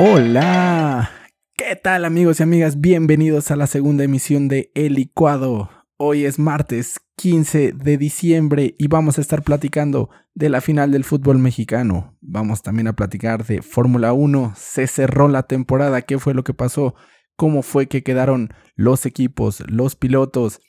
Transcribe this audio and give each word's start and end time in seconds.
Hola, 0.00 1.10
¿qué 1.56 1.74
tal 1.74 2.04
amigos 2.04 2.38
y 2.38 2.44
amigas? 2.44 2.80
Bienvenidos 2.80 3.50
a 3.50 3.56
la 3.56 3.66
segunda 3.66 4.04
emisión 4.04 4.46
de 4.46 4.70
El 4.76 4.94
Licuado. 4.94 5.70
Hoy 5.96 6.24
es 6.24 6.38
martes 6.38 7.00
15 7.16 7.72
de 7.72 7.98
diciembre 7.98 8.76
y 8.78 8.86
vamos 8.86 9.18
a 9.18 9.20
estar 9.20 9.42
platicando 9.42 10.08
de 10.34 10.50
la 10.50 10.60
final 10.60 10.92
del 10.92 11.02
fútbol 11.02 11.38
mexicano. 11.38 12.16
Vamos 12.20 12.62
también 12.62 12.86
a 12.86 12.92
platicar 12.92 13.44
de 13.44 13.60
Fórmula 13.60 14.12
1. 14.12 14.52
Se 14.56 14.86
cerró 14.86 15.26
la 15.26 15.42
temporada, 15.42 16.02
qué 16.02 16.20
fue 16.20 16.32
lo 16.32 16.44
que 16.44 16.54
pasó, 16.54 16.94
cómo 17.34 17.64
fue 17.64 17.88
que 17.88 18.04
quedaron 18.04 18.50
los 18.76 19.04
equipos, 19.04 19.64
los 19.66 19.96
pilotos 19.96 20.60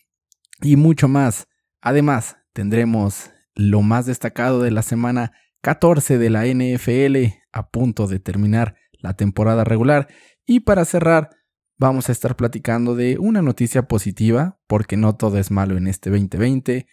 y 0.59 0.75
mucho 0.75 1.07
más. 1.07 1.48
Además, 1.81 2.38
tendremos 2.53 3.30
lo 3.53 3.84
más 3.84 4.07
destacado 4.07 4.63
de 4.63 4.71
la 4.71 4.81
semana 4.81 5.34
14 5.61 6.17
de 6.17 6.30
la 6.31 6.48
NFL 6.48 7.31
a 7.52 7.70
punto 7.70 8.07
de 8.07 8.17
terminar 8.17 8.75
la 8.99 9.16
temporada 9.16 9.63
regular. 9.63 10.08
Y 10.45 10.62
para 10.62 10.85
cerrar, 10.85 11.30
vamos 11.77 12.09
a 12.09 12.12
estar 12.12 12.35
platicando 12.35 12.95
de 12.95 13.17
una 13.17 13.41
noticia 13.41 13.88
positiva, 13.88 14.59
porque 14.67 14.98
no 14.98 15.16
todo 15.16 15.38
es 15.38 15.49
malo 15.52 15.77
en 15.77 15.88
este 15.88 16.09
2020 16.09 16.88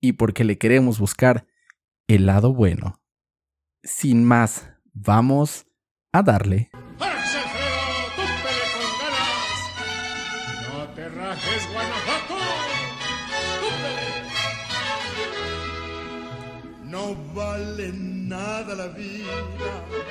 y 0.00 0.12
porque 0.12 0.44
le 0.44 0.58
queremos 0.58 0.98
buscar 0.98 1.46
el 2.08 2.26
lado 2.26 2.52
bueno. 2.52 3.00
Sin 3.82 4.24
más, 4.24 4.70
vamos 4.92 5.66
a 6.12 6.22
darle. 6.22 6.70
No 16.84 17.14
vale 17.34 17.92
nada 17.92 18.74
la 18.74 18.88
vida. 18.88 20.07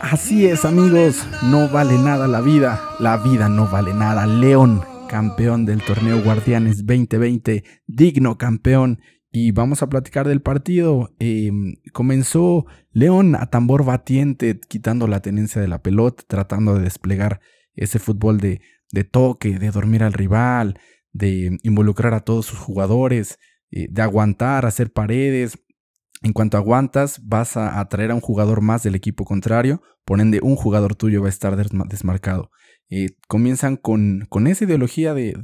Así 0.00 0.46
es 0.46 0.64
amigos, 0.64 1.26
no 1.42 1.68
vale 1.68 1.98
nada 1.98 2.26
la 2.28 2.40
vida, 2.40 2.80
la 2.98 3.16
vida 3.18 3.48
no 3.48 3.68
vale 3.68 3.92
nada. 3.92 4.26
León, 4.26 4.82
campeón 5.08 5.66
del 5.66 5.82
torneo 5.82 6.22
Guardianes 6.22 6.86
2020, 6.86 7.64
digno 7.86 8.38
campeón. 8.38 9.00
Y 9.30 9.50
vamos 9.52 9.82
a 9.82 9.88
platicar 9.88 10.26
del 10.26 10.40
partido. 10.40 11.14
Em, 11.18 11.74
comenzó 11.92 12.66
León 12.92 13.34
a 13.34 13.50
tambor 13.50 13.84
batiente, 13.84 14.58
quitando 14.68 15.06
la 15.06 15.20
tenencia 15.20 15.60
de 15.60 15.68
la 15.68 15.82
pelota, 15.82 16.24
tratando 16.26 16.74
de 16.74 16.84
desplegar 16.84 17.40
ese 17.74 17.98
fútbol 17.98 18.38
de, 18.38 18.62
de 18.92 19.04
toque, 19.04 19.58
de 19.58 19.70
dormir 19.70 20.02
al 20.02 20.14
rival, 20.14 20.78
de 21.12 21.58
involucrar 21.62 22.14
a 22.14 22.20
todos 22.20 22.46
sus 22.46 22.58
jugadores, 22.58 23.38
eh, 23.70 23.88
de 23.90 24.02
aguantar, 24.02 24.64
hacer 24.64 24.92
paredes, 24.92 25.58
en 26.22 26.32
cuanto 26.32 26.56
aguantas, 26.56 27.20
vas 27.22 27.56
a 27.56 27.78
atraer 27.80 28.10
a 28.10 28.14
un 28.14 28.20
jugador 28.20 28.60
más 28.60 28.82
del 28.82 28.94
equipo 28.94 29.24
contrario, 29.24 29.82
por 30.04 30.20
ende 30.20 30.40
un 30.42 30.56
jugador 30.56 30.94
tuyo 30.94 31.20
va 31.20 31.26
a 31.26 31.30
estar 31.30 31.56
desmarcado. 31.56 32.50
Eh, 32.90 33.10
comienzan 33.28 33.76
con, 33.76 34.26
con, 34.30 34.46
esa 34.46 34.64
ideología 34.64 35.12
de, 35.12 35.34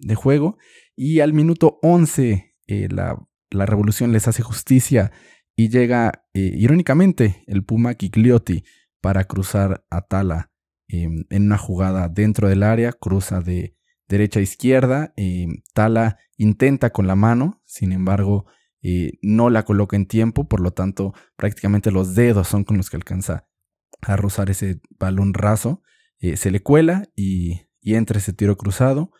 de, 0.00 0.14
juego 0.16 0.58
y 0.96 1.20
al 1.20 1.32
minuto 1.32 1.78
11 1.82 2.56
eh, 2.66 2.88
la, 2.90 3.16
la, 3.50 3.66
revolución 3.66 4.10
les 4.10 4.26
hace 4.26 4.42
justicia 4.42 5.12
y 5.54 5.68
llega 5.68 6.24
eh, 6.34 6.52
irónicamente 6.56 7.44
el 7.46 7.64
Puma 7.64 7.94
Kikliotti 7.94 8.64
para 9.00 9.24
cruzar 9.24 9.84
a 9.90 10.02
Tala 10.02 10.50
em, 10.88 11.24
en 11.30 11.44
una 11.44 11.56
jugada 11.56 12.08
dentro 12.08 12.48
del 12.48 12.64
área, 12.64 12.92
cruza 12.92 13.40
de 13.40 13.76
derecha 14.08 14.40
a 14.40 14.42
izquierda, 14.42 15.12
em, 15.16 15.62
Tala 15.74 16.18
intenta 16.36 16.90
con 16.90 17.06
la 17.06 17.14
mano, 17.14 17.62
sin 17.64 17.92
embargo 17.92 18.46
no 19.22 19.50
la 19.50 19.64
coloca 19.64 19.96
en 19.96 20.06
tiempo, 20.06 20.48
por 20.48 20.60
lo 20.60 20.72
tanto 20.72 21.14
prácticamente 21.36 21.90
los 21.90 22.14
dedos 22.14 22.48
son 22.48 22.64
con 22.64 22.76
los 22.76 22.90
que 22.90 22.96
alcanza 22.96 23.48
a 24.02 24.16
rozar 24.16 24.50
ese 24.50 24.80
balón 24.98 25.34
raso. 25.34 25.82
Eh, 26.20 26.36
se 26.36 26.50
le 26.50 26.60
cuela 26.60 27.08
y, 27.14 27.66
entra 27.82 28.18
ese 28.18 28.34
tiro 28.34 28.56
cruzado. 28.56 29.12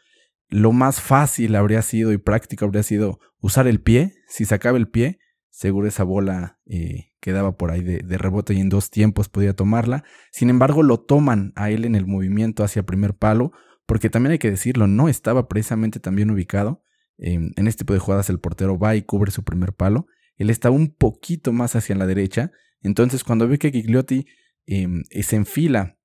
Lo 0.49 0.72
más 0.72 1.00
fácil 1.00 1.56
habría 1.56 1.81
sido 1.81 2.12
y 2.12 2.19
práctico 2.19 2.66
habría 2.66 2.82
sido 2.82 3.19
usar 3.41 3.66
el 3.66 3.81
pie. 3.81 4.15
Si 4.28 4.44
sacaba 4.44 4.77
el 4.77 4.88
pie, 4.88 5.21
seguro 5.49 5.88
esa 5.88 6.05
bola 6.05 6.59
eh, 6.66 7.12
quedaba 7.21 7.56
por 7.56 7.71
ahí 7.71 7.82
de, 7.82 7.99
de, 8.00 8.19
rebote 8.19 8.53
y 8.53 8.61
en 8.61 8.69
dos 8.69 8.91
tiempos 8.91 9.28
podía 9.28 9.55
tomarla. 9.55 10.05
Sin 10.32 10.50
embargo, 10.50 10.82
lo 10.82 11.00
toman 11.00 11.53
a 11.56 11.71
él 11.71 11.84
en 11.84 11.94
el 11.94 12.06
movimiento 12.06 12.62
hacia 12.62 12.84
primer 12.84 13.15
palo, 13.15 13.53
porque 13.87 14.11
también 14.11 14.32
hay 14.32 14.38
que 14.38 14.50
decirlo, 14.50 14.87
no 14.87 15.09
estaba 15.09 15.49
precisamente 15.49 15.99
tan 15.99 16.15
bien 16.15 16.31
ubicado 16.31 16.82
en 17.19 17.67
este 17.67 17.81
tipo 17.81 17.95
de 17.95 17.99
jugadas 17.99 18.31
el 18.31 18.39
portero 18.39 18.79
va 18.79 18.95
y 18.95 19.03
cubre 19.03 19.31
su 19.31 19.43
primer 19.43 19.73
palo. 19.73 20.06
Él 20.37 20.51
está 20.51 20.71
un 20.71 20.95
poquito 20.95 21.53
más 21.53 21.77
hacia 21.77 21.97
la 21.97 22.06
derecha. 22.06 22.53
Entonces 22.81 23.25
cuando 23.25 23.49
ve 23.49 23.59
que 23.59 23.73
Gigliotti 23.73 24.27
em, 24.67 25.03
se 25.23 25.37
enfila 25.37 25.99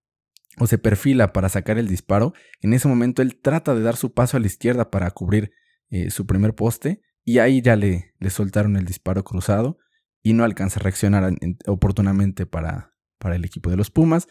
o 0.58 0.68
se 0.68 0.78
perfila 0.78 1.34
para 1.34 1.50
sacar 1.50 1.78
el 1.78 1.88
disparo, 1.88 2.34
en 2.62 2.74
ese 2.74 2.88
momento 2.88 3.22
él 3.22 3.40
trata 3.40 3.76
de 3.76 3.82
dar 3.82 3.96
su 3.96 4.14
paso 4.14 4.38
a 4.38 4.40
la 4.40 4.48
izquierda 4.48 4.90
para 4.92 5.10
cubrir 5.12 5.52
eh, 5.90 6.10
su 6.10 6.26
primer 6.26 6.56
poste 6.56 7.02
y 7.24 7.38
ahí 7.40 7.62
ya 7.62 7.76
le, 7.76 8.14
le, 8.20 8.30
soltaron 8.30 8.76
el 8.76 8.86
disparo 8.86 9.24
cruzado 9.24 9.78
y 10.24 10.34
no 10.34 10.44
alcanza 10.44 10.80
a 10.80 10.84
reaccionar 10.84 11.32
oportunamente 11.68 12.46
para, 12.46 12.94
para 13.20 13.36
el 13.36 13.46
equipo 13.46 13.70
de 13.70 13.78
los 13.78 13.92
Pumas. 13.92 14.28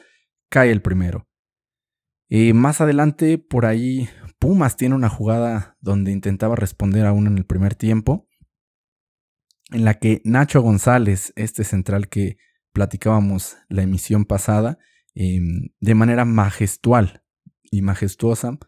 Cae 0.48 0.70
el 0.70 0.82
primero. 0.82 1.28
Eh, 2.28 2.54
más 2.54 2.80
adelante, 2.80 3.38
por 3.38 3.66
ahí, 3.66 4.08
Pumas 4.42 4.76
tiene 4.76 4.96
una 4.96 5.08
jugada 5.08 5.76
donde 5.80 6.10
intentaba 6.10 6.56
responder 6.56 7.06
a 7.06 7.12
uno 7.12 7.30
en 7.30 7.38
el 7.38 7.44
primer 7.44 7.76
tiempo, 7.76 8.26
en 9.70 9.84
la 9.84 10.00
que 10.00 10.20
Nacho 10.24 10.60
González, 10.62 11.32
este 11.36 11.62
central 11.62 12.08
que 12.08 12.38
platicábamos 12.72 13.56
la 13.68 13.82
emisión 13.82 14.24
pasada, 14.24 14.80
em, 15.14 15.68
de 15.78 15.94
manera 15.94 16.24
majestual 16.24 17.22
y 17.70 17.82
majestuosa, 17.82 18.58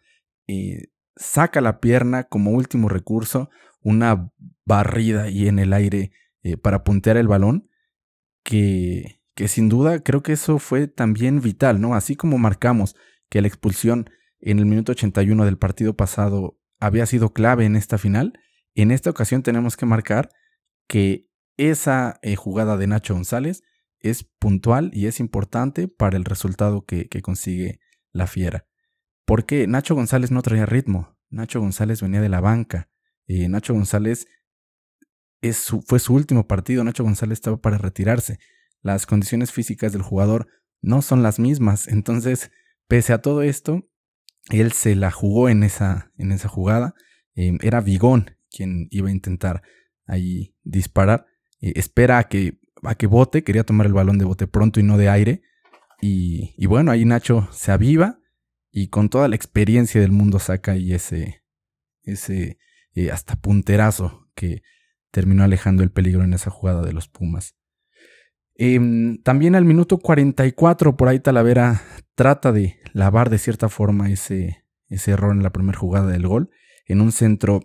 eh, 0.47 0.93
saca 1.17 1.61
la 1.61 1.81
pierna 1.81 2.23
como 2.23 2.53
último 2.53 2.89
recurso, 2.89 3.51
una 3.81 4.31
barrida 4.65 5.29
y 5.29 5.49
en 5.49 5.59
el 5.59 5.73
aire 5.73 6.13
eh, 6.45 6.57
para 6.57 6.84
puntear 6.84 7.17
el 7.17 7.27
balón, 7.27 7.69
que, 8.45 9.21
que 9.34 9.49
sin 9.49 9.69
duda 9.69 10.05
creo 10.05 10.23
que 10.23 10.34
eso 10.34 10.61
fue 10.61 10.87
también 10.87 11.41
vital, 11.41 11.81
¿no? 11.81 11.97
Así 11.97 12.15
como 12.15 12.39
marcamos 12.39 12.95
que 13.29 13.41
la 13.41 13.49
expulsión 13.49 14.09
en 14.44 14.59
el 14.59 14.66
minuto 14.66 14.93
81 14.93 15.47
del 15.47 15.56
partido 15.56 15.97
pasado 15.97 16.60
había 16.78 17.06
sido 17.06 17.32
clave 17.32 17.65
en 17.65 17.77
esta 17.77 17.97
final, 17.97 18.38
en 18.75 18.91
esta 18.91 19.09
ocasión 19.09 19.43
tenemos 19.43 19.77
que 19.77 19.87
marcar 19.87 20.28
que 20.87 21.31
esa 21.56 22.19
eh, 22.21 22.37
jugada 22.37 22.77
de 22.77 22.87
Nacho 22.87 23.15
González 23.15 23.62
es 24.00 24.25
puntual 24.38 24.91
y 24.93 25.06
es 25.06 25.19
importante 25.19 25.88
para 25.88 26.19
el 26.19 26.27
resultado 26.27 26.84
que, 26.84 27.09
consigue 27.22 27.81
la 28.12 28.27
fiera. 28.27 28.66
Porque 29.25 29.66
Nacho 29.66 29.94
González 29.94 30.31
no 30.31 30.43
traía 30.43 30.66
ritmo, 30.66 31.16
Nacho 31.31 31.60
González 31.60 32.03
venía 32.03 32.21
de 32.21 32.28
la 32.28 32.43
banca, 32.43 32.91
eh, 33.27 33.49
Nacho 33.49 33.72
González 33.72 34.27
es 35.41 35.72
fue 35.87 35.99
su 35.99 36.12
último 36.12 36.47
partido, 36.47 36.84
Nacho 36.84 37.03
González 37.03 37.38
estaba 37.38 37.56
para 37.56 37.78
retirarse, 37.78 38.38
las 38.83 39.06
condiciones 39.06 39.53
físicas 39.53 39.93
del 39.93 40.03
jugador 40.03 40.49
no 40.83 41.00
son 41.00 41.22
las 41.22 41.38
mismas, 41.38 41.88
entonces, 41.88 42.50
pese 42.88 43.15
a 43.15 43.22
todo 43.22 43.41
esto, 43.41 43.88
él 44.50 44.72
se 44.72 44.94
la 44.94 45.10
jugó 45.10 45.49
en 45.49 45.62
esa, 45.62 46.12
en 46.16 46.32
esa 46.32 46.49
jugada. 46.49 46.94
Em, 47.34 47.59
era 47.62 47.81
Vigón 47.81 48.37
quien 48.50 48.88
iba 48.91 49.09
a 49.09 49.12
intentar 49.12 49.62
ahí 50.06 50.55
disparar. 50.62 51.27
Eh, 51.60 51.72
espera 51.77 52.19
a 52.19 52.25
que, 52.28 52.60
a 52.83 52.94
que 52.94 53.06
bote, 53.06 53.43
quería 53.43 53.65
tomar 53.65 53.87
el 53.87 53.93
balón 53.93 54.19
de 54.19 54.25
bote 54.25 54.47
pronto 54.47 54.81
y 54.81 54.83
no 54.83 54.97
de 54.97 55.09
aire. 55.09 55.43
Y, 56.00 56.66
bueno, 56.66 56.91
ahí 56.91 57.06
Nacho 57.06 57.49
se 57.50 57.72
aviva 57.72 58.19
y 58.71 58.89
con 58.89 59.09
toda 59.09 59.27
la 59.27 59.36
experiencia 59.36 60.03
del 60.03 60.13
mundo 60.13 60.39
saca 60.39 60.72
ahí 60.72 60.92
ese, 60.92 61.42
ese 62.03 62.59
eh, 62.95 63.10
hasta 63.10 63.36
punterazo 63.36 64.28
que 64.34 64.63
terminó 65.10 65.45
alejando 65.45 65.83
el 65.83 65.91
peligro 65.91 66.22
en 66.22 66.34
esa 66.34 66.51
jugada 66.51 66.83
de 66.83 66.92
los 66.92 67.09
Pumas. 67.09 67.57
Em, 68.56 69.18
también 69.22 69.54
al 69.54 69.65
minuto 69.65 69.98
44 69.98 70.97
por 70.97 71.09
ahí 71.09 71.18
Talavera 71.18 71.83
trata 72.15 72.53
de 72.53 72.78
lavar 72.92 73.30
de 73.30 73.39
cierta 73.39 73.68
forma 73.68 74.10
ese, 74.10 74.65
ese 74.89 75.10
error 75.10 75.33
en 75.33 75.42
la 75.42 75.53
primera 75.53 75.78
jugada 75.78 76.06
del 76.10 76.27
gol 76.27 76.51
en 76.86 77.01
un 77.01 77.12
centro 77.12 77.60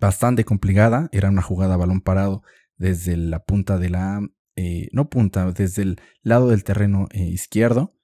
bastante 0.00 0.44
complicada. 0.44 1.08
Era 1.12 1.30
una 1.30 1.42
jugada 1.42 1.74
a 1.74 1.78
balón 1.78 2.00
parado 2.00 2.42
desde 2.76 3.16
la 3.16 3.44
punta 3.44 3.78
de 3.78 3.90
la... 3.90 4.20
Eh, 4.56 4.88
no 4.92 5.10
punta, 5.10 5.50
desde 5.50 5.82
el 5.82 6.00
lado 6.22 6.48
del 6.48 6.62
terreno 6.62 7.08
eh, 7.10 7.24
izquierdo. 7.24 7.96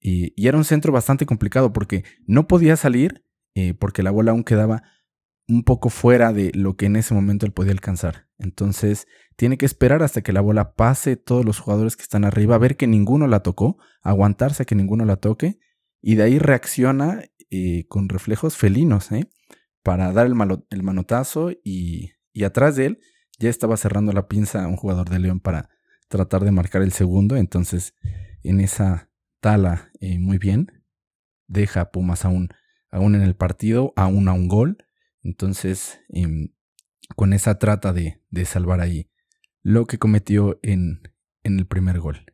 Y, 0.00 0.34
era 0.46 0.56
un 0.56 0.64
centro 0.64 0.92
bastante 0.92 1.26
complicado 1.26 1.72
porque 1.72 2.04
no 2.26 2.46
podía 2.46 2.76
salir 2.76 3.24
eh, 3.54 3.74
porque 3.74 4.02
la 4.02 4.12
bola 4.12 4.30
aún 4.30 4.44
quedaba 4.44 4.84
un 5.48 5.64
poco 5.64 5.90
fuera 5.90 6.32
de 6.32 6.52
lo 6.54 6.76
que 6.76 6.86
en 6.86 6.96
ese 6.96 7.14
momento 7.14 7.46
él 7.46 7.52
podía 7.52 7.72
alcanzar. 7.72 8.28
Entonces 8.38 9.06
tiene 9.36 9.58
que 9.58 9.66
esperar 9.66 10.02
hasta 10.02 10.22
que 10.22 10.32
la 10.32 10.40
bola 10.40 10.74
pase 10.74 11.16
todos 11.16 11.44
los 11.44 11.58
jugadores 11.58 11.96
que 11.96 12.02
están 12.02 12.24
arriba, 12.24 12.58
ver 12.58 12.76
que 12.76 12.86
ninguno 12.86 13.26
la 13.26 13.40
tocó, 13.40 13.78
aguantarse 14.02 14.62
a 14.62 14.66
que 14.66 14.74
ninguno 14.74 15.04
la 15.04 15.16
toque 15.16 15.58
y 16.00 16.14
de 16.14 16.22
ahí 16.24 16.38
reacciona 16.38 17.22
eh, 17.50 17.86
con 17.88 18.08
reflejos 18.08 18.56
felinos 18.56 19.12
¿eh? 19.12 19.28
para 19.82 20.12
dar 20.12 20.26
el, 20.26 20.34
manotazo 20.34 21.50
y, 21.50 22.12
y, 22.32 22.44
atrás 22.44 22.76
de 22.76 22.86
él 22.86 22.98
ya 23.38 23.50
estaba 23.50 23.76
cerrando 23.76 24.12
la 24.12 24.26
pinza 24.26 24.66
un 24.66 24.76
jugador 24.76 25.10
de 25.10 25.18
León 25.18 25.40
para 25.40 25.68
tratar 26.08 26.44
de 26.44 26.50
marcar 26.50 26.82
el 26.82 26.92
segundo. 26.92 27.36
Entonces 27.36 27.94
en 28.42 28.60
esa 28.60 29.10
tala 29.40 29.90
eh, 30.00 30.18
muy 30.18 30.38
bien. 30.38 30.72
Deja 31.48 31.82
a 31.82 31.90
Pumas 31.90 32.24
aún, 32.24 32.48
aún 32.90 33.14
en 33.14 33.22
el 33.22 33.36
partido, 33.36 33.92
aún 33.96 34.28
a 34.28 34.32
un 34.32 34.48
gol. 34.48 34.78
Entonces, 35.22 36.00
em, 36.08 36.48
con 37.14 37.32
esa 37.32 37.58
trata 37.58 37.92
de, 37.92 38.20
de, 38.30 38.44
salvar 38.44 38.80
ahí 38.80 39.10
lo 39.66 39.86
que 39.86 39.98
cometió 39.98 40.60
en, 40.62 41.00
en 41.42 41.58
el 41.58 41.66
primer 41.66 41.98
gol. 41.98 42.24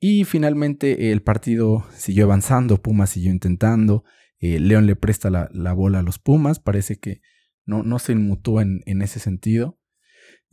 Y 0.00 0.24
finalmente 0.24 1.12
el 1.12 1.20
partido 1.20 1.84
siguió 1.94 2.24
avanzando, 2.24 2.80
Pumas 2.80 3.10
siguió 3.10 3.30
intentando, 3.30 4.02
eh, 4.38 4.58
León 4.58 4.86
le 4.86 4.96
presta 4.96 5.28
la, 5.28 5.72
bola 5.74 5.98
a 5.98 6.02
los 6.02 6.18
Pumas, 6.18 6.58
parece 6.58 6.98
que 6.98 7.20
no, 7.66 7.82
no 7.82 7.98
se 7.98 8.12
inmutó 8.12 8.62
en, 8.62 8.80
en 8.86 9.02
ese 9.02 9.20
sentido. 9.20 9.78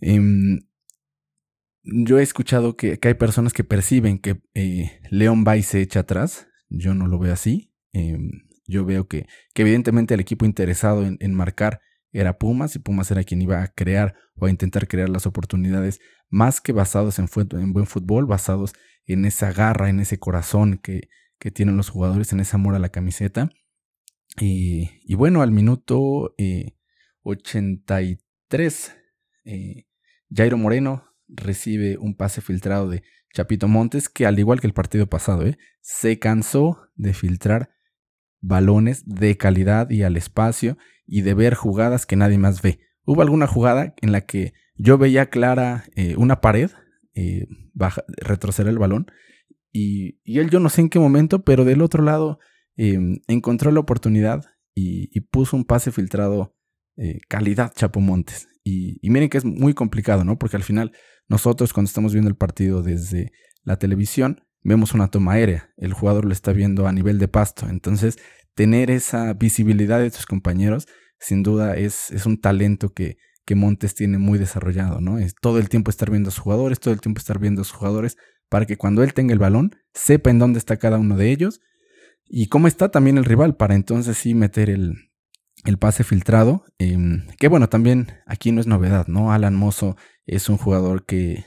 Em, 0.02 0.60
yo 1.84 2.20
he 2.20 2.24
escuchado 2.24 2.76
que, 2.76 3.00
hay 3.02 3.14
personas 3.14 3.54
que 3.54 3.64
perciben 3.64 4.20
que 4.20 4.42
eh, 4.56 5.00
León 5.12 5.46
va 5.48 5.56
y 5.56 5.64
se 5.64 5.80
echa 5.80 6.02
atrás, 6.02 6.48
yo 6.68 6.94
no 6.94 7.08
lo 7.08 7.20
veo 7.20 7.32
así. 7.32 7.74
Em, 7.94 8.50
yo 8.68 8.84
veo 8.84 9.08
que, 9.08 9.28
que, 9.54 9.62
evidentemente 9.62 10.14
el 10.14 10.20
equipo 10.20 10.46
interesado 10.46 11.06
en, 11.06 11.16
en 11.22 11.34
marcar 11.34 11.80
era 12.12 12.38
Pumas 12.38 12.76
y 12.76 12.80
Pumas 12.80 13.12
era 13.12 13.24
quien 13.24 13.42
iba 13.42 13.62
a 13.62 13.68
crear 13.68 14.16
o 14.36 14.46
a 14.46 14.50
intentar 14.50 14.88
crear 14.88 15.10
las 15.10 15.26
oportunidades 15.26 16.00
más 16.30 16.62
que 16.62 16.72
basados 16.72 17.20
en, 17.20 17.28
en 17.52 17.74
buen 17.74 17.86
fútbol, 17.86 18.26
basados 18.26 18.74
en 19.06 19.26
esa 19.26 19.52
garra, 19.52 19.90
en 19.90 20.00
ese 20.00 20.20
corazón 20.20 20.78
que, 20.78 21.10
que 21.40 21.52
tienen 21.52 21.78
los 21.78 21.90
jugadores, 21.90 22.32
en 22.34 22.42
ese 22.42 22.56
amor 22.56 22.76
a 22.76 22.80
la 22.80 22.90
camiseta. 22.90 23.50
Y, 24.38 25.16
bueno, 25.16 25.42
al 25.42 25.52
minuto 25.52 26.36
83, 27.24 28.96
eh, 29.46 29.52
eh, 29.52 29.88
Jairo 30.34 30.58
Moreno 30.58 31.06
recibe 31.28 31.98
un 31.98 32.16
pase 32.16 32.42
filtrado 32.42 32.90
de 32.90 33.04
Chapito 33.34 33.68
Montes, 33.68 34.10
que 34.10 34.26
al 34.26 34.40
igual 34.40 34.62
que 34.62 34.68
el 34.68 34.74
partido 34.74 35.08
pasado, 35.08 35.46
eh, 35.46 35.58
se 35.82 36.20
cansó 36.20 36.90
de 36.96 37.14
filtrar 37.14 37.72
balones 38.42 39.04
de 39.06 39.36
calidad 39.38 39.90
y 39.90 40.04
al 40.04 40.16
espacio 40.16 40.78
y 41.10 41.22
de 41.22 41.34
ver 41.34 41.56
jugadas 41.56 42.06
que 42.06 42.16
nadie 42.16 42.38
más 42.38 42.62
ve. 42.62 42.80
Hubo 43.06 43.22
alguna 43.22 43.48
jugada 43.48 43.94
en 44.02 44.12
la 44.12 44.22
que 44.22 44.54
yo 44.76 44.98
veía 44.98 45.30
clara 45.30 45.84
una 46.16 46.42
pared 46.42 46.70
eh, 47.16 47.48
retroceder 48.22 48.70
el 48.70 48.80
balón. 48.80 49.08
Y, 49.72 50.20
él 50.26 50.50
yo 50.50 50.60
no 50.60 50.70
sé 50.70 50.82
en 50.82 50.90
qué 50.90 51.00
momento, 51.00 51.44
pero 51.44 51.66
del 51.66 51.82
otro 51.82 52.04
lado 52.04 52.40
em, 52.76 53.20
encontró 53.28 53.72
la 53.72 53.80
oportunidad 53.80 54.46
y, 54.76 55.20
puso 55.22 55.58
un 55.58 55.66
pase 55.66 55.92
filtrado 55.92 56.56
eh, 56.98 57.20
calidad 57.28 57.74
Chapo 57.76 58.00
Montes. 58.00 58.48
Y, 58.64 59.00
y, 59.06 59.10
miren 59.10 59.30
que 59.30 59.38
es 59.38 59.46
muy 59.46 59.74
complicado, 59.74 60.24
¿no? 60.24 60.38
Porque 60.38 60.58
al 60.58 60.64
final 60.64 60.92
nosotros 61.28 61.74
cuando 61.74 61.88
estamos 61.88 62.14
viendo 62.14 62.30
el 62.30 62.38
partido 62.38 62.82
desde 62.84 63.32
la 63.64 63.78
televisión, 63.78 64.42
vemos 64.62 64.94
una 64.94 65.08
toma 65.08 65.34
aérea. 65.34 65.72
El 65.78 65.94
jugador 65.94 66.26
lo 66.26 66.34
está 66.34 66.54
viendo 66.54 66.88
a 66.88 66.92
nivel 66.92 67.20
de 67.20 67.28
pasto. 67.28 67.68
Entonces, 67.70 68.18
tener 68.56 68.92
esa 68.92 69.34
visibilidad 69.34 70.00
de 70.00 70.12
tus 70.12 70.26
compañeros, 70.26 70.88
sin 71.20 71.44
duda 71.44 71.76
es, 71.76 72.12
es 72.12 72.26
un 72.26 72.40
talento 72.40 72.94
que, 72.94 73.18
que 73.46 73.56
Montes 73.56 73.96
tiene 73.96 74.18
muy 74.18 74.38
desarrollado, 74.38 75.02
¿no? 75.02 75.18
Es 75.18 75.34
todo 75.34 75.60
el 75.60 75.70
tiempo 75.70 75.90
estar 75.90 76.12
viendo 76.12 76.30
a 76.30 76.32
sus 76.32 76.42
jugadores, 76.42 76.80
todo 76.80 76.94
el 76.94 77.02
tiempo 77.02 77.20
estar 77.20 77.40
viendo 77.40 77.62
a 77.62 77.66
sus 77.66 77.74
jugadores 77.74 78.16
para 78.48 78.66
que 78.66 78.78
cuando 78.78 79.04
él 79.04 79.14
tenga 79.14 79.34
el 79.34 79.40
balón 79.40 79.76
sepa 79.94 80.30
en 80.30 80.40
dónde 80.40 80.60
está 80.60 80.78
cada 80.78 80.98
uno 80.98 81.18
de 81.18 81.32
ellos 81.32 81.62
y 82.26 82.48
cómo 82.48 82.68
está 82.68 82.90
también 82.90 83.18
el 83.18 83.26
rival 83.26 83.56
para 83.56 83.76
entonces 83.76 84.18
sí 84.18 84.36
meter 84.36 84.70
el, 84.70 84.94
pase 85.80 86.04
filtrado. 86.04 86.64
Em, 86.78 87.28
que 87.40 87.48
bueno, 87.48 87.70
también 87.70 88.08
aquí 88.28 88.52
no 88.52 88.62
es 88.62 88.68
novedad, 88.68 89.08
¿no? 89.08 89.32
Alan 89.32 89.56
Mozo 89.56 89.98
es 90.26 90.48
un 90.50 90.58
jugador 90.58 91.06
que, 91.06 91.44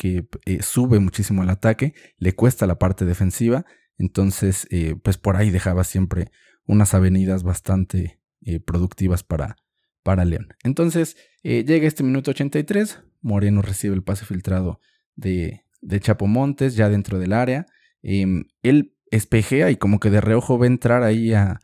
que 0.00 0.26
eh, 0.46 0.62
sube 0.62 0.98
muchísimo 0.98 1.42
el 1.42 1.50
ataque, 1.50 1.92
le 2.16 2.32
cuesta 2.32 2.66
la 2.66 2.78
parte 2.78 3.04
defensiva, 3.04 3.66
entonces 3.98 4.66
eh, 4.70 4.94
pues 5.02 5.18
por 5.18 5.36
ahí 5.36 5.50
dejaba 5.50 5.84
siempre 5.84 6.30
unas 6.64 6.94
avenidas 6.94 7.42
bastante 7.42 8.18
eh, 8.40 8.60
productivas 8.60 9.22
para, 9.24 9.56
para 10.02 10.24
León. 10.24 10.54
Entonces 10.64 11.18
llega 11.42 11.86
este 11.86 12.02
minuto 12.02 12.30
83, 12.30 13.02
Moreno 13.20 13.60
recibe 13.60 13.94
el 13.94 14.02
pase 14.02 14.24
filtrado 14.24 14.80
de, 15.16 15.66
de 15.82 16.00
Chapo 16.00 16.26
Montes 16.26 16.76
ya 16.76 16.88
dentro 16.88 17.18
del 17.18 17.34
área. 17.34 17.66
Em, 18.02 18.44
él 18.62 18.96
espejea 19.10 19.70
y 19.70 19.76
como 19.76 20.00
que 20.00 20.08
de 20.08 20.22
reojo 20.22 20.56
ve 20.56 20.66
entrar 20.66 21.02
ahí 21.02 21.34
a, 21.34 21.60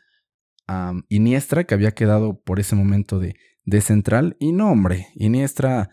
Iniestra, 1.09 1.65
que 1.65 1.75
había 1.75 1.93
quedado 1.93 2.43
por 2.43 2.59
ese 2.59 2.75
momento 2.75 3.19
de, 3.21 3.37
de, 3.65 3.81
central. 3.81 4.37
Y 4.41 4.51
no, 4.51 4.73
hombre, 4.73 5.07
Iniestra, 5.15 5.91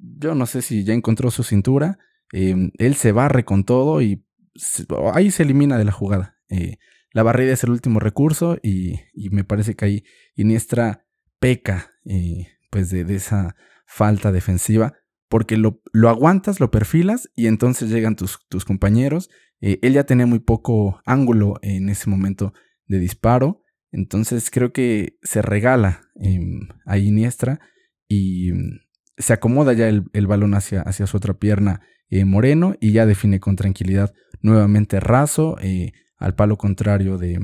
yo 0.00 0.34
no 0.34 0.46
sé 0.46 0.62
si 0.62 0.84
ya 0.84 0.94
encontró 0.94 1.30
su 1.30 1.42
cintura. 1.42 1.98
Em, 2.32 2.70
él 2.78 2.94
se 2.94 3.12
barre 3.12 3.44
con 3.44 3.64
todo 3.64 4.02
y 4.02 4.24
ahí 5.14 5.30
se 5.30 5.42
elimina 5.42 5.78
de 5.78 5.84
la 5.84 5.92
jugada. 5.92 6.36
Eh, 6.48 6.78
la 7.12 7.22
barrida 7.22 7.52
es 7.52 7.64
el 7.64 7.70
último 7.70 8.00
recurso 8.00 8.58
y, 8.62 9.00
y, 9.14 9.30
me 9.30 9.44
parece 9.44 9.74
que 9.74 9.84
ahí 9.84 10.04
Iniestra 10.36 11.06
peca 11.40 11.90
eh, 12.04 12.46
pues 12.70 12.90
de, 12.90 13.02
esa 13.14 13.56
falta 13.86 14.30
defensiva, 14.30 14.94
porque 15.28 15.56
lo, 15.56 15.82
lo, 15.92 16.08
aguantas, 16.08 16.60
lo 16.60 16.70
perfilas 16.70 17.30
y 17.34 17.46
entonces 17.46 17.90
llegan 17.90 18.14
tus, 18.14 18.38
tus 18.48 18.64
compañeros. 18.64 19.28
Eh, 19.60 19.78
él 19.82 19.94
ya 19.94 20.04
tenía 20.04 20.26
muy 20.26 20.38
poco 20.38 21.00
ángulo 21.04 21.58
en 21.62 21.88
ese 21.88 22.08
momento 22.08 22.52
de 22.86 22.98
disparo, 22.98 23.62
entonces 23.92 24.50
creo 24.50 24.72
que 24.72 25.18
se 25.22 25.42
regala 25.42 26.02
em, 26.16 26.68
a 26.86 26.98
Iniestra 26.98 27.60
y 28.08 28.52
se 29.20 29.32
acomoda 29.32 29.72
ya 29.72 29.88
el, 29.88 30.26
balón 30.26 30.54
hacia, 30.54 30.82
hacia, 30.82 31.06
su 31.06 31.16
otra 31.16 31.34
pierna 31.34 31.80
eh, 32.08 32.24
Moreno 32.24 32.74
y 32.80 32.92
ya 32.92 33.06
define 33.06 33.38
con 33.40 33.56
tranquilidad 33.56 34.12
nuevamente 34.42 35.00
Razo 35.00 35.56
al 36.18 36.34
palo 36.34 36.58
contrario 36.58 37.18
de, 37.18 37.38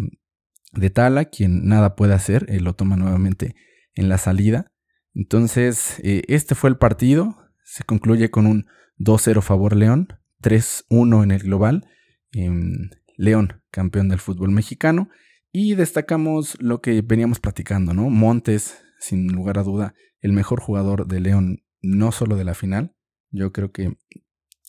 de 0.73 0.91
Tala, 0.91 1.27
quien 1.27 1.67
nada 1.67 1.97
puede 1.97 2.15
hacer, 2.15 2.47
lo 2.63 2.75
toma 2.75 2.97
nuevamente 2.97 3.55
en 3.95 4.09
la 4.09 4.19
salida. 4.19 4.73
Entonces, 5.15 5.99
eh, 6.03 6.23
este 6.29 6.55
fue 6.55 6.71
el 6.71 6.77
partido. 6.77 7.39
Se 7.65 7.85
concluye 7.85 8.31
con 8.31 8.47
un 8.47 8.67
2-0 8.99 9.43
favor 9.43 9.75
León, 9.75 10.09
3-1 10.43 11.25
en 11.25 11.31
el 11.31 11.43
global. 11.43 11.89
Em, 12.33 12.91
León, 13.17 13.63
campeón 13.71 14.09
del 14.09 14.19
fútbol 14.19 14.51
mexicano. 14.51 15.09
Y 15.51 15.75
destacamos 15.75 16.59
lo 16.61 16.83
que 16.83 17.01
veníamos 17.01 17.41
platicando, 17.41 17.95
¿no? 17.95 18.11
Montes, 18.11 18.79
sin 19.01 19.29
lugar 19.29 19.59
a 19.59 19.63
duda, 19.63 19.95
el 20.21 20.33
mejor 20.33 20.61
jugador 20.61 21.07
de 21.07 21.21
León, 21.21 21.63
no 21.83 22.13
solo 22.13 22.37
de 22.37 22.45
la 22.45 22.55
final, 22.55 22.95
yo 23.31 23.53
creo 23.53 23.73
que 23.73 23.97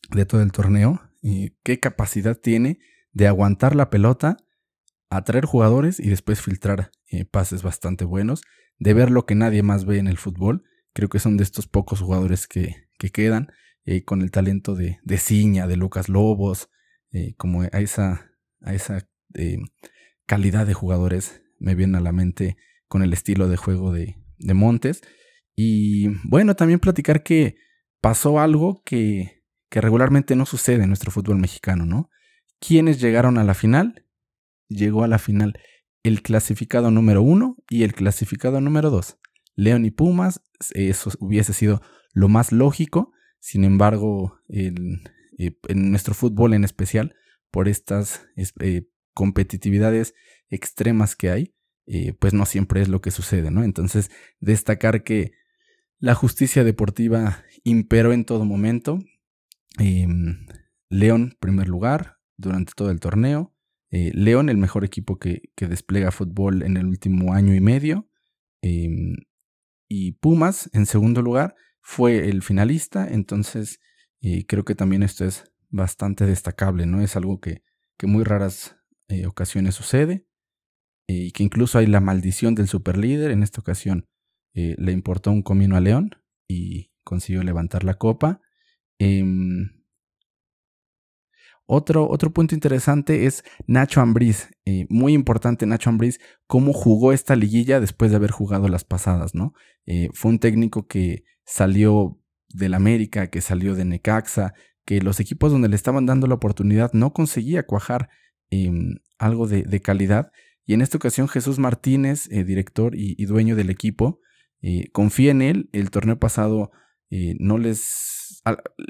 de 0.09 0.25
todo 0.25 0.41
el 0.41 0.51
torneo. 0.51 1.01
Y 1.21 1.51
qué 1.63 1.79
capacidad 1.79 2.37
tiene 2.37 2.79
de 3.11 3.27
aguantar 3.27 3.75
la 3.75 3.89
pelota, 3.89 4.37
atraer 5.09 5.45
jugadores 5.45 5.99
y 5.99 6.09
después 6.09 6.41
filtrar 6.41 6.91
eh, 7.09 7.25
pases 7.25 7.63
bastante 7.63 8.05
buenos 8.05 8.43
de 8.79 8.93
ver 8.93 9.09
lo 9.09 9.25
que 9.25 9.35
nadie 9.35 9.63
más 9.63 9.85
ve 9.85 9.97
en 9.97 10.07
el 10.07 10.17
fútbol. 10.17 10.63
Creo 10.93 11.09
que 11.09 11.19
son 11.19 11.37
de 11.37 11.43
estos 11.43 11.67
pocos 11.67 12.01
jugadores 12.01 12.47
que, 12.47 12.87
que 12.99 13.09
quedan 13.09 13.51
eh, 13.85 14.03
con 14.03 14.21
el 14.21 14.31
talento 14.31 14.75
de, 14.75 14.99
de 15.03 15.17
Ciña, 15.17 15.67
de 15.67 15.77
Lucas 15.77 16.09
Lobos, 16.09 16.69
eh, 17.11 17.33
como 17.37 17.61
a 17.63 17.67
esa, 17.67 18.31
a 18.61 18.73
esa 18.73 19.09
calidad 20.25 20.65
de 20.65 20.73
jugadores 20.73 21.41
me 21.59 21.75
viene 21.75 21.97
a 21.97 22.01
la 22.01 22.11
mente 22.11 22.57
con 22.87 23.03
el 23.03 23.13
estilo 23.13 23.47
de 23.47 23.57
juego 23.57 23.91
de, 23.91 24.17
de 24.37 24.53
Montes. 24.53 25.01
Y 25.59 26.09
bueno, 26.23 26.55
también 26.55 26.79
platicar 26.79 27.23
que 27.23 27.57
pasó 27.99 28.39
algo 28.39 28.83
que, 28.85 29.43
que 29.69 29.81
regularmente 29.81 30.35
no 30.35 30.45
sucede 30.45 30.83
en 30.83 30.89
nuestro 30.89 31.11
fútbol 31.11 31.39
mexicano, 31.39 31.85
¿no? 31.85 32.11
¿Quiénes 32.59 33.01
llegaron 33.01 33.39
a 33.39 33.43
la 33.43 33.55
final? 33.55 34.05
Llegó 34.69 35.03
a 35.03 35.07
la 35.07 35.17
final 35.17 35.59
el 36.03 36.21
clasificado 36.21 36.91
número 36.91 37.23
uno 37.23 37.57
y 37.69 37.83
el 37.83 37.93
clasificado 37.93 38.61
número 38.61 38.91
dos. 38.91 39.17
León 39.55 39.83
y 39.83 39.91
Pumas, 39.91 40.41
eso 40.75 41.11
hubiese 41.19 41.53
sido 41.53 41.81
lo 42.13 42.29
más 42.29 42.51
lógico. 42.51 43.11
Sin 43.39 43.63
embargo, 43.63 44.39
en, 44.47 45.01
eh, 45.39 45.57
nuestro 45.73 46.13
fútbol 46.13 46.53
en 46.53 46.65
especial, 46.65 47.15
por 47.49 47.67
estas 47.67 48.27
eh, 48.59 48.87
competitividades 49.15 50.13
extremas 50.49 51.15
que 51.15 51.31
hay, 51.31 51.55
eh, 51.87 52.13
pues 52.13 52.33
no 52.33 52.45
siempre 52.45 52.81
es 52.81 52.89
lo 52.89 53.01
que 53.01 53.09
sucede, 53.09 53.49
¿no? 53.49 53.63
Entonces, 53.63 54.11
destacar 54.39 55.03
que 55.03 55.31
la 55.99 56.13
justicia 56.13 56.63
deportiva 56.63 57.43
imperó 57.63 58.13
en 58.13 58.25
todo 58.25 58.45
momento. 58.45 58.99
Em, 59.79 60.45
León, 60.89 61.35
primer 61.39 61.67
lugar, 61.67 62.17
durante 62.37 62.73
todo 62.75 62.91
el 62.91 62.99
torneo. 62.99 63.53
Eh, 63.89 64.11
León, 64.13 64.49
el 64.49 64.57
mejor 64.57 64.83
equipo 64.85 65.17
que, 65.17 65.41
despliega 65.55 66.11
fútbol 66.11 66.63
en 66.63 66.77
el 66.77 66.85
último 66.85 67.33
año 67.33 67.55
y 67.55 67.61
medio. 67.61 68.09
Em, 68.61 69.15
y 69.89 70.13
Pumas, 70.13 70.69
en 70.73 70.85
segundo 70.85 71.21
lugar, 71.21 71.55
fue 71.81 72.29
el 72.29 72.43
finalista. 72.43 73.07
Entonces, 73.07 73.79
eh, 74.21 74.45
creo 74.45 74.65
que 74.65 74.75
también 74.75 75.03
esto 75.03 75.25
es 75.25 75.45
bastante 75.69 76.25
destacable, 76.25 76.85
¿no? 76.85 77.01
Es 77.01 77.15
algo 77.15 77.39
que, 77.39 77.63
que 77.97 78.07
muy 78.07 78.23
raras 78.23 78.77
eh, 79.09 79.25
ocasiones 79.25 79.75
sucede. 79.75 80.25
y 81.09 81.31
que 81.31 81.43
incluso 81.43 81.77
hay 81.79 81.87
la 81.87 82.01
maldición 82.01 82.53
del 82.53 82.67
superlíder. 82.67 83.31
En 83.31 83.41
esta 83.41 83.61
ocasión 83.61 84.05
le 84.77 84.91
importó 84.91 85.31
un 85.31 85.43
comino 85.43 85.75
a 85.75 85.81
León 85.81 86.11
y 86.47 86.91
consiguió 87.03 87.43
levantar 87.43 87.83
la 87.83 87.93
copa. 87.93 88.41
Em, 88.97 89.69
Otro, 91.69 92.07
otro 92.09 92.31
punto 92.31 92.55
interesante 92.55 93.25
es 93.25 93.43
Nacho 93.67 93.99
Ambriz. 93.99 94.49
Eh, 94.63 94.85
muy 94.89 95.11
importante 95.13 95.65
Nacho 95.65 95.89
Ambriz, 95.89 96.17
cómo 96.47 96.71
jugó 96.71 97.11
esta 97.11 97.35
liguilla 97.35 97.81
después 97.81 98.09
de 98.09 98.15
haber 98.15 98.31
jugado 98.31 98.69
las 98.69 98.85
pasadas, 98.85 99.35
¿no? 99.35 99.53
Eh, 99.85 100.07
fue 100.13 100.31
un 100.31 100.39
técnico 100.39 100.87
que 100.87 101.25
salió 101.45 102.21
del 102.47 102.73
América, 102.73 103.27
que 103.27 103.41
salió 103.41 103.75
de 103.75 103.83
Necaxa, 103.83 104.53
que 104.85 105.01
los 105.01 105.19
equipos 105.19 105.51
donde 105.51 105.67
le 105.67 105.75
estaban 105.75 106.05
dando 106.05 106.27
la 106.27 106.35
oportunidad 106.35 106.93
no 106.93 107.11
conseguía 107.11 107.63
cuajar 107.63 108.09
em, 108.49 108.99
algo 109.17 109.45
de, 109.45 109.81
calidad. 109.81 110.31
Y 110.65 110.73
en 110.73 110.81
esta 110.81 110.95
ocasión 110.95 111.27
Jesús 111.27 111.59
Martínez, 111.59 112.31
eh, 112.31 112.45
director 112.45 112.93
y, 112.95 113.25
dueño 113.25 113.57
del 113.57 113.69
equipo, 113.69 114.21
confía 114.91 115.31
en 115.31 115.41
él. 115.41 115.69
El 115.71 115.91
torneo 115.91 116.19
pasado 116.19 116.71
no 117.39 117.57
les 117.57 118.17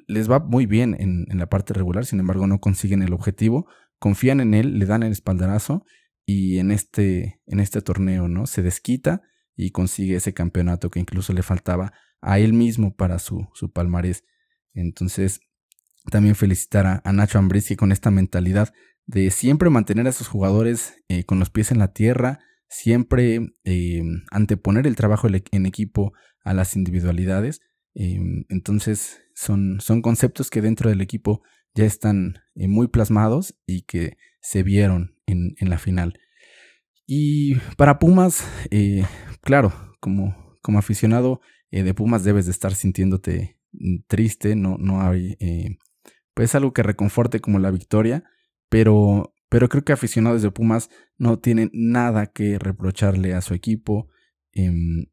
les 0.08 0.30
va 0.30 0.40
muy 0.40 0.66
bien 0.66 0.96
en, 1.00 1.26
la 1.38 1.48
parte 1.48 1.74
regular, 1.74 2.06
sin 2.06 2.20
embargo 2.20 2.48
no 2.48 2.60
consiguen 2.60 3.02
el 3.02 3.14
objetivo, 3.14 3.68
confían 4.00 4.40
en 4.40 4.54
él, 4.54 4.80
le 4.80 4.86
dan 4.86 5.04
el 5.04 5.12
espaldarazo 5.12 5.86
y 6.26 6.60
en 6.60 6.72
este, 6.72 7.42
en 7.46 7.60
este 7.60 7.82
torneo 7.82 8.28
¿no? 8.28 8.46
se 8.46 8.62
desquita 8.62 9.22
y 9.56 9.72
consigue 9.72 10.16
ese 10.16 10.34
campeonato 10.34 10.90
que 10.90 11.00
incluso 11.00 11.34
le 11.34 11.44
faltaba 11.44 11.94
a 12.22 12.40
él 12.40 12.54
mismo 12.54 12.96
para 12.96 13.20
su, 13.20 13.48
su 13.54 13.72
palmarés. 13.72 14.24
Entonces, 14.74 15.40
también 16.12 16.36
felicitar 16.36 17.02
a, 17.04 17.12
Nacho 17.12 17.40
Ambriz 17.40 17.76
con 17.76 17.92
esta 17.92 18.12
mentalidad 18.12 18.74
de 19.06 19.32
siempre 19.32 19.70
mantener 19.70 20.08
a 20.08 20.12
sus 20.12 20.28
jugadores 20.28 21.02
eh, 21.08 21.24
con 21.24 21.40
los 21.40 21.50
pies 21.50 21.72
en 21.72 21.80
la 21.80 21.94
tierra, 21.94 22.40
siempre 22.70 23.54
eh, 23.64 24.04
anteponer 24.32 24.88
el 24.88 24.96
trabajo 24.96 25.28
en 25.28 25.66
equipo 25.66 26.14
a 26.44 26.54
las 26.54 26.76
individualidades. 26.76 27.62
Em, 27.94 28.46
entonces, 28.50 29.22
son, 29.34 29.80
son 29.82 30.02
conceptos 30.02 30.50
que 30.50 30.62
dentro 30.62 30.90
del 30.90 31.02
equipo 31.02 31.44
ya 31.76 31.86
están 31.86 32.40
eh, 32.56 32.68
muy 32.68 32.88
plasmados 32.88 33.56
y 33.68 33.84
que 33.84 34.18
se 34.42 34.64
vieron 34.64 35.16
en, 35.28 35.56
la 35.60 35.78
final. 35.78 36.20
Y 37.06 37.56
para 37.78 38.00
Pumas, 38.00 38.48
eh, 38.72 39.06
claro, 39.42 39.74
como, 40.00 40.58
como 40.62 40.80
aficionado 40.80 41.42
eh, 41.70 41.84
de 41.84 41.94
Pumas 41.94 42.24
debes 42.24 42.46
de 42.46 42.52
estar 42.52 42.74
sintiéndote 42.74 43.60
mm, 43.74 43.98
triste, 44.08 44.56
no, 44.56 44.78
no 44.80 45.02
hay 45.02 45.38
pues 46.34 46.56
algo 46.56 46.72
que 46.72 46.84
reconforte 46.84 47.40
como 47.40 47.60
la 47.60 47.72
victoria, 47.72 48.24
pero, 48.70 49.34
pero 49.50 49.70
creo 49.70 49.84
que 49.84 49.94
aficionados 49.94 50.42
de 50.42 50.52
Pumas 50.52 50.90
no 51.18 51.40
tienen 51.40 51.70
nada 51.74 52.28
que 52.28 52.60
reprocharle 52.60 53.34
a 53.34 53.42
su 53.42 53.54
equipo. 53.54 54.10
Em, 54.52 55.06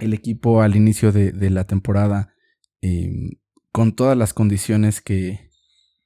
el 0.00 0.12
equipo 0.12 0.60
al 0.60 0.76
inicio 0.76 1.12
de, 1.12 1.32
la 1.50 1.64
temporada 1.64 2.34
em, 2.80 3.30
con 3.72 3.94
todas 3.94 4.16
las 4.18 4.34
condiciones 4.34 5.00
que, 5.00 5.50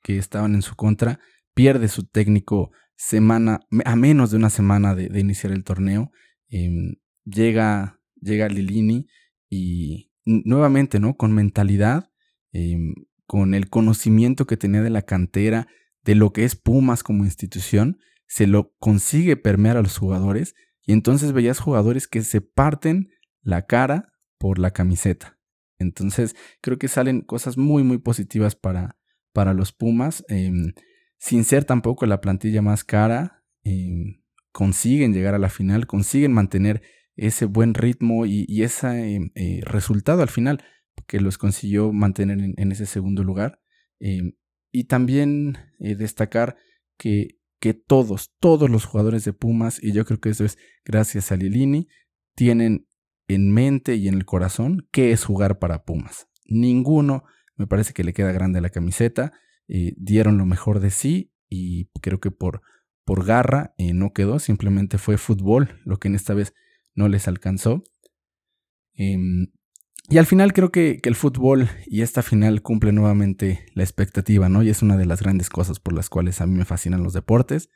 que 0.02 0.18
estaban 0.18 0.54
en 0.54 0.62
su 0.62 0.76
contra, 0.76 1.20
pierde 1.54 1.88
su 1.88 2.04
técnico 2.04 2.70
semana, 2.96 3.60
a 3.84 3.96
menos 3.96 4.30
de 4.30 4.36
una 4.36 4.50
semana 4.50 4.94
de, 4.94 5.18
iniciar 5.18 5.52
el 5.52 5.64
torneo. 5.64 6.12
Em, 6.48 6.96
llega, 7.24 8.00
llega 8.20 8.48
Lilini 8.48 9.06
y 9.48 10.12
nuevamente, 10.24 11.00
¿no? 11.00 11.16
Con 11.16 11.32
mentalidad, 11.32 12.10
con 13.26 13.54
el 13.54 13.68
conocimiento 13.68 14.46
que 14.46 14.56
tenía 14.56 14.82
de 14.82 14.90
la 14.90 15.02
cantera, 15.02 15.68
de 16.08 16.14
lo 16.14 16.32
que 16.32 16.44
es 16.44 16.56
Pumas 16.56 17.02
como 17.02 17.26
institución, 17.26 17.98
se 18.26 18.46
lo 18.46 18.72
consigue 18.78 19.36
permear 19.36 19.76
a 19.76 19.82
los 19.82 19.98
jugadores 19.98 20.54
y 20.82 20.94
entonces 20.94 21.32
veías 21.32 21.60
jugadores 21.60 22.08
que 22.08 22.22
se 22.22 22.40
parten 22.40 23.10
la 23.42 23.66
cara 23.66 24.14
por 24.38 24.58
la 24.58 24.70
camiseta. 24.70 25.38
Entonces, 25.78 26.34
creo 26.62 26.78
que 26.78 26.88
salen 26.88 27.20
cosas 27.20 27.58
muy, 27.58 27.82
muy 27.82 27.98
positivas 27.98 28.56
para, 28.56 28.96
para 29.34 29.52
los 29.52 29.72
Pumas. 29.72 30.24
Em, 30.30 30.72
sin 31.18 31.44
ser 31.44 31.66
tampoco 31.66 32.06
la 32.06 32.22
plantilla 32.22 32.62
más 32.62 32.84
cara, 32.84 33.44
em, 33.62 34.22
consiguen 34.50 35.12
llegar 35.12 35.34
a 35.34 35.38
la 35.38 35.50
final, 35.50 35.86
consiguen 35.86 36.32
mantener 36.32 36.80
ese 37.16 37.44
buen 37.44 37.74
ritmo 37.74 38.24
y, 38.24 38.62
ese 38.62 39.14
em, 39.14 39.30
eh, 39.34 39.60
resultado 39.62 40.22
al 40.22 40.30
final 40.30 40.64
que 41.06 41.20
los 41.20 41.36
consiguió 41.36 41.92
mantener 41.92 42.38
en, 42.56 42.72
ese 42.72 42.86
segundo 42.86 43.24
lugar. 43.24 43.60
Y 44.70 44.84
también 44.84 45.58
eh, 45.78 45.94
destacar 45.94 46.56
que, 46.96 47.38
que 47.60 47.74
todos, 47.74 48.34
todos 48.40 48.70
los 48.70 48.84
jugadores 48.84 49.24
de 49.24 49.32
Pumas, 49.32 49.82
y 49.82 49.92
yo 49.92 50.04
creo 50.04 50.20
que 50.20 50.30
eso 50.30 50.44
es 50.44 50.58
gracias 50.84 51.32
a 51.32 51.36
Lilini, 51.36 51.88
tienen 52.34 52.88
en 53.28 53.52
mente 53.52 53.96
y 53.96 54.08
en 54.08 54.14
el 54.14 54.24
corazón 54.24 54.88
qué 54.90 55.12
es 55.12 55.24
jugar 55.24 55.58
para 55.58 55.84
Pumas. 55.84 56.28
Ninguno 56.46 57.24
me 57.56 57.66
parece 57.66 57.92
que 57.92 58.04
le 58.04 58.12
queda 58.12 58.32
grande 58.32 58.60
la 58.60 58.70
camiseta. 58.70 59.32
Eh, 59.66 59.92
dieron 59.98 60.38
lo 60.38 60.46
mejor 60.46 60.80
de 60.80 60.90
sí 60.90 61.34
y 61.48 61.86
creo 62.00 62.20
que 62.20 62.30
por, 62.30 62.62
por 63.04 63.26
garra 63.26 63.74
eh, 63.76 63.92
no 63.92 64.12
quedó, 64.12 64.38
simplemente 64.38 64.96
fue 64.96 65.18
fútbol, 65.18 65.80
lo 65.84 65.98
que 65.98 66.08
en 66.08 66.14
esta 66.14 66.34
vez 66.34 66.54
no 66.94 67.08
les 67.08 67.28
alcanzó. 67.28 67.82
Em, 68.94 69.48
y 70.08 70.18
al 70.18 70.26
final 70.26 70.52
creo 70.52 70.70
que, 70.70 71.00
el 71.02 71.14
fútbol 71.14 71.68
y 71.86 72.02
esta 72.02 72.22
final 72.22 72.62
cumple 72.62 72.92
nuevamente 72.92 73.66
la 73.74 73.82
expectativa, 73.82 74.48
¿no? 74.48 74.62
Y 74.62 74.70
es 74.70 74.82
una 74.82 74.96
de 74.96 75.06
las 75.06 75.22
grandes 75.22 75.50
cosas 75.50 75.80
por 75.80 75.94
las 75.94 76.08
cuales 76.08 76.40
a 76.40 76.46
mí 76.46 76.56
me 76.56 76.64
fascinan 76.64 77.02
los 77.02 77.12
deportes, 77.12 77.70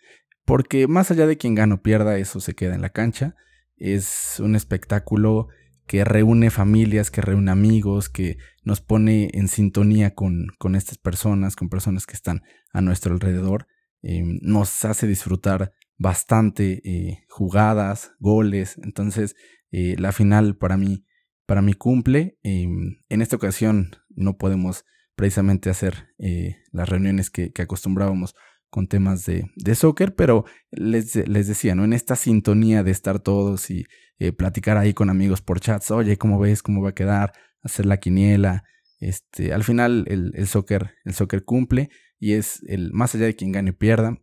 porque 0.44 0.88
más 0.88 1.10
allá 1.10 1.26
de 1.26 1.36
quien 1.36 1.54
gana 1.54 1.76
o 1.76 1.82
pierda, 1.82 2.18
eso 2.18 2.40
se 2.40 2.54
queda 2.54 2.74
en 2.74 2.82
la 2.82 2.90
cancha. 2.90 3.34
Es 3.76 4.36
un 4.40 4.56
espectáculo 4.56 5.48
que 5.86 6.04
reúne 6.04 6.50
familias, 6.50 7.10
que 7.10 7.20
reúne 7.20 7.50
amigos, 7.50 8.08
que 8.08 8.38
nos 8.64 8.80
pone 8.80 9.30
en 9.34 9.48
sintonía 9.48 10.14
con, 10.14 10.46
con 10.58 10.74
estas 10.74 10.98
personas, 10.98 11.56
con 11.56 11.68
personas 11.68 12.06
que 12.06 12.14
están 12.14 12.42
a 12.72 12.80
nuestro 12.80 13.12
alrededor. 13.12 13.66
Em, 14.02 14.38
nos 14.42 14.84
hace 14.84 15.06
disfrutar 15.06 15.72
bastante 15.98 16.80
eh, 16.84 17.24
jugadas, 17.28 18.12
goles. 18.18 18.78
Entonces, 18.82 19.36
eh, 19.70 19.96
la 19.98 20.12
final 20.12 20.56
para 20.56 20.76
mí, 20.76 21.04
para 21.52 21.60
mí 21.60 21.74
cumple. 21.74 22.38
Em, 22.42 23.02
en 23.10 23.20
esta 23.20 23.36
ocasión 23.36 23.94
no 24.08 24.38
podemos 24.38 24.86
precisamente 25.14 25.68
hacer 25.68 26.08
eh, 26.18 26.56
las 26.70 26.88
reuniones 26.88 27.28
que, 27.28 27.52
acostumbrábamos 27.58 28.34
con 28.70 28.88
temas 28.88 29.26
de, 29.26 29.50
de 29.56 29.74
soccer, 29.74 30.14
pero 30.14 30.46
les, 30.70 31.14
les, 31.28 31.48
decía, 31.48 31.74
¿no? 31.74 31.84
En 31.84 31.92
esta 31.92 32.16
sintonía 32.16 32.82
de 32.82 32.90
estar 32.90 33.20
todos 33.20 33.70
y 33.70 33.84
eh, 34.18 34.32
platicar 34.32 34.78
ahí 34.78 34.94
con 34.94 35.10
amigos 35.10 35.42
por 35.42 35.60
chats, 35.60 35.90
oye, 35.90 36.16
¿cómo 36.16 36.38
ves? 36.38 36.62
¿Cómo 36.62 36.80
va 36.80 36.88
a 36.88 36.94
quedar? 36.94 37.34
Hacer 37.60 37.84
la 37.84 37.98
quiniela. 37.98 38.64
Este, 38.98 39.52
al 39.52 39.62
final 39.62 40.06
el, 40.08 40.32
el 40.34 40.46
soccer, 40.46 40.94
el 41.04 41.12
soccer 41.12 41.44
cumple 41.44 41.90
y 42.18 42.32
es 42.32 42.62
el, 42.66 42.94
más 42.94 43.14
allá 43.14 43.26
de 43.26 43.36
quien 43.36 43.52
gane 43.52 43.74
pierda, 43.74 44.22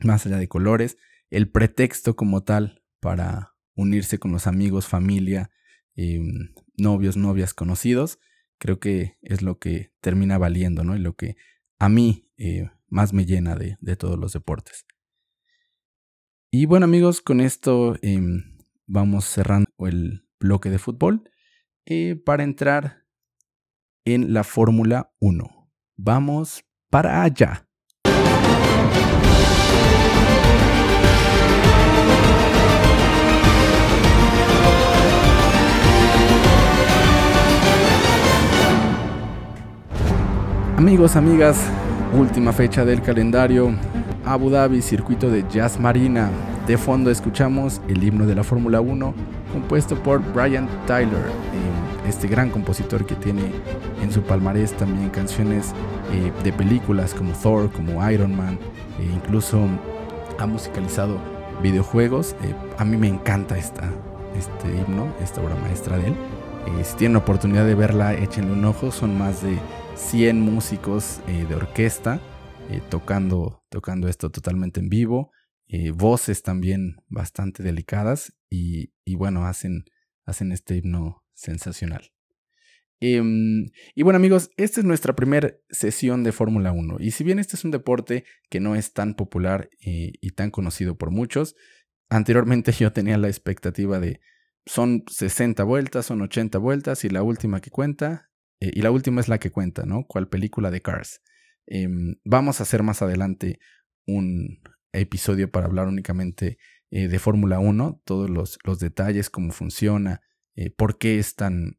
más 0.00 0.26
allá 0.26 0.38
de 0.38 0.48
colores, 0.48 0.96
el 1.30 1.48
pretexto 1.48 2.16
como 2.16 2.42
tal 2.42 2.82
para 2.98 3.54
unirse 3.76 4.18
con 4.18 4.32
los 4.32 4.48
amigos, 4.48 4.88
familia, 4.88 5.52
em, 5.96 6.52
novios, 6.76 7.16
novias, 7.16 7.54
conocidos, 7.54 8.18
creo 8.58 8.80
que 8.80 9.18
es 9.22 9.42
lo 9.42 9.58
que 9.58 9.92
termina 10.00 10.38
valiendo, 10.38 10.84
¿no? 10.84 10.96
Y 10.96 11.00
lo 11.00 11.16
que 11.16 11.36
a 11.78 11.88
mí 11.88 12.28
eh, 12.36 12.70
más 12.88 13.12
me 13.12 13.26
llena 13.26 13.56
de, 13.56 13.76
todos 13.96 14.18
los 14.18 14.32
deportes. 14.32 14.86
Y 16.50 16.66
bueno 16.66 16.84
amigos, 16.84 17.20
con 17.20 17.40
esto 17.40 17.96
em, 18.02 18.58
vamos 18.86 19.24
cerrando 19.24 19.68
el 19.80 20.26
bloque 20.38 20.70
de 20.70 20.78
fútbol 20.78 21.30
eh, 21.86 22.16
para 22.16 22.44
entrar 22.44 23.04
en 24.04 24.32
la 24.32 24.44
Fórmula 24.44 25.12
1. 25.20 25.70
Vamos 25.96 26.64
para 26.90 27.22
allá. 27.22 27.68
Amigos, 40.84 41.16
amigas, 41.16 41.56
Última 42.12 42.52
fecha 42.52 42.84
del 42.84 43.00
calendario, 43.00 43.74
Abu 44.22 44.50
Dhabi, 44.50 44.82
circuito 44.82 45.30
de 45.30 45.42
Jazz 45.48 45.80
Marina. 45.80 46.28
De 46.66 46.76
fondo 46.76 47.10
escuchamos 47.10 47.80
el 47.88 48.04
himno 48.04 48.26
de 48.26 48.34
la 48.34 48.44
Fórmula 48.44 48.82
1, 48.82 49.14
compuesto 49.50 49.96
por 49.96 50.20
Brian 50.34 50.68
Tyler, 50.86 51.16
eh, 51.16 52.06
este 52.06 52.28
gran 52.28 52.50
compositor 52.50 53.06
que 53.06 53.14
tiene 53.14 53.50
en 54.02 54.12
su 54.12 54.20
palmarés 54.24 54.74
también 54.74 55.08
canciones 55.08 55.72
eh, 56.12 56.30
de 56.44 56.52
películas 56.52 57.14
como 57.14 57.32
Thor, 57.32 57.70
como 57.70 58.06
Iron 58.10 58.36
Man, 58.36 58.58
e 59.00 59.04
incluso 59.04 59.66
ha 60.38 60.44
musicalizado 60.44 61.16
videojuegos. 61.62 62.36
Eh, 62.42 62.54
a 62.76 62.84
mí 62.84 62.98
me 62.98 63.08
encanta 63.08 63.56
esta, 63.56 63.84
este 64.36 64.68
himno, 64.68 65.06
esta 65.22 65.40
obra 65.40 65.54
maestra 65.62 65.96
de 65.96 66.08
él. 66.08 66.14
si 66.82 66.94
tienen 66.96 67.16
oportunidad 67.16 67.64
de 67.64 67.74
verla, 67.74 68.12
échenle 68.12 68.52
un 68.52 68.66
ojo, 68.66 68.90
son 68.90 69.16
más 69.16 69.42
de 69.42 69.58
100 69.96 70.40
músicos 70.40 71.20
eh, 71.28 71.46
de 71.48 71.54
orquesta 71.54 72.20
eh, 72.70 72.80
tocando, 72.88 73.64
tocando 73.68 74.08
esto 74.08 74.30
totalmente 74.30 74.80
en 74.80 74.88
vivo, 74.88 75.30
eh, 75.66 75.92
voces 75.92 76.42
también 76.42 76.96
bastante 77.08 77.62
delicadas 77.62 78.32
y, 78.50 78.90
bueno, 79.16 79.46
hacen, 79.46 79.84
hacen 80.24 80.52
este 80.52 80.76
himno 80.76 81.24
sensacional. 81.32 82.10
Em, 83.00 83.66
y 83.94 84.02
bueno 84.02 84.16
amigos, 84.16 84.50
esta 84.56 84.80
es 84.80 84.86
nuestra 84.86 85.14
primera 85.14 85.54
sesión 85.68 86.22
de 86.22 86.32
Fórmula 86.32 86.72
1. 86.72 86.96
Y 87.00 87.10
si 87.10 87.24
bien 87.24 87.38
este 87.38 87.56
es 87.56 87.64
un 87.64 87.70
deporte 87.70 88.24
que 88.50 88.60
no 88.60 88.76
es 88.76 88.92
tan 88.92 89.14
popular 89.14 89.68
y 89.80 90.30
tan 90.30 90.50
conocido 90.50 90.96
por 90.96 91.10
muchos, 91.10 91.56
anteriormente 92.08 92.72
yo 92.78 92.92
tenía 92.92 93.18
la 93.18 93.28
expectativa 93.28 94.00
de 94.00 94.20
son 94.66 95.04
60 95.08 95.62
vueltas, 95.64 96.06
son 96.06 96.22
80 96.22 96.58
vueltas 96.58 97.04
y 97.04 97.10
la 97.10 97.22
última 97.22 97.60
que 97.60 97.70
cuenta, 97.70 98.30
eh, 98.60 98.70
y 98.72 98.82
la 98.82 98.90
última 98.90 99.20
es 99.20 99.28
la 99.28 99.38
que 99.38 99.50
cuenta, 99.50 99.84
¿no? 99.84 100.04
¿Cuál 100.06 100.28
película 100.28 100.70
de 100.70 100.80
Cars? 100.80 101.20
Em, 101.66 102.16
vamos 102.24 102.60
a 102.60 102.64
hacer 102.64 102.82
más 102.82 103.02
adelante 103.02 103.58
un 104.06 104.60
episodio 104.92 105.50
para 105.50 105.66
hablar 105.66 105.88
únicamente 105.88 106.58
eh, 106.90 107.08
de 107.08 107.18
Fórmula 107.18 107.58
1, 107.58 108.02
todos 108.04 108.30
los, 108.30 108.58
los, 108.64 108.78
detalles, 108.78 109.30
cómo 109.30 109.52
funciona, 109.52 110.20
por 110.76 110.98
qué 110.98 111.18
es 111.18 111.34
tan 111.34 111.78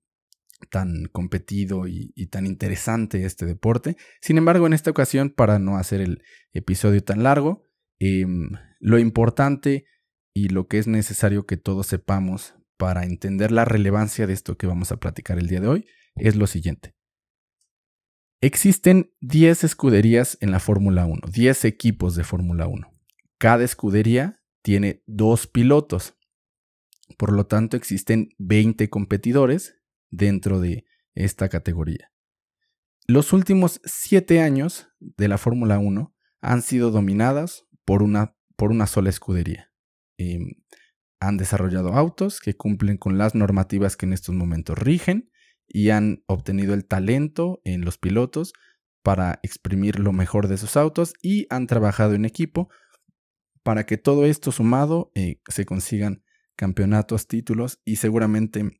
tan 0.69 1.05
competido 1.11 1.87
y, 1.87 2.11
tan 2.27 2.45
interesante 2.45 3.25
este 3.25 3.45
deporte. 3.45 3.97
Sin 4.21 4.37
embargo, 4.37 4.67
en 4.67 4.73
esta 4.73 4.91
ocasión, 4.91 5.29
para 5.29 5.59
no 5.59 5.77
hacer 5.77 6.01
el 6.01 6.23
episodio 6.53 7.03
tan 7.03 7.23
largo, 7.23 7.67
em, 7.99 8.49
lo 8.79 8.99
importante 8.99 9.85
y 10.33 10.49
lo 10.49 10.67
que 10.67 10.79
es 10.79 10.87
necesario 10.87 11.45
que 11.45 11.57
todos 11.57 11.87
sepamos 11.87 12.55
para 12.77 13.05
entender 13.05 13.51
la 13.51 13.65
relevancia 13.65 14.27
de 14.27 14.33
esto 14.33 14.57
que 14.57 14.67
vamos 14.67 14.91
a 14.91 14.97
platicar 14.97 15.37
el 15.37 15.47
día 15.47 15.61
de 15.61 15.67
hoy 15.67 15.85
es 16.15 16.35
lo 16.35 16.47
siguiente. 16.47 16.95
Existen 18.41 19.11
10 19.21 19.63
escuderías 19.63 20.37
en 20.41 20.51
la 20.51 20.59
Fórmula 20.59 21.05
1, 21.05 21.21
10 21.31 21.65
equipos 21.65 22.15
de 22.15 22.23
Fórmula 22.23 22.67
1. 22.67 22.93
Cada 23.37 23.63
escudería 23.63 24.41
tiene 24.61 25.03
dos 25.05 25.47
pilotos. 25.47 26.17
Por 27.17 27.31
lo 27.31 27.47
tanto, 27.47 27.77
existen 27.77 28.29
20 28.37 28.89
competidores 28.89 29.75
dentro 30.09 30.59
de 30.59 30.85
esta 31.13 31.49
categoría. 31.49 32.11
Los 33.07 33.33
últimos 33.33 33.81
siete 33.83 34.41
años 34.41 34.87
de 34.99 35.27
la 35.27 35.37
Fórmula 35.37 35.79
1 35.79 36.15
han 36.41 36.61
sido 36.61 36.91
dominadas 36.91 37.65
por 37.85 38.01
una, 38.01 38.35
por 38.55 38.71
una 38.71 38.87
sola 38.87 39.09
escudería. 39.09 39.71
Em, 40.17 40.53
han 41.19 41.37
desarrollado 41.37 41.93
autos 41.93 42.39
que 42.39 42.55
cumplen 42.55 42.97
con 42.97 43.17
las 43.17 43.35
normativas 43.35 43.95
que 43.95 44.05
en 44.05 44.13
estos 44.13 44.35
momentos 44.35 44.77
rigen 44.77 45.29
y 45.67 45.89
han 45.89 46.23
obtenido 46.27 46.73
el 46.73 46.85
talento 46.85 47.61
en 47.63 47.85
los 47.85 47.97
pilotos 47.97 48.53
para 49.03 49.39
exprimir 49.43 49.99
lo 49.99 50.13
mejor 50.13 50.47
de 50.47 50.57
sus 50.57 50.77
autos 50.77 51.13
y 51.21 51.47
han 51.49 51.67
trabajado 51.67 52.13
en 52.13 52.25
equipo 52.25 52.69
para 53.63 53.85
que 53.85 53.97
todo 53.97 54.25
esto 54.25 54.51
sumado 54.51 55.11
eh, 55.15 55.41
se 55.47 55.65
consigan 55.65 56.23
campeonatos, 56.55 57.27
títulos 57.27 57.81
y 57.83 57.97
seguramente 57.97 58.79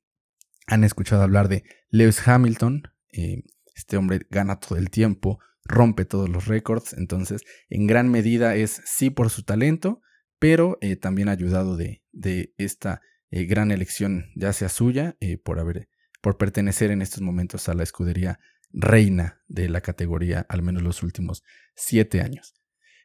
han 0.68 0.84
escuchado 0.84 1.24
hablar 1.24 1.48
de 1.48 1.64
Lewis 1.90 2.26
Hamilton. 2.28 2.84
Eh, 3.12 3.44
este 3.76 3.98
hombre 3.98 4.26
gana 4.30 4.60
todo 4.60 4.78
el 4.78 4.90
tiempo, 4.90 5.40
rompe 5.64 6.06
todos 6.06 6.30
los 6.30 6.48
récords. 6.48 6.94
Entonces, 6.94 7.42
en 7.70 7.88
gran 7.88 8.10
medida 8.10 8.56
es 8.56 8.82
sí 8.86 9.10
por 9.10 9.30
su 9.30 9.44
talento, 9.44 10.02
pero 10.40 10.78
eh, 10.82 10.96
también 10.96 11.30
ayudado 11.30 11.78
de, 11.78 12.04
de 12.12 12.54
esta 12.58 13.02
eh, 13.30 13.46
gran 13.46 13.72
elección, 13.72 14.32
ya 14.36 14.54
sea 14.54 14.70
suya, 14.70 15.18
por, 15.44 15.60
haber, 15.60 15.90
por 16.26 16.40
pertenecer 16.40 16.90
en 16.90 17.04
estos 17.04 17.22
momentos 17.22 17.70
a 17.70 17.76
la 17.76 17.84
escudería 17.84 18.40
reina 18.72 19.44
de 19.48 19.70
la 19.70 19.82
categoría, 19.82 20.44
al 20.50 20.64
menos 20.64 20.82
los 20.82 21.04
últimos 21.04 21.44
siete 21.76 22.20
años. 22.22 22.56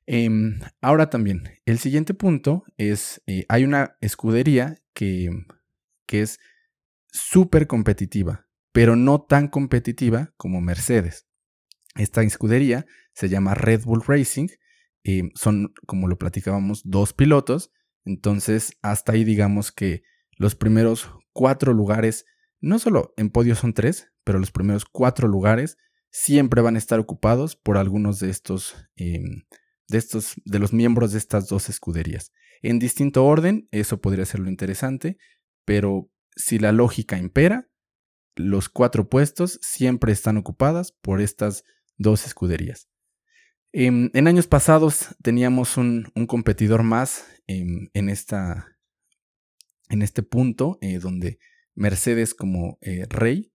Em, 0.06 0.58
ahora 0.80 1.10
también, 1.10 1.60
el 1.66 1.78
siguiente 1.78 2.14
punto 2.14 2.64
es, 2.78 3.20
hay 3.48 3.64
una 3.64 3.98
escudería 4.00 4.80
que, 4.94 5.28
que 6.06 6.22
es 6.22 6.40
súper 7.12 7.66
competitiva, 7.66 8.48
pero 8.72 8.96
no 8.96 9.20
tan 9.20 9.48
competitiva 9.48 10.32
como 10.38 10.62
Mercedes. 10.62 11.26
Esta 11.96 12.22
escudería 12.22 12.86
se 13.12 13.28
llama 13.28 13.52
Red 13.52 13.82
Bull 13.84 14.02
Racing. 14.02 14.48
Eh, 15.04 15.24
son, 15.34 15.74
como 15.86 16.08
lo 16.08 16.16
platicábamos, 16.16 16.80
dos 16.86 17.12
pilotos. 17.12 17.70
Entonces, 18.06 18.78
hasta 18.80 19.12
ahí 19.12 19.24
digamos 19.24 19.72
que 19.72 20.04
los 20.38 20.54
primeros 20.54 21.10
cuatro 21.34 21.74
lugares, 21.74 22.24
no 22.60 22.78
solo 22.78 23.14
en 23.16 23.30
podio 23.30 23.54
son 23.54 23.72
tres, 23.72 24.12
pero 24.24 24.38
los 24.38 24.50
primeros 24.50 24.84
cuatro 24.84 25.28
lugares 25.28 25.78
siempre 26.10 26.60
van 26.60 26.74
a 26.74 26.78
estar 26.78 26.98
ocupados 26.98 27.56
por 27.56 27.76
algunos 27.76 28.18
de 28.18 28.30
estos, 28.30 28.74
em, 28.96 29.44
de 29.88 29.98
estos, 29.98 30.34
de 30.44 30.58
los 30.58 30.72
miembros 30.72 31.12
de 31.12 31.18
estas 31.18 31.48
dos 31.48 31.68
escuderías. 31.68 32.32
En 32.62 32.78
distinto 32.78 33.24
orden, 33.24 33.68
eso 33.70 34.00
podría 34.00 34.26
ser 34.26 34.40
lo 34.40 34.50
interesante, 34.50 35.18
pero 35.64 36.10
si 36.36 36.58
la 36.58 36.72
lógica 36.72 37.16
impera, 37.16 37.68
los 38.36 38.68
cuatro 38.68 39.08
puestos 39.08 39.58
siempre 39.62 40.12
están 40.12 40.36
ocupadas 40.36 40.92
por 40.92 41.20
estas 41.20 41.64
dos 41.96 42.26
escuderías. 42.26 42.88
En, 43.72 44.10
años 44.26 44.46
pasados 44.46 45.16
teníamos 45.22 45.76
un, 45.76 46.10
competidor 46.26 46.82
más 46.82 47.24
en, 47.46 48.08
esta, 48.08 48.76
en 49.88 50.02
este 50.02 50.22
punto 50.22 50.78
eh, 50.80 50.98
donde 50.98 51.38
Mercedes 51.80 52.34
como 52.34 52.78
eh, 52.80 53.06
rey 53.08 53.52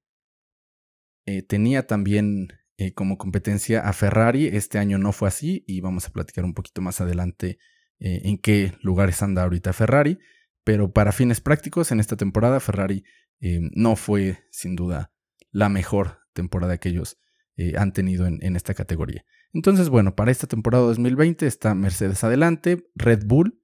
eh, 1.26 1.42
tenía 1.42 1.88
también 1.88 2.50
como 2.94 3.18
competencia 3.18 3.88
a 3.88 3.94
Ferrari. 3.94 4.48
Este 4.48 4.80
año 4.80 4.98
no 4.98 5.14
fue 5.14 5.30
así 5.30 5.64
y 5.66 5.80
vamos 5.80 6.06
a 6.08 6.12
platicar 6.12 6.44
un 6.44 6.54
poquito 6.54 6.82
más 6.82 7.00
adelante 7.00 7.58
en 8.00 8.38
qué 8.38 8.74
lugares 8.82 9.24
anda 9.24 9.44
ahorita 9.44 9.72
Ferrari. 9.72 10.20
Pero 10.66 10.92
para 10.92 11.14
fines 11.14 11.40
prácticos, 11.40 11.94
en 11.94 12.02
esta 12.02 12.18
temporada 12.18 12.60
Ferrari 12.60 13.06
eh, 13.40 13.60
no 13.74 13.96
fue 13.96 14.40
sin 14.50 14.76
duda 14.76 15.12
la 15.52 15.70
mejor 15.70 16.20
temporada 16.34 16.78
que 16.80 16.90
ellos 16.90 17.20
eh, 17.56 17.74
han 17.78 17.94
tenido 17.94 18.26
en, 18.26 18.56
esta 18.56 18.74
categoría. 18.74 19.24
Entonces, 19.54 19.90
bueno, 19.90 20.16
para 20.16 20.32
esta 20.32 20.48
temporada 20.48 20.84
2020 20.86 21.46
está 21.46 21.76
Mercedes 21.76 22.24
adelante, 22.24 22.90
Red 22.96 23.26
Bull, 23.26 23.62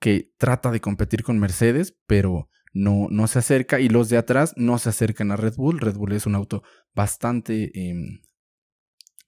que 0.00 0.32
trata 0.38 0.70
de 0.70 0.80
competir 0.80 1.24
con 1.24 1.38
Mercedes, 1.38 1.98
pero 2.06 2.48
no, 2.74 3.06
no 3.08 3.28
se 3.28 3.38
acerca, 3.38 3.80
y 3.80 3.88
los 3.88 4.08
de 4.08 4.18
atrás 4.18 4.52
no 4.56 4.78
se 4.78 4.90
acercan 4.90 5.30
a 5.30 5.36
Red 5.36 5.54
Bull. 5.54 5.80
Red 5.80 5.94
Bull 5.94 6.12
es 6.12 6.26
un 6.26 6.34
auto 6.34 6.64
bastante 6.92 7.70
em, 7.72 8.20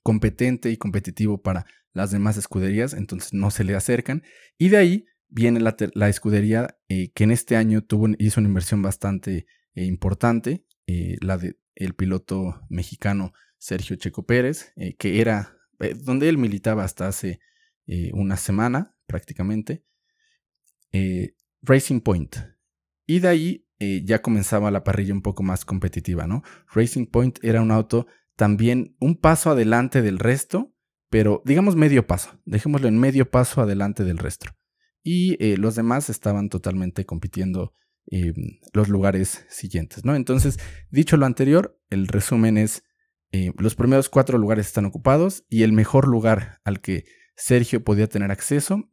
competente 0.02 0.70
y 0.70 0.76
competitivo 0.76 1.40
para 1.40 1.64
las 1.92 2.11
demás 2.11 2.37
escuderías, 2.37 2.92
entonces 2.92 3.32
no 3.32 3.50
se 3.50 3.64
le 3.64 3.76
acercan. 3.76 4.22
Y 4.59 4.68
de 4.68 4.76
ahí 4.76 5.06
viene 5.28 5.61
la, 5.61 6.09
escudería 6.09 6.76
eh, 6.88 7.12
que 7.12 7.24
en 7.24 7.30
este 7.30 7.56
año 7.56 7.82
tuvo, 7.82 8.09
hizo 8.18 8.40
una 8.40 8.48
inversión 8.48 8.82
bastante 8.82 9.46
eh, 9.74 9.85
importante, 9.85 10.66
eh, 10.87 11.16
la 11.20 11.38
del 11.38 11.59
el 11.74 11.94
piloto 11.94 12.62
mexicano 12.70 13.32
Sergio 13.59 13.96
Checo 13.96 14.24
Pérez, 14.24 14.72
que 14.98 15.20
era 15.20 15.59
donde 16.04 16.30
él 16.30 16.38
militaba 16.38 16.85
hasta 16.85 17.06
hace 17.06 17.38
una 18.14 18.38
semana 18.38 18.96
prácticamente, 19.06 19.85
Racing 21.61 22.00
Point. 22.00 22.56
Y 23.07 23.21
de 23.21 23.29
ahí 23.29 23.62
ya 24.05 24.23
comenzaba 24.23 24.71
la 24.71 24.85
parrilla 24.85 25.12
un 25.12 25.23
poco 25.23 25.42
más 25.42 25.64
competitiva, 25.64 26.27
¿no? 26.27 26.42
Racing 26.73 27.07
Point 27.07 27.38
era 27.42 27.61
un 27.61 27.71
auto 27.71 28.07
también 28.35 28.97
un 29.01 29.16
paso 29.16 29.51
adelante 29.51 30.01
del 30.03 30.19
resto, 30.19 30.75
pero 31.11 31.42
digamos 31.45 31.77
medio 31.77 32.07
paso, 32.07 32.40
dejémoslo 32.47 32.88
en 32.88 32.99
medio 32.99 33.31
paso 33.31 33.61
adelante 33.61 34.05
del 34.05 34.19
resto 34.19 34.47
y 35.07 35.37
eh, 35.38 35.57
los 35.57 35.77
demás 35.77 36.11
estaban 36.11 36.49
totalmente 36.49 37.07
compitiendo 37.07 37.73
en 38.07 38.59
los 38.73 38.88
lugares 38.88 39.47
siguientes, 39.49 40.05
¿no? 40.05 40.16
Entonces, 40.16 40.59
dicho 40.90 41.16
lo 41.16 41.27
anterior, 41.27 41.81
el 41.90 42.09
resumen 42.09 42.59
es, 42.59 42.83
eh, 43.31 43.53
los 43.57 43.77
primeros 43.77 44.09
cuatro 44.09 44.37
lugares 44.37 44.66
están 44.66 44.85
ocupados 44.85 45.45
y 45.49 45.62
el 45.62 45.73
mejor 45.73 46.09
lugar 46.09 46.61
al 46.64 46.81
que 46.81 47.05
Sergio 47.37 47.85
podía 47.85 48.09
tener 48.09 48.33
acceso 48.33 48.90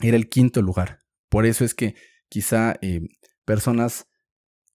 era 0.00 0.16
el 0.16 0.30
quinto 0.30 0.62
lugar. 0.62 1.00
Por 1.28 1.44
eso 1.44 1.62
es 1.62 1.74
que 1.74 1.94
quizá 2.30 2.78
eh, 2.80 3.02
personas 3.50 4.06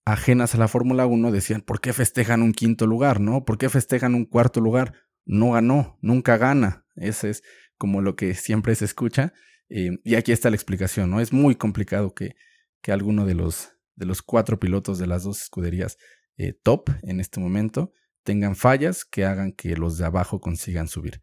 ajenas 0.04 0.54
a 0.54 0.58
la 0.58 0.68
Fórmula 0.68 1.06
1 1.06 1.32
decían, 1.32 1.62
¿por 1.62 1.80
qué 1.80 1.94
festejan 1.94 2.42
un 2.42 2.52
quinto 2.52 2.86
lugar, 2.86 3.20
no? 3.20 3.46
¿Por 3.46 3.56
qué 3.56 3.70
festejan 3.70 4.14
un 4.14 4.26
cuarto 4.26 4.60
lugar? 4.60 4.92
No 5.24 5.52
ganó, 5.52 5.96
nunca 6.02 6.36
gana. 6.36 6.84
Ese 6.94 7.30
es 7.30 7.42
como 7.78 8.02
lo 8.02 8.16
que 8.16 8.34
siempre 8.34 8.74
se 8.74 8.84
escucha. 8.84 9.32
Eh, 9.70 9.92
y 10.04 10.16
aquí 10.16 10.30
está 10.30 10.50
la 10.50 10.56
explicación, 10.56 11.10
¿no? 11.10 11.22
Es 11.22 11.32
muy 11.32 11.54
complicado 11.54 12.12
que, 12.12 12.34
que 12.82 12.92
alguno 12.92 13.24
de 13.24 13.32
los, 13.32 13.70
de 13.94 14.04
los 14.04 14.20
cuatro 14.20 14.60
pilotos 14.60 14.98
de 14.98 15.06
las 15.06 15.22
dos 15.22 15.40
escuderías 15.40 15.96
eh, 16.36 16.52
top 16.52 16.90
en 17.02 17.20
este 17.20 17.40
momento 17.40 17.94
tengan 18.24 18.56
fallas 18.56 19.06
que 19.06 19.24
hagan 19.24 19.52
que 19.52 19.74
los 19.74 19.96
de 19.96 20.04
abajo 20.04 20.38
consigan 20.38 20.86
subir. 20.86 21.22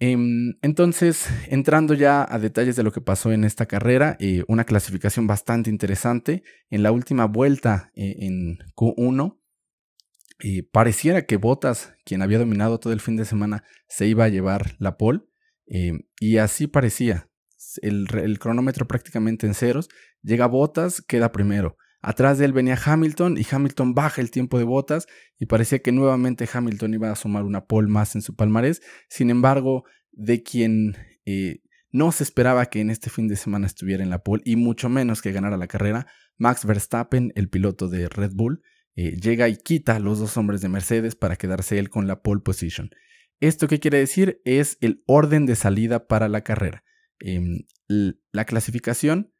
Em, 0.00 0.54
entonces, 0.62 1.28
entrando 1.48 1.94
ya 1.94 2.26
a 2.28 2.38
detalles 2.38 2.74
de 2.74 2.82
lo 2.82 2.90
que 2.90 3.00
pasó 3.00 3.32
en 3.32 3.44
esta 3.44 3.66
carrera, 3.66 4.16
eh, 4.18 4.44
una 4.48 4.64
clasificación 4.64 5.26
bastante 5.26 5.70
interesante. 5.70 6.42
En 6.70 6.82
la 6.82 6.90
última 6.90 7.26
vuelta 7.26 7.92
en 7.94 8.58
Q1, 8.74 9.38
pareciera 10.72 11.26
que 11.26 11.36
Bottas, 11.36 11.92
quien 12.04 12.22
había 12.22 12.38
dominado 12.38 12.80
todo 12.80 12.94
el 12.94 13.00
fin 13.00 13.16
de 13.16 13.26
semana, 13.26 13.62
se 13.88 14.06
iba 14.06 14.24
a 14.24 14.28
llevar 14.28 14.74
la 14.78 14.96
pole. 14.96 15.20
y 16.18 16.38
así 16.38 16.66
parecía 16.66 17.30
el, 17.82 18.38
cronómetro 18.38 18.86
prácticamente 18.86 19.46
en 19.46 19.54
ceros. 19.54 19.88
Llega 20.22 20.46
Botas, 20.46 21.02
queda 21.02 21.32
primero. 21.32 21.76
Atrás 22.02 22.38
de 22.38 22.46
él 22.46 22.52
venía 22.52 22.78
Hamilton 22.82 23.36
y 23.36 23.46
Hamilton 23.50 23.94
baja 23.94 24.22
el 24.22 24.30
tiempo 24.30 24.58
de 24.58 24.64
botas 24.64 25.06
y 25.38 25.46
parecía 25.46 25.80
que 25.80 25.92
nuevamente 25.92 26.48
Hamilton 26.50 26.94
iba 26.94 27.10
a 27.10 27.16
sumar 27.16 27.44
una 27.44 27.66
pole 27.66 27.88
más 27.88 28.14
en 28.14 28.22
su 28.22 28.34
palmarés. 28.34 28.80
Sin 29.08 29.28
embargo, 29.28 29.84
de 30.12 30.42
quien 30.42 30.96
eh, 31.26 31.62
no 31.92 32.10
se 32.12 32.24
esperaba 32.24 32.66
que 32.66 32.80
en 32.80 32.90
este 32.90 33.10
fin 33.10 33.28
de 33.28 33.36
semana 33.36 33.66
estuviera 33.66 34.02
en 34.02 34.10
la 34.10 34.22
pole 34.22 34.42
y 34.46 34.56
mucho 34.56 34.88
menos 34.88 35.20
que 35.20 35.32
ganara 35.32 35.58
la 35.58 35.66
carrera, 35.66 36.06
Max 36.38 36.64
Verstappen, 36.64 37.32
el 37.34 37.50
piloto 37.50 37.88
de 37.88 38.08
Red 38.08 38.32
Bull, 38.34 38.62
eh, 38.96 39.16
llega 39.16 39.48
y 39.48 39.56
quita 39.56 39.96
a 39.96 40.00
los 40.00 40.18
dos 40.18 40.36
hombres 40.36 40.62
de 40.62 40.68
Mercedes 40.68 41.16
para 41.16 41.36
quedarse 41.36 41.78
él 41.78 41.90
con 41.90 42.06
la 42.06 42.22
pole 42.22 42.40
position. 42.40 42.90
¿Esto 43.40 43.68
qué 43.68 43.78
quiere 43.78 43.98
decir? 43.98 44.40
Es 44.44 44.78
el 44.80 45.02
orden 45.06 45.46
de 45.46 45.56
salida 45.56 46.06
para 46.06 46.28
la 46.28 46.42
carrera. 46.42 46.84
Em, 47.18 47.66
la 47.88 48.44
clasificación 48.44 49.32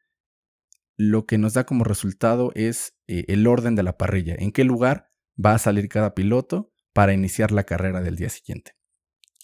lo 0.97 1.25
que 1.25 1.37
nos 1.37 1.53
da 1.53 1.65
como 1.65 1.83
resultado 1.83 2.51
es 2.55 2.95
eh, 3.07 3.25
el 3.27 3.47
orden 3.47 3.75
de 3.75 3.83
la 3.83 3.97
parrilla, 3.97 4.35
en 4.37 4.51
qué 4.51 4.63
lugar 4.63 5.09
va 5.43 5.53
a 5.53 5.59
salir 5.59 5.89
cada 5.89 6.13
piloto 6.13 6.71
para 6.93 7.13
iniciar 7.13 7.51
la 7.51 7.63
carrera 7.63 8.01
del 8.01 8.15
día 8.15 8.29
siguiente. 8.29 8.73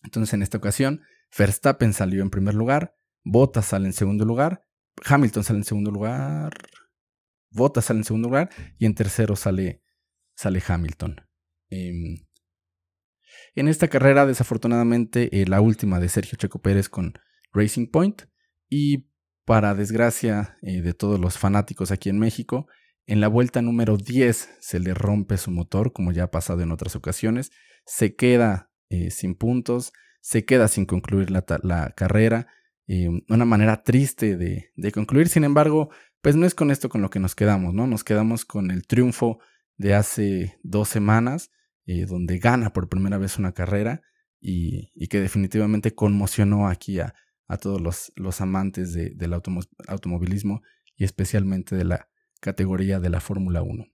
Entonces 0.04 0.34
en 0.34 0.42
esta 0.42 0.58
ocasión, 0.58 1.02
Verstappen 1.38 1.94
salió 1.94 2.22
en 2.22 2.30
primer 2.30 2.54
lugar, 2.54 2.96
Bottas 3.24 3.66
sale 3.66 3.88
en 3.88 3.94
segundo 3.94 4.26
lugar, 4.26 4.66
Hamilton 5.06 5.44
sale 5.44 5.60
en 5.60 5.66
segundo 5.66 5.92
lugar, 5.92 6.54
Bottas 7.50 7.86
sale 7.86 8.00
en 8.00 8.04
segundo 8.04 8.30
lugar 8.30 8.50
y 8.78 8.86
en 8.86 8.96
tercero 8.96 9.36
sale, 9.36 9.82
sale 10.36 10.62
Hamilton. 10.66 11.22
Em, 11.70 12.28
en 13.56 13.68
esta 13.68 13.88
carrera, 13.88 14.26
desafortunadamente, 14.26 15.42
eh, 15.42 15.48
la 15.48 15.62
última 15.62 16.00
de 16.00 16.10
Sergio 16.10 16.38
Checo 16.38 16.62
Pérez 16.62 16.90
con 16.90 17.14
Racing 17.54 17.88
Point 17.88 18.24
y 18.70 19.10
para 19.48 19.74
desgracia 19.74 20.58
eh, 20.62 20.82
de 20.82 20.94
todos 20.94 21.22
los 21.22 21.38
fanáticos 21.38 21.92
aquí 21.92 22.10
en 22.10 22.20
México, 22.20 22.68
en 23.06 23.22
la 23.22 23.30
vuelta 23.30 23.62
número 23.62 23.96
10 23.96 24.58
se 24.60 24.80
le 24.82 24.94
rompe 24.94 25.38
su 25.38 25.52
motor, 25.52 25.94
como 25.94 26.12
ya 26.12 26.24
ha 26.26 26.32
pasado 26.32 26.60
en 26.64 26.74
otras 26.74 26.98
ocasiones, 26.98 27.54
se 27.86 28.14
queda 28.18 28.70
eh, 28.90 29.10
sin 29.10 29.36
puntos, 29.36 29.94
se 30.20 30.44
queda 30.44 30.68
sin 30.68 30.86
concluir 30.86 31.32
la, 31.32 31.94
carrera, 31.96 32.48
eh, 32.88 33.08
una 33.30 33.46
manera 33.46 33.84
triste 33.84 34.36
de, 34.36 34.92
concluir, 34.92 35.30
sin 35.30 35.46
embargo, 35.46 35.92
pues 36.22 36.36
no 36.36 36.46
es 36.46 36.54
con 36.54 36.70
esto 36.70 36.90
con 36.90 37.02
lo 37.02 37.10
que 37.10 37.22
nos 37.22 37.34
quedamos, 37.34 37.74
¿no? 37.74 37.88
Nos 37.88 38.04
quedamos 38.04 38.44
con 38.44 38.70
el 38.70 38.86
triunfo 38.86 39.40
de 39.78 39.94
hace 39.94 40.60
dos 40.62 40.90
semanas, 40.90 41.52
donde 41.86 42.38
gana 42.38 42.74
por 42.74 42.90
primera 42.90 43.18
vez 43.18 43.40
una 43.40 43.54
carrera 43.54 44.02
y, 44.42 44.92
y 44.94 45.08
que 45.08 45.22
definitivamente 45.22 45.96
conmocionó 45.96 46.68
aquí 46.68 47.00
a, 47.00 47.16
a 47.48 47.58
todos 47.58 47.82
los, 47.82 48.12
los 48.16 48.42
amantes 48.42 48.94
del 48.94 49.34
automovilismo 49.34 50.62
y 50.96 51.06
especialmente 51.06 51.76
de 51.76 51.86
la 51.86 52.10
categoría 52.40 53.00
de 53.00 53.10
la 53.10 53.20
Fórmula 53.20 53.62
1. 53.62 53.86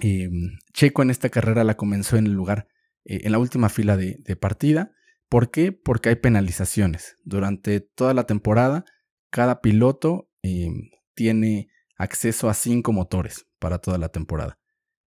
Em, 0.00 0.58
Checo 0.72 1.02
en 1.02 1.10
esta 1.10 1.28
carrera 1.28 1.64
la 1.64 1.76
comenzó 1.76 2.16
en 2.16 2.26
el 2.26 2.32
lugar, 2.32 2.68
eh, 3.04 3.20
en 3.24 3.32
la 3.32 3.38
última 3.38 3.68
fila 3.68 3.96
de, 3.96 4.36
partida. 4.36 4.92
¿Por 5.28 5.50
qué? 5.50 5.72
Porque 5.72 6.10
hay 6.10 6.16
penalizaciones. 6.16 7.16
Durante 7.24 7.80
toda 7.80 8.14
la 8.14 8.24
temporada, 8.24 8.84
cada 9.30 9.60
piloto 9.60 10.30
em, 10.42 10.90
tiene 11.14 11.68
acceso 11.96 12.48
a 12.48 12.54
cinco 12.54 12.92
motores 12.92 13.46
para 13.58 13.78
toda 13.78 13.98
la 13.98 14.08
temporada. 14.08 14.58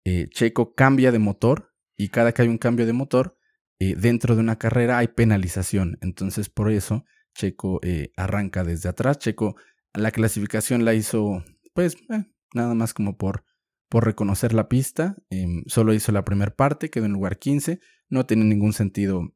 Eh, 0.04 0.28
Checo 0.30 0.74
cambia 0.74 1.12
de 1.12 1.18
motor 1.18 1.72
y 1.96 2.08
cada 2.08 2.32
que 2.32 2.42
hay 2.42 2.48
un 2.48 2.58
cambio 2.58 2.86
de 2.86 2.94
motor, 2.94 3.36
eh, 3.78 3.94
dentro 3.96 4.34
de 4.34 4.40
una 4.40 4.58
carrera 4.58 4.98
hay 4.98 5.08
penalización. 5.08 5.98
Entonces, 6.00 6.48
por 6.48 6.70
eso 6.70 7.04
Checo 7.40 7.80
eh, 7.82 8.12
arranca 8.16 8.64
desde 8.64 8.90
atrás. 8.90 9.18
Checo 9.18 9.56
la 9.94 10.10
clasificación 10.10 10.84
la 10.84 10.92
hizo, 10.94 11.42
pues, 11.74 11.96
eh, 12.10 12.24
nada 12.52 12.74
más 12.74 12.92
como 12.92 13.16
por, 13.16 13.44
por 13.88 14.04
reconocer 14.04 14.52
la 14.52 14.68
pista. 14.68 15.16
Em, 15.30 15.64
solo 15.66 15.94
hizo 15.94 16.12
la 16.12 16.24
primera 16.24 16.54
parte, 16.54 16.90
quedó 16.90 17.06
en 17.06 17.12
lugar 17.12 17.38
15. 17.38 17.80
No 18.10 18.26
tiene 18.26 18.44
ningún 18.44 18.74
sentido 18.74 19.34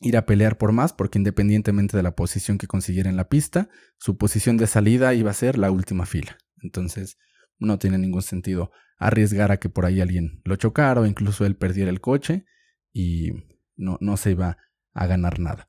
ir 0.00 0.16
a 0.16 0.26
pelear 0.26 0.58
por 0.58 0.72
más, 0.72 0.92
porque 0.92 1.18
independientemente 1.18 1.96
de 1.96 2.02
la 2.02 2.14
posición 2.14 2.58
que 2.58 2.66
consiguiera 2.66 3.08
en 3.08 3.16
la 3.16 3.28
pista, 3.28 3.70
su 3.98 4.18
posición 4.18 4.58
de 4.58 4.66
salida 4.66 5.14
iba 5.14 5.30
a 5.30 5.34
ser 5.34 5.56
la 5.56 5.70
última 5.70 6.04
fila. 6.04 6.36
Entonces, 6.62 7.16
no 7.58 7.78
tiene 7.78 7.98
ningún 7.98 8.22
sentido 8.22 8.70
arriesgar 8.98 9.52
a 9.52 9.58
que 9.58 9.70
por 9.70 9.86
ahí 9.86 10.00
alguien 10.00 10.42
lo 10.44 10.56
chocara 10.56 11.00
o 11.00 11.06
incluso 11.06 11.46
él 11.46 11.56
perdiera 11.56 11.90
el 11.90 12.00
coche 12.00 12.44
y 12.92 13.30
no, 13.76 13.96
no 14.00 14.16
se 14.16 14.32
iba 14.32 14.58
a 14.92 15.06
ganar 15.06 15.40
nada. 15.40 15.66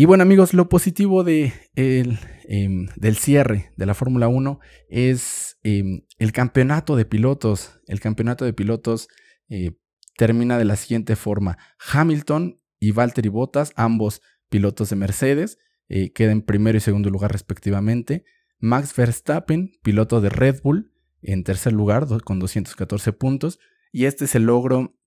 Y 0.00 0.06
bueno 0.06 0.22
amigos, 0.22 0.54
lo 0.54 0.70
positivo 0.70 1.24
de 1.24 1.52
em, 1.74 2.86
del 2.96 3.16
cierre 3.16 3.70
de 3.76 3.84
la 3.84 3.92
Fórmula 3.92 4.28
1 4.28 4.58
es 4.88 5.58
em, 5.62 6.06
el 6.18 6.32
campeonato 6.32 6.96
de 6.96 7.04
pilotos. 7.04 7.78
El 7.86 8.00
campeonato 8.00 8.46
de 8.46 8.54
pilotos 8.54 9.08
eh, 9.50 9.72
termina 10.16 10.56
de 10.56 10.64
la 10.64 10.76
siguiente 10.76 11.16
forma. 11.16 11.58
Hamilton 11.92 12.62
y 12.78 12.92
Valtteri 12.92 13.28
Bottas, 13.28 13.74
ambos 13.76 14.22
pilotos 14.48 14.88
de 14.88 14.96
Mercedes, 14.96 15.58
eh, 15.90 16.14
quedan 16.14 16.40
primero 16.40 16.78
y 16.78 16.80
segundo 16.80 17.10
lugar 17.10 17.30
respectivamente. 17.30 18.24
Max 18.58 18.96
Verstappen, 18.96 19.72
piloto 19.82 20.22
de 20.22 20.30
Red 20.30 20.62
Bull, 20.62 20.94
en 21.20 21.44
tercer 21.44 21.74
lugar 21.74 22.06
con 22.24 22.38
214 22.38 23.12
puntos. 23.12 23.58
Y 23.92 24.06
este 24.06 24.24
es 24.24 24.34
el 24.34 24.44
logro 24.44 24.98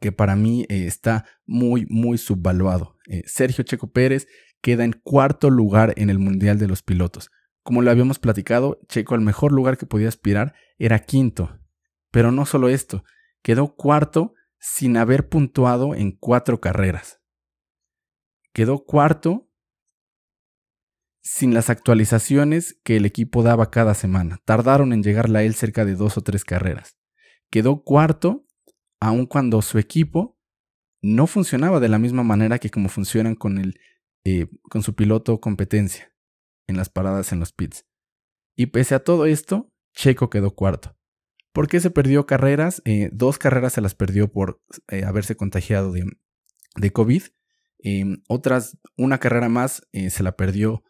que 0.00 0.12
para 0.12 0.36
mí 0.36 0.66
eh, 0.68 0.86
está 0.86 1.24
muy, 1.46 1.86
muy 1.88 2.18
subvaluado. 2.18 2.96
Eh, 3.08 3.22
Sergio 3.26 3.64
Checo 3.64 3.90
Pérez 3.92 4.26
queda 4.60 4.84
en 4.84 4.92
cuarto 4.92 5.50
lugar 5.50 5.92
en 5.96 6.10
el 6.10 6.18
Mundial 6.18 6.58
de 6.58 6.68
los 6.68 6.82
Pilotos. 6.82 7.30
Como 7.62 7.82
lo 7.82 7.90
habíamos 7.90 8.18
platicado, 8.18 8.80
Checo 8.88 9.14
al 9.14 9.20
mejor 9.20 9.52
lugar 9.52 9.78
que 9.78 9.86
podía 9.86 10.08
aspirar 10.08 10.54
era 10.78 10.98
quinto. 10.98 11.58
Pero 12.10 12.30
no 12.30 12.46
solo 12.46 12.68
esto, 12.68 13.04
quedó 13.42 13.74
cuarto 13.74 14.34
sin 14.58 14.96
haber 14.96 15.28
puntuado 15.28 15.94
en 15.94 16.12
cuatro 16.12 16.60
carreras. 16.60 17.20
Quedó 18.52 18.84
cuarto 18.84 19.50
sin 21.22 21.54
las 21.54 21.70
actualizaciones 21.70 22.78
que 22.84 22.96
el 22.96 23.06
equipo 23.06 23.42
daba 23.42 23.70
cada 23.70 23.94
semana. 23.94 24.40
Tardaron 24.44 24.92
en 24.92 25.02
llegarle 25.02 25.38
a 25.38 25.42
él 25.42 25.54
cerca 25.54 25.84
de 25.84 25.94
dos 25.94 26.16
o 26.18 26.20
tres 26.20 26.44
carreras. 26.44 26.96
Quedó 27.50 27.82
cuarto 27.82 28.43
aun 29.04 29.26
cuando 29.26 29.60
su 29.60 29.78
equipo 29.78 30.40
no 31.02 31.26
funcionaba 31.26 31.78
de 31.78 31.90
la 31.90 31.98
misma 31.98 32.22
manera 32.22 32.58
que 32.58 32.70
como 32.70 32.88
funcionan 32.88 33.34
con, 33.34 33.58
el, 33.58 33.78
eh, 34.24 34.46
con 34.70 34.82
su 34.82 34.94
piloto 34.94 35.40
competencia 35.40 36.10
en 36.66 36.78
las 36.78 36.88
paradas 36.88 37.30
en 37.30 37.38
los 37.38 37.52
pits. 37.52 37.84
Y 38.56 38.66
pese 38.66 38.94
a 38.94 39.04
todo 39.04 39.26
esto, 39.26 39.70
Checo 39.92 40.30
quedó 40.30 40.54
cuarto. 40.54 40.96
¿Por 41.52 41.68
qué 41.68 41.80
se 41.80 41.90
perdió 41.90 42.24
carreras? 42.24 42.80
Eh, 42.86 43.10
dos 43.12 43.36
carreras 43.36 43.74
se 43.74 43.82
las 43.82 43.94
perdió 43.94 44.32
por 44.32 44.62
eh, 44.88 45.04
haberse 45.04 45.36
contagiado 45.36 45.92
de, 45.92 46.06
de 46.76 46.90
COVID. 46.90 47.24
Em, 47.80 48.22
otras, 48.26 48.78
una 48.96 49.18
carrera 49.18 49.50
más 49.50 49.86
se 49.92 50.22
la 50.22 50.34
perdió 50.34 50.82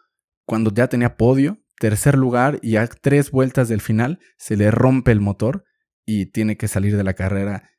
cuando 0.47 0.73
ya 0.73 0.87
tenía 0.87 1.17
podio, 1.17 1.61
tercer 1.81 2.17
lugar 2.17 2.61
y 2.63 2.77
a 2.77 2.87
tres 2.87 3.33
vueltas 3.33 3.69
del 3.69 3.81
final 3.81 4.21
se 4.37 4.57
le 4.57 4.71
rompe 4.71 5.11
el 5.11 5.21
motor 5.21 5.65
y 6.07 6.27
tiene 6.27 6.57
que 6.57 6.69
salir 6.69 6.97
de 6.97 7.03
la 7.03 7.15
carrera 7.15 7.74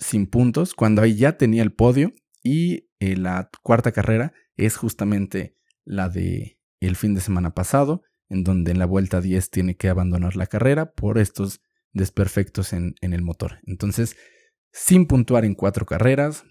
sin 0.00 0.26
puntos 0.26 0.74
cuando 0.74 1.02
ahí 1.02 1.14
ya 1.14 1.36
tenía 1.36 1.62
el 1.62 1.72
podio 1.72 2.12
y 2.42 2.90
eh, 2.98 3.16
la 3.16 3.50
cuarta 3.62 3.92
carrera 3.92 4.32
es 4.56 4.76
justamente 4.76 5.56
la 5.84 6.08
de 6.08 6.58
el 6.80 6.96
fin 6.96 7.14
de 7.14 7.20
semana 7.20 7.54
pasado, 7.54 8.02
en 8.28 8.42
donde 8.42 8.72
en 8.72 8.78
la 8.78 8.86
vuelta 8.86 9.20
10 9.20 9.50
tiene 9.50 9.76
que 9.76 9.88
abandonar 9.88 10.34
la 10.34 10.46
carrera 10.46 10.92
por 10.92 11.18
estos 11.18 11.60
desperfectos 11.92 12.72
en, 12.72 12.94
el 13.00 13.22
motor. 13.22 13.58
Entonces, 13.66 14.16
sin 14.72 15.06
puntuar 15.06 15.44
en 15.44 15.54
cuatro 15.54 15.84
carreras 15.84 16.44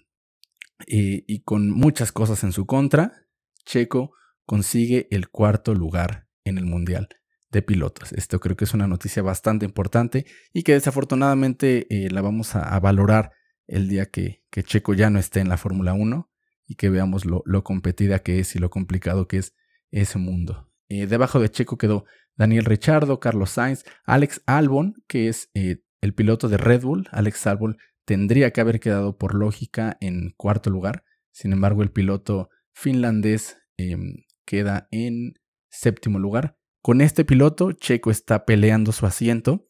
eh, 0.86 1.24
y 1.26 1.42
con 1.42 1.70
muchas 1.70 2.12
cosas 2.12 2.44
en 2.44 2.52
su 2.52 2.66
contra, 2.66 3.26
Checo 3.64 4.12
consigue 4.46 5.08
el 5.10 5.28
cuarto 5.28 5.74
lugar 5.74 6.28
en 6.44 6.58
el 6.58 6.66
Mundial 6.66 7.08
de 7.50 7.62
pilotos. 7.62 8.12
Esto 8.12 8.38
creo 8.40 8.56
que 8.56 8.64
es 8.64 8.74
una 8.74 8.86
noticia 8.86 9.22
bastante 9.22 9.66
importante 9.66 10.26
y 10.52 10.62
que 10.62 10.72
desafortunadamente 10.72 11.86
eh, 11.90 12.10
la 12.10 12.22
vamos 12.22 12.54
a, 12.54 12.78
valorar 12.78 13.32
el 13.70 13.88
día 13.88 14.06
que, 14.06 14.42
Checo 14.50 14.94
ya 14.94 15.10
no 15.10 15.18
esté 15.18 15.40
en 15.40 15.48
la 15.48 15.56
Fórmula 15.56 15.92
1 15.92 16.28
y 16.66 16.74
que 16.74 16.90
veamos 16.90 17.24
lo, 17.24 17.42
competida 17.64 18.18
que 18.18 18.40
es 18.40 18.54
y 18.56 18.58
lo 18.58 18.68
complicado 18.68 19.28
que 19.28 19.38
es 19.38 19.54
ese 19.90 20.18
mundo. 20.18 20.70
Eh, 20.88 21.06
debajo 21.06 21.40
de 21.40 21.50
Checo 21.50 21.78
quedó 21.78 22.04
Daniel 22.36 22.64
Richardo, 22.64 23.20
Carlos 23.20 23.50
Sainz, 23.50 23.84
Alex 24.04 24.42
Albon, 24.46 24.94
que 25.06 25.28
es 25.28 25.50
eh, 25.54 25.82
el 26.00 26.14
piloto 26.14 26.48
de 26.48 26.56
Red 26.56 26.82
Bull. 26.82 27.08
Alex 27.12 27.46
Albon 27.46 27.78
tendría 28.04 28.52
que 28.52 28.60
haber 28.60 28.80
quedado 28.80 29.16
por 29.16 29.34
lógica 29.34 29.96
en 30.00 30.30
cuarto 30.36 30.68
lugar. 30.70 31.04
Sin 31.30 31.52
embargo, 31.52 31.82
el 31.82 31.92
piloto 31.92 32.50
finlandés 32.72 33.56
em, 33.76 34.24
queda 34.44 34.88
en 34.90 35.34
séptimo 35.68 36.18
lugar. 36.18 36.56
Con 36.82 37.00
este 37.00 37.24
piloto, 37.24 37.72
Checo 37.72 38.10
está 38.10 38.44
peleando 38.46 38.90
su 38.90 39.06
asiento 39.06 39.68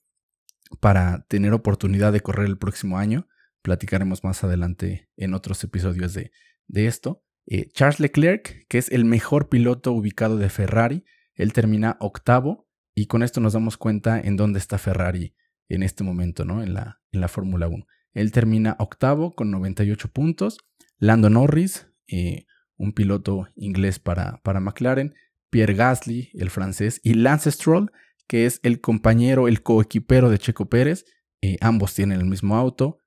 para 0.80 1.26
tener 1.28 1.52
oportunidad 1.52 2.12
de 2.12 2.20
correr 2.20 2.46
el 2.46 2.56
próximo 2.56 2.98
año. 2.98 3.26
Platicaremos 3.62 4.24
más 4.24 4.42
adelante 4.44 5.08
en 5.16 5.34
otros 5.34 5.62
episodios 5.64 6.14
de, 6.14 6.30
esto. 6.68 7.22
Eh, 7.46 7.68
Charles 7.72 8.00
Leclerc, 8.00 8.66
que 8.68 8.78
es 8.78 8.90
el 8.90 9.04
mejor 9.04 9.48
piloto 9.48 9.92
ubicado 9.92 10.36
de 10.38 10.48
Ferrari, 10.48 11.04
él 11.34 11.52
termina 11.52 11.96
octavo 12.00 12.68
y 12.94 13.06
con 13.06 13.22
esto 13.22 13.40
nos 13.40 13.54
damos 13.54 13.76
cuenta 13.76 14.20
en 14.20 14.36
dónde 14.36 14.58
está 14.58 14.78
Ferrari 14.78 15.34
en 15.68 15.82
este 15.82 16.04
momento, 16.04 16.44
¿no? 16.44 16.62
En 16.62 16.74
la, 16.74 17.00
en 17.12 17.20
la 17.20 17.28
Fórmula 17.28 17.68
1. 17.68 17.86
Él 18.12 18.32
termina 18.32 18.76
octavo 18.78 19.32
con 19.34 19.50
98 19.50 20.08
puntos. 20.08 20.58
Lando 20.98 21.30
Norris, 21.30 21.86
eh, 22.08 22.46
un 22.76 22.92
piloto 22.92 23.48
inglés 23.56 23.98
para, 23.98 24.40
para 24.42 24.60
McLaren. 24.60 25.14
Pierre 25.50 25.74
Gasly, 25.74 26.30
el 26.34 26.50
francés. 26.50 27.00
Y 27.02 27.14
Lance 27.14 27.50
Stroll, 27.50 27.90
que 28.26 28.46
es 28.46 28.60
el 28.62 28.80
compañero, 28.80 29.48
el 29.48 29.62
coequipero 29.62 30.30
de 30.30 30.38
Checo 30.38 30.68
Pérez. 30.68 31.04
Eh, 31.40 31.56
ambos 31.60 31.94
tienen 31.94 32.20
el 32.20 32.26
mismo 32.26 32.56
auto. 32.56 32.98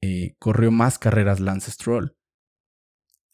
Eh, 0.00 0.36
corrió 0.38 0.70
más 0.70 0.98
carreras 0.98 1.40
Lance 1.40 1.70
Stroll. 1.70 2.16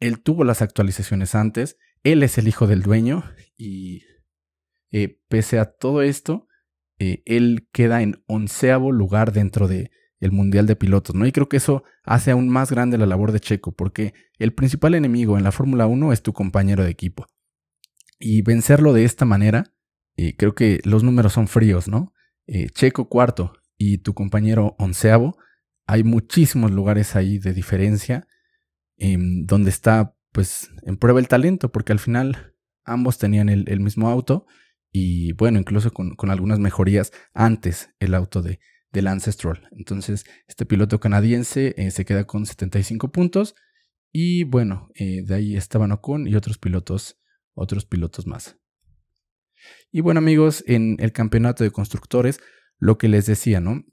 Él 0.01 0.23
tuvo 0.23 0.45
las 0.45 0.63
actualizaciones 0.63 1.35
antes. 1.35 1.79
Él 2.03 2.23
es 2.23 2.39
el 2.39 2.49
hijo 2.49 2.67
del 2.67 2.83
dueño. 2.83 3.25
Y 3.57 4.03
pese 5.29 5.59
a 5.59 5.67
todo 5.73 6.03
esto, 6.03 6.49
él 6.99 7.69
queda 7.73 8.03
en 8.03 8.23
onceavo 8.27 8.93
lugar 8.93 9.33
dentro 9.33 9.69
de 9.69 9.91
el 10.23 10.31
Mundial 10.31 10.69
de 10.69 10.77
Pilotos, 10.77 11.17
¿no? 11.17 11.27
Y 11.27 11.33
creo 11.33 11.49
que 11.49 11.57
eso 11.57 11.83
hace 12.05 12.31
aún 12.31 12.49
más 12.49 12.71
grande 12.71 12.97
la 12.97 13.07
labor 13.07 13.33
de 13.33 13.41
Checo, 13.41 13.73
porque 13.73 14.15
el 14.39 14.55
principal 14.55 14.95
enemigo 14.95 15.37
en 15.37 15.43
la 15.43 15.51
Fórmula 15.51 15.87
1 15.87 16.13
es 16.13 16.23
tu 16.23 16.33
compañero 16.33 16.85
de 16.85 16.91
equipo. 16.91 17.27
Y 18.21 18.43
vencerlo 18.43 18.93
de 18.93 19.05
esta 19.05 19.25
manera, 19.25 19.75
eh, 20.17 20.37
creo 20.37 20.55
que 20.55 20.81
los 20.85 21.03
números 21.03 21.33
son 21.33 21.49
fríos, 21.49 21.89
¿no? 21.89 22.15
Eh, 22.47 22.69
Checo 22.71 23.09
cuarto 23.09 23.55
y 23.77 23.99
tu 23.99 24.15
compañero 24.15 24.77
onceavo, 24.79 25.37
hay 25.87 26.05
muchísimos 26.05 26.71
lugares 26.71 27.17
ahí 27.17 27.39
de 27.39 27.53
diferencia 27.53 28.27
em, 28.97 29.45
donde 29.47 29.71
está 29.71 30.15
pues 30.33 30.71
en 30.83 30.97
prueba 30.97 31.21
el 31.21 31.29
talento, 31.29 31.71
porque 31.71 31.93
al 31.93 31.99
final 31.99 32.55
ambos 32.85 33.19
tenían 33.19 33.49
el, 33.49 33.81
mismo 33.81 34.09
auto 34.09 34.47
y 34.91 35.33
bueno, 35.33 35.59
incluso 35.59 35.93
con, 35.93 36.17
algunas 36.31 36.59
mejorías 36.59 37.13
antes 37.35 37.91
el 38.01 38.15
auto 38.15 38.43
de, 38.43 38.59
del 38.93 39.09
Ancestral. 39.09 39.69
Entonces, 39.73 40.25
este 40.47 40.67
piloto 40.67 41.01
canadiense 41.01 41.75
eh, 41.77 41.91
se 41.91 42.05
queda 42.05 42.27
con 42.27 42.47
75 42.47 43.13
puntos. 43.13 43.55
Y 44.11 44.45
bueno, 44.45 44.91
eh, 44.95 45.23
de 45.25 45.35
ahí 45.35 45.57
estaban 45.57 45.93
Ocon 45.93 46.27
y 46.27 46.35
otros 46.35 46.59
pilotos, 46.59 47.19
otros 47.55 47.87
pilotos 47.87 48.27
más. 48.27 48.59
Y 49.91 50.01
bueno, 50.01 50.19
amigos, 50.19 50.65
en 50.67 50.97
el 50.99 51.13
campeonato 51.13 51.65
de 51.65 51.71
constructores, 51.71 52.41
lo 52.79 52.99
que 52.99 53.09
les 53.09 53.27
decía, 53.27 53.61
¿no? 53.61 53.85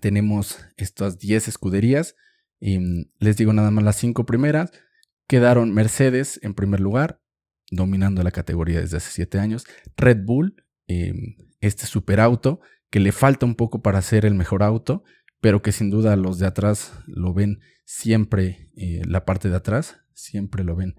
Tenemos 0.00 0.58
estas 0.76 1.18
10 1.18 1.48
escuderías. 1.48 2.16
Y 2.60 2.78
mm, 2.78 3.10
les 3.18 3.36
digo 3.36 3.52
nada 3.52 3.70
más 3.70 3.84
las 3.84 3.96
5 3.96 4.26
primeras. 4.26 4.72
Quedaron 5.26 5.72
Mercedes 5.72 6.38
en 6.42 6.54
primer 6.54 6.80
lugar, 6.80 7.20
dominando 7.70 8.22
la 8.22 8.30
categoría 8.30 8.80
desde 8.80 8.98
hace 8.98 9.10
7 9.10 9.38
años. 9.38 9.64
Red 9.96 10.24
Bull, 10.24 10.64
em, 10.86 11.36
este 11.60 11.86
superauto 11.86 12.60
que 12.90 13.00
le 13.00 13.10
falta 13.10 13.44
un 13.46 13.56
poco 13.56 13.82
para 13.82 14.02
ser 14.02 14.24
el 14.24 14.34
mejor 14.34 14.62
auto, 14.62 15.02
pero 15.40 15.62
que 15.62 15.72
sin 15.72 15.90
duda 15.90 16.14
los 16.14 16.38
de 16.38 16.46
atrás 16.46 16.92
lo 17.06 17.34
ven 17.34 17.58
siempre, 17.84 18.70
eh, 18.76 19.02
la 19.04 19.24
parte 19.24 19.50
de 19.50 19.56
atrás, 19.56 19.98
siempre 20.12 20.62
lo 20.62 20.76
ven 20.76 20.94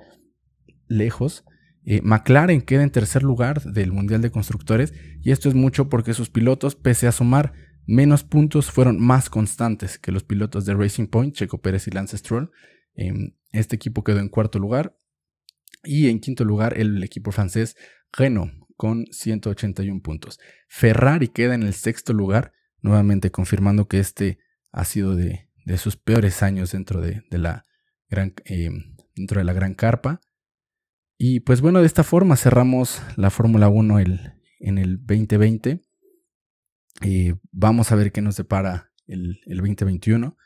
lejos. 0.88 1.46
Eh, 1.86 2.02
McLaren 2.04 2.62
queda 2.62 2.84
en 2.84 2.90
tercer 2.90 3.24
lugar 3.24 3.62
del 3.62 3.92
Mundial 3.92 4.22
de 4.22 4.32
Constructores 4.32 4.94
y 5.22 5.32
esto 5.32 5.50
es 5.50 5.56
mucho 5.56 5.88
porque 5.88 6.14
sus 6.14 6.30
pilotos, 6.30 6.76
pese 6.76 7.08
a 7.08 7.12
sumar 7.12 7.54
menos 7.88 8.24
puntos, 8.24 8.72
fueron 8.72 9.00
más 9.00 9.30
constantes 9.30 9.98
que 10.00 10.12
los 10.12 10.24
pilotos 10.24 10.66
de 10.66 10.74
Racing 10.74 11.08
Point, 11.08 11.36
Checo 11.36 11.62
Pérez 11.62 11.88
y 11.88 11.92
Lance 11.92 12.18
Stroll. 12.18 12.52
Em, 12.96 13.36
este 13.52 13.76
equipo 13.76 14.04
quedó 14.04 14.20
en 14.20 14.30
cuarto 14.30 14.60
lugar 14.60 14.98
y 15.84 16.10
en 16.10 16.20
quinto 16.20 16.44
lugar 16.44 16.78
el 16.78 17.04
equipo 17.04 17.32
francés 17.32 17.76
Renault 18.12 18.54
con 18.76 19.06
181 19.12 20.02
puntos. 20.02 20.40
Ferrari 20.68 21.28
queda 21.28 21.56
en 21.56 21.64
el 21.64 21.74
sexto 21.74 22.14
lugar, 22.14 22.54
nuevamente 22.82 23.32
confirmando 23.32 23.88
que 23.88 24.00
este 24.00 24.40
ha 24.72 24.84
sido 24.84 25.16
de, 25.16 25.50
sus 25.78 25.96
peores 25.98 26.44
años 26.44 26.72
dentro 26.72 27.02
de, 27.02 27.24
la 27.32 27.66
gran, 28.10 28.34
eh, 28.46 28.70
dentro 29.16 29.40
de 29.40 29.46
la 29.46 29.54
gran 29.54 29.74
carpa. 29.74 30.22
Y 31.18 31.40
pues 31.42 31.62
bueno, 31.62 31.80
de 31.80 31.88
esta 31.88 32.04
forma 32.04 32.36
cerramos 32.36 33.02
la 33.16 33.30
Fórmula 33.30 33.70
1 33.70 34.00
en 34.00 34.78
el 34.78 34.98
2020. 35.06 35.82
Eh, 37.02 37.36
vamos 37.52 37.92
a 37.92 37.96
ver 37.96 38.12
qué 38.12 38.22
nos 38.22 38.38
depara 38.38 38.92
el, 39.08 39.40
2021. 39.46 40.38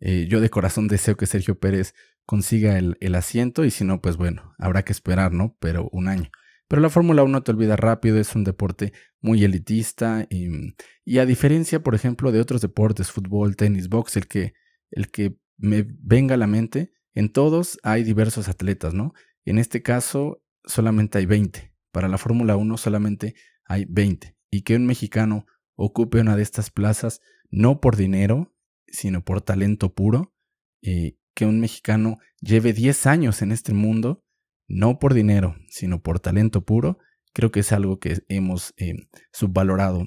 Eh, 0.00 0.26
yo 0.28 0.40
de 0.40 0.50
corazón 0.50 0.88
deseo 0.88 1.16
que 1.16 1.26
Sergio 1.26 1.58
Pérez 1.58 1.94
consiga 2.26 2.78
el, 2.78 2.96
el, 3.00 3.14
asiento 3.14 3.64
y 3.64 3.70
si 3.70 3.84
no, 3.84 4.00
pues 4.00 4.16
bueno, 4.16 4.54
habrá 4.58 4.84
que 4.84 4.92
esperar, 4.92 5.32
¿no? 5.32 5.56
Pero 5.60 5.88
un 5.92 6.08
año. 6.08 6.30
Pero 6.68 6.82
la 6.82 6.90
Fórmula 6.90 7.22
1 7.22 7.42
te 7.42 7.52
olvida 7.52 7.76
rápido, 7.76 8.18
es 8.18 8.34
un 8.34 8.42
deporte 8.42 8.92
muy 9.20 9.44
elitista 9.44 10.26
y, 10.30 11.18
a 11.18 11.26
diferencia, 11.26 11.82
por 11.82 11.94
ejemplo, 11.94 12.32
de 12.32 12.40
otros 12.40 12.60
deportes, 12.60 13.10
fútbol, 13.10 13.56
tenis, 13.56 13.88
box, 13.88 14.16
el 14.16 14.26
que, 14.26 14.54
el 14.90 15.10
que 15.10 15.36
me 15.56 15.86
venga 15.88 16.34
a 16.34 16.38
la 16.38 16.46
mente, 16.46 16.92
en 17.14 17.30
todos 17.30 17.78
hay 17.82 18.02
diversos 18.02 18.48
atletas, 18.48 18.94
¿no? 18.94 19.14
En 19.44 19.58
este 19.58 19.82
caso 19.82 20.42
solamente 20.64 21.18
hay 21.18 21.26
20. 21.26 21.72
Para 21.92 22.08
la 22.08 22.18
Fórmula 22.18 22.56
1 22.56 22.76
solamente 22.76 23.34
hay 23.64 23.86
20. 23.88 24.36
Y 24.50 24.62
que 24.62 24.74
un 24.74 24.86
mexicano 24.86 25.46
ocupe 25.76 26.20
una 26.20 26.36
de 26.36 26.42
estas 26.42 26.70
plazas 26.70 27.20
no 27.50 27.80
por 27.80 27.96
dinero, 27.96 28.54
sino 28.88 29.24
por 29.24 29.40
talento 29.40 29.94
puro, 29.94 30.34
y 30.80 31.18
que 31.34 31.46
un 31.46 31.60
mexicano 31.60 32.18
lleve 32.40 32.72
10 32.72 33.06
años 33.06 33.42
en 33.42 33.52
este 33.52 33.72
mundo 33.72 34.24
no 34.68 34.98
por 34.98 35.14
dinero, 35.14 35.56
sino 35.68 36.02
por 36.02 36.18
talento 36.18 36.64
puro, 36.64 36.98
creo 37.32 37.50
que 37.50 37.60
es 37.60 37.72
algo 37.72 38.00
que 38.00 38.24
hemos 38.28 38.74
em, 38.78 39.06
subvalorado 39.32 40.04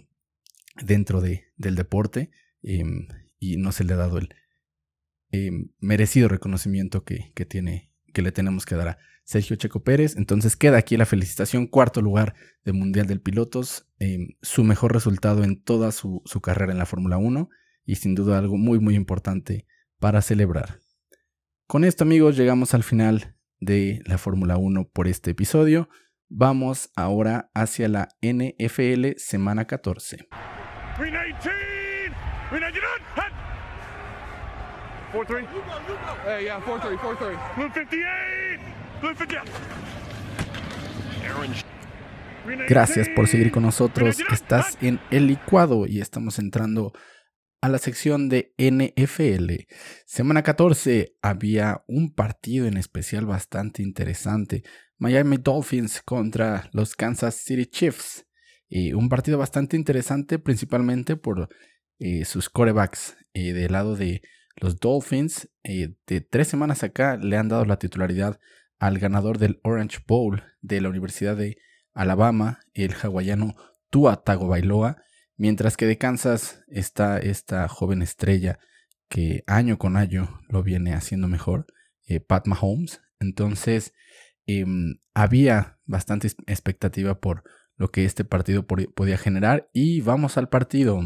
dentro 0.84 1.22
de, 1.22 1.46
del 1.56 1.76
deporte 1.76 2.32
em, 2.62 3.08
y 3.40 3.58
no 3.58 3.72
se 3.72 3.84
le 3.84 3.94
ha 3.94 3.98
dado 3.98 4.18
el 4.18 4.30
merecido 5.80 6.28
reconocimiento 6.28 7.04
que, 7.04 7.32
tiene, 7.48 7.92
que 8.14 8.24
le 8.24 8.32
tenemos 8.32 8.66
que 8.66 8.76
dar 8.76 8.88
a 8.88 8.98
Sergio 9.30 9.56
Checo 9.58 9.84
Pérez. 9.84 10.16
Entonces 10.18 10.56
queda 10.56 10.80
aquí 10.80 10.98
la 10.98 11.06
felicitación, 11.06 11.68
cuarto 11.68 12.02
lugar 12.02 12.34
del 12.66 12.74
Mundial 12.74 13.06
del 13.06 13.22
Pilotos, 13.22 13.88
su 14.42 14.64
mejor 14.64 14.92
resultado 14.92 15.44
en 15.44 15.62
toda 15.62 15.92
su, 15.92 16.24
su 16.26 16.42
carrera 16.42 16.72
en 16.72 16.80
la 16.80 16.88
Fórmula 16.88 17.18
1 17.18 17.48
y 17.86 17.96
sin 17.98 18.16
duda 18.16 18.40
algo 18.40 18.58
muy 18.58 18.80
muy 18.80 18.96
importante 18.96 19.68
para 20.00 20.24
celebrar. 20.24 20.80
Con 21.68 21.84
esto 21.84 22.06
amigos 22.06 22.38
llegamos 22.38 22.74
al 22.74 22.82
final 22.82 23.36
de 23.60 24.02
la 24.06 24.18
Fórmula 24.18 24.58
1 24.58 24.90
por 24.90 25.08
este 25.08 25.30
episodio. 25.32 25.90
Vamos 26.28 26.90
ahora 26.96 27.52
hacia 27.54 27.88
la 27.88 28.10
NFL 28.24 29.18
semana 29.18 29.68
14. 29.68 30.28
Gracias 42.68 43.10
por 43.10 43.28
seguir 43.28 43.52
con 43.52 43.64
nosotros. 43.64 44.18
Estás 44.32 44.78
en 44.82 45.00
El 45.12 45.28
Licuado 45.28 45.86
y 45.88 46.02
estamos 46.02 46.40
entrando 46.40 46.94
a 47.62 47.70
la 47.70 47.78
sección 47.78 48.30
de 48.30 48.54
NFL. 48.58 49.68
Semana 50.06 50.44
14 50.44 51.16
había 51.22 51.84
un 51.88 52.14
partido 52.14 52.68
en 52.68 52.78
especial 52.78 53.26
bastante 53.26 53.84
interesante. 53.84 54.64
Miami 54.98 55.38
Dolphins 55.38 56.02
contra 56.02 56.70
los 56.74 56.96
Kansas 56.96 57.36
City 57.36 57.66
Chiefs. 57.66 58.26
y 58.72 58.94
un 58.94 59.10
partido 59.10 59.38
bastante 59.38 59.76
interesante 59.76 60.38
principalmente 60.38 61.16
por 61.16 61.50
eh, 62.00 62.26
sus 62.26 62.50
corebacks. 62.50 63.18
Eh, 63.34 63.54
del 63.54 63.72
lado 63.72 63.96
de 63.96 64.22
los 64.58 64.80
Dolphins, 64.80 65.50
eh, 65.64 65.96
de 66.08 66.22
tres 66.22 66.48
semanas 66.48 66.84
acá 66.84 67.18
le 67.18 67.38
han 67.38 67.48
dado 67.48 67.66
la 67.66 67.80
titularidad 67.80 68.40
al 68.80 68.98
ganador 68.98 69.38
del 69.38 69.60
Orange 69.64 70.00
Bowl 70.08 70.44
de 70.62 70.82
la 70.82 70.90
Universidad 70.90 71.36
de 71.38 71.58
Alabama, 71.94 72.60
el 72.74 72.94
hawaiano 72.94 73.56
Tua 73.90 74.24
Tagovailoa 74.24 75.04
Mientras 75.40 75.78
que 75.78 75.86
de 75.86 75.98
Kansas 75.98 76.66
está 76.68 77.18
esta 77.18 77.70
joven 77.70 78.02
estrella 78.02 78.60
que 79.08 79.46
año 79.48 79.78
con 79.78 79.96
año 79.96 80.42
lo 80.50 80.64
viene 80.64 80.94
haciendo 80.94 81.30
mejor, 81.30 81.66
eh, 82.08 82.20
Pat 82.20 82.46
Mahomes. 82.46 83.00
Entonces, 83.22 83.94
em, 84.48 85.00
había 85.14 85.80
bastante 85.86 86.28
expectativa 86.46 87.22
por 87.22 87.44
lo 87.78 87.90
que 87.90 88.04
este 88.04 88.26
partido 88.26 88.68
podía 88.68 89.18
generar. 89.18 89.70
Y 89.72 90.02
vamos 90.02 90.38
al 90.38 90.50
partido. 90.50 91.00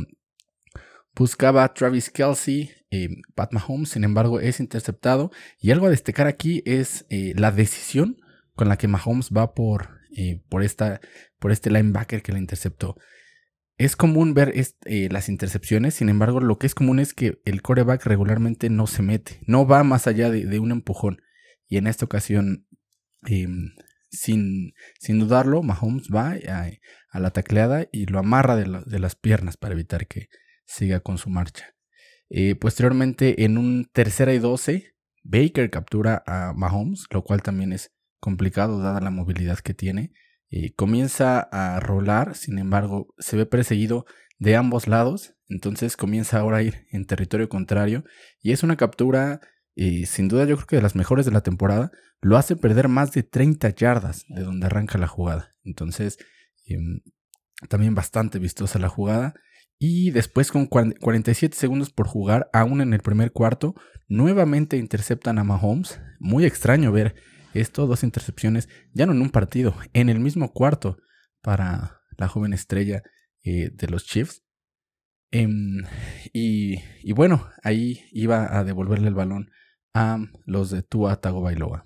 Buscaba 1.16 1.64
a 1.64 1.74
Travis 1.74 2.10
Kelsey, 2.10 2.72
em, 2.90 3.22
Pat 3.36 3.54
Mahomes, 3.54 3.90
sin 3.90 4.04
embargo, 4.04 4.40
es 4.40 4.60
interceptado. 4.60 5.32
Y 5.60 5.72
algo 5.72 5.88
a 5.88 5.92
destacar 5.92 6.28
aquí 6.28 6.64
es 6.66 7.06
eh, 7.10 7.34
la 7.36 7.52
decisión 7.52 8.18
con 8.56 8.70
la 8.70 8.78
que 8.78 8.88
Mahomes 8.88 9.30
va 9.30 9.54
por, 9.54 10.00
eh, 10.16 10.42
por, 10.50 10.64
esta, 10.64 11.02
por 11.40 11.52
este 11.52 11.70
linebacker 11.70 12.22
que 12.22 12.34
le 12.34 12.40
interceptó. 12.40 12.98
Es 13.78 13.96
común 13.96 14.34
ver 14.34 14.54
eh, 14.86 15.10
las 15.12 15.30
intercepciones, 15.30 15.96
sin 15.96 16.10
embargo, 16.10 16.40
lo 16.40 16.60
que 16.60 16.68
es 16.68 16.76
común 16.76 17.00
es 17.00 17.14
que 17.14 17.42
el 17.46 17.62
coreback 17.62 18.06
regularmente 18.06 18.70
no 18.70 18.86
se 18.86 19.02
mete, 19.02 19.40
no 19.48 19.66
va 19.66 19.84
más 19.84 20.06
allá 20.06 20.30
de, 20.30 20.60
un 20.60 20.72
empujón. 20.72 21.22
Y 21.68 21.78
en 21.78 21.88
esta 21.88 22.06
ocasión, 22.06 22.68
em, 23.26 23.72
sin, 24.10 24.74
sin, 25.00 25.20
dudarlo, 25.20 25.64
Mahomes 25.64 26.10
va 26.14 26.36
a, 26.48 27.20
la 27.20 27.32
tacleada 27.32 27.88
y 27.92 28.06
lo 28.06 28.20
amarra 28.20 28.56
de, 28.56 29.00
las 29.00 29.16
piernas 29.16 29.58
para 29.58 29.74
evitar 29.74 30.06
que 30.06 30.30
siga 30.66 31.00
con 31.00 31.18
su 31.18 31.30
marcha. 31.30 31.76
Eh, 32.30 32.56
posteriormente, 32.56 33.44
en 33.44 33.58
un 33.58 33.90
tercera 33.92 34.34
y 34.34 34.40
12, 34.40 34.96
Baker 35.24 35.70
captura 35.70 36.24
a 36.26 36.54
Mahomes, 36.54 37.06
lo 37.12 37.24
cual 37.24 37.42
también 37.42 37.74
es 37.74 37.92
complicado 38.20 38.80
dada 38.80 39.02
la 39.02 39.12
movilidad 39.12 39.60
que 39.60 39.74
tiene. 39.74 40.12
Eh, 40.50 40.74
comienza 40.74 41.40
a 41.40 41.80
rolar, 41.80 42.36
sin 42.36 42.58
embargo, 42.58 43.14
se 43.18 43.38
ve 43.38 43.46
perseguido 43.46 44.06
de 44.40 44.56
ambos 44.56 44.88
lados, 44.88 45.36
entonces 45.48 45.96
comienza 45.98 46.40
ahora 46.40 46.58
a 46.58 46.64
ir 46.64 46.86
en 46.92 47.06
territorio 47.06 47.50
contrario 47.50 48.04
y 48.42 48.52
es 48.52 48.64
una 48.64 48.76
captura 48.76 49.40
y 49.76 50.06
sin 50.06 50.28
duda 50.28 50.46
yo 50.46 50.56
creo 50.56 50.68
que 50.68 50.76
de 50.76 50.82
las 50.82 50.96
mejores 50.96 51.26
de 51.26 51.32
la 51.32 51.42
temporada, 51.42 51.92
lo 52.22 52.38
hace 52.38 52.56
perder 52.56 52.88
más 52.88 53.12
de 53.12 53.24
30 53.24 53.70
yardas 53.70 54.26
de 54.30 54.44
donde 54.44 54.66
arranca 54.66 54.98
la 54.98 55.08
jugada. 55.08 55.52
Entonces, 55.64 56.18
em, 56.66 57.02
también 57.70 57.96
bastante 57.96 58.40
vistosa 58.40 58.80
la 58.80 58.90
jugada. 58.90 59.34
Y 59.86 60.12
después 60.12 60.50
con 60.50 60.68
47 60.68 61.58
segundos 61.58 61.90
por 61.90 62.08
jugar, 62.08 62.50
aún 62.54 62.80
en 62.80 62.94
el 62.94 63.02
primer 63.02 63.34
cuarto, 63.34 63.76
nuevamente 64.08 64.78
interceptan 64.78 65.40
a 65.40 65.44
Mahomes. 65.44 66.00
Muy 66.22 66.46
extraño 66.46 66.94
ver 66.94 67.16
esto, 67.54 67.86
dos 67.86 68.06
intercepciones, 68.06 68.70
ya 68.94 69.06
no 69.06 69.12
en 69.12 69.22
un 69.22 69.30
partido, 69.30 69.76
en 69.92 70.08
el 70.08 70.22
mismo 70.22 70.54
cuarto 70.54 71.00
para 71.42 72.00
la 72.18 72.30
joven 72.30 72.54
estrella 72.54 73.04
eh, 73.44 73.72
de 73.74 73.88
los 73.90 74.06
Chiefs. 74.06 74.46
Em, 75.32 75.84
y, 76.32 76.80
bueno, 77.12 77.50
ahí 77.62 78.06
iba 78.14 78.58
a 78.58 78.64
devolverle 78.64 79.10
el 79.10 79.16
balón 79.16 79.52
a 79.94 80.18
los 80.46 80.70
de 80.70 80.84
Tua 80.84 81.20
Tagovailoa. 81.20 81.86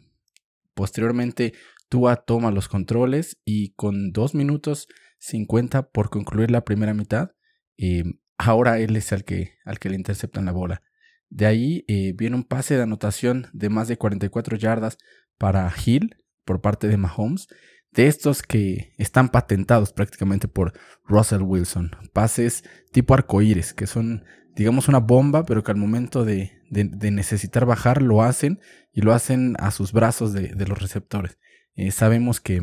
Posteriormente, 0.76 1.56
Tua 1.90 2.18
toma 2.18 2.52
los 2.52 2.68
controles 2.68 3.40
y 3.44 3.74
con 3.74 4.12
2 4.12 4.36
minutos 4.36 4.88
50 5.18 5.90
por 5.90 6.12
concluir 6.12 6.52
la 6.52 6.64
primera 6.64 6.94
mitad, 6.94 7.32
eh, 7.78 8.04
ahora 8.38 8.80
él 8.80 8.96
es 8.96 9.12
el 9.12 9.24
que, 9.24 9.54
al 9.66 9.80
que 9.80 9.90
le 9.90 9.96
interceptan 9.96 10.46
la 10.46 10.52
bola. 10.52 10.84
De 11.30 11.46
ahí 11.46 11.86
eh, 11.88 12.14
viene 12.16 12.36
un 12.36 12.44
pase 12.44 12.76
de 12.76 12.84
anotación 12.84 13.48
de 13.54 13.70
más 13.70 13.88
de 13.88 13.98
44 13.98 14.58
yardas 14.58 14.98
para 15.38 15.72
Hill 15.86 16.16
por 16.46 16.62
parte 16.62 16.88
de 16.88 16.98
Mahomes, 16.98 17.48
de 17.92 18.08
estos 18.08 18.44
que 18.44 18.94
están 18.98 19.30
patentados 19.30 19.92
prácticamente 19.92 20.48
por 20.48 20.74
Russell 21.04 21.42
Wilson. 21.42 21.92
Pases 22.14 22.64
tipo 22.92 23.14
arcoíris, 23.14 23.74
que 23.74 23.88
son 23.88 24.24
digamos, 24.58 24.88
una 24.88 25.00
bomba, 25.00 25.46
pero 25.46 25.64
que 25.64 25.72
al 25.72 25.78
momento 25.78 26.26
de, 26.26 26.52
necesitar 26.72 27.66
bajar 27.66 28.02
lo 28.02 28.24
hacen 28.24 28.60
y 28.92 29.02
lo 29.02 29.14
hacen 29.14 29.56
a 29.60 29.70
sus 29.70 29.94
brazos 29.94 30.34
de, 30.34 30.66
los 30.66 30.82
receptores. 30.82 31.38
Eh, 31.76 31.92
sabemos 31.92 32.42
que, 32.42 32.62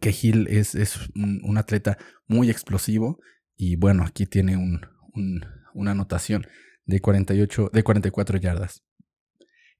que 0.00 0.16
Hill 0.18 0.48
es, 0.48 0.74
un, 1.14 1.58
atleta 1.58 1.98
muy 2.26 2.50
explosivo 2.50 3.20
y 3.60 3.76
bueno, 3.76 4.04
aquí 4.06 4.24
tiene 4.24 4.56
una 5.74 5.90
anotación 5.90 6.46
de, 6.86 7.00
48, 7.00 7.68
de 7.70 7.82
44 7.82 8.38
yardas. 8.38 8.82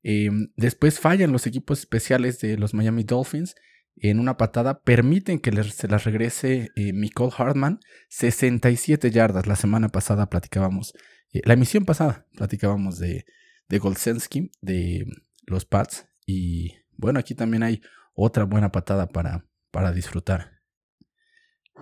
Em, 0.03 0.53
después 0.55 1.01
fallan 1.01 1.33
los 1.33 1.47
equipos 1.47 1.79
especiales 1.79 2.41
de 2.41 2.59
los 2.59 2.75
Miami 2.75 3.05
Dolphins 3.05 3.55
en 3.97 4.21
una 4.21 4.37
patada, 4.37 4.83
permiten 4.83 5.39
que 5.39 5.51
se 5.65 5.89
las 5.89 6.05
regrese 6.05 6.69
eh, 6.77 6.93
Nicole 6.93 7.33
Hartman, 7.35 7.81
67 8.11 9.11
yardas. 9.11 9.47
La 9.47 9.57
semana 9.57 9.89
pasada 9.89 10.29
platicábamos 10.29 10.93
eh, 11.33 11.41
la 11.47 11.55
emisión 11.55 11.87
pasada 11.87 12.27
platicábamos 12.37 12.99
de, 12.99 13.25
de 13.71 13.79
Golsensky, 13.79 14.51
de 14.61 15.07
los 15.47 15.65
Pats, 15.65 16.07
y 16.27 16.75
bueno, 16.99 17.19
aquí 17.19 17.35
también 17.35 17.63
hay 17.63 17.81
otra 18.13 18.45
buena 18.45 18.73
patada 18.73 19.09
para, 19.09 19.47
para 19.71 19.91
disfrutar. 19.93 20.60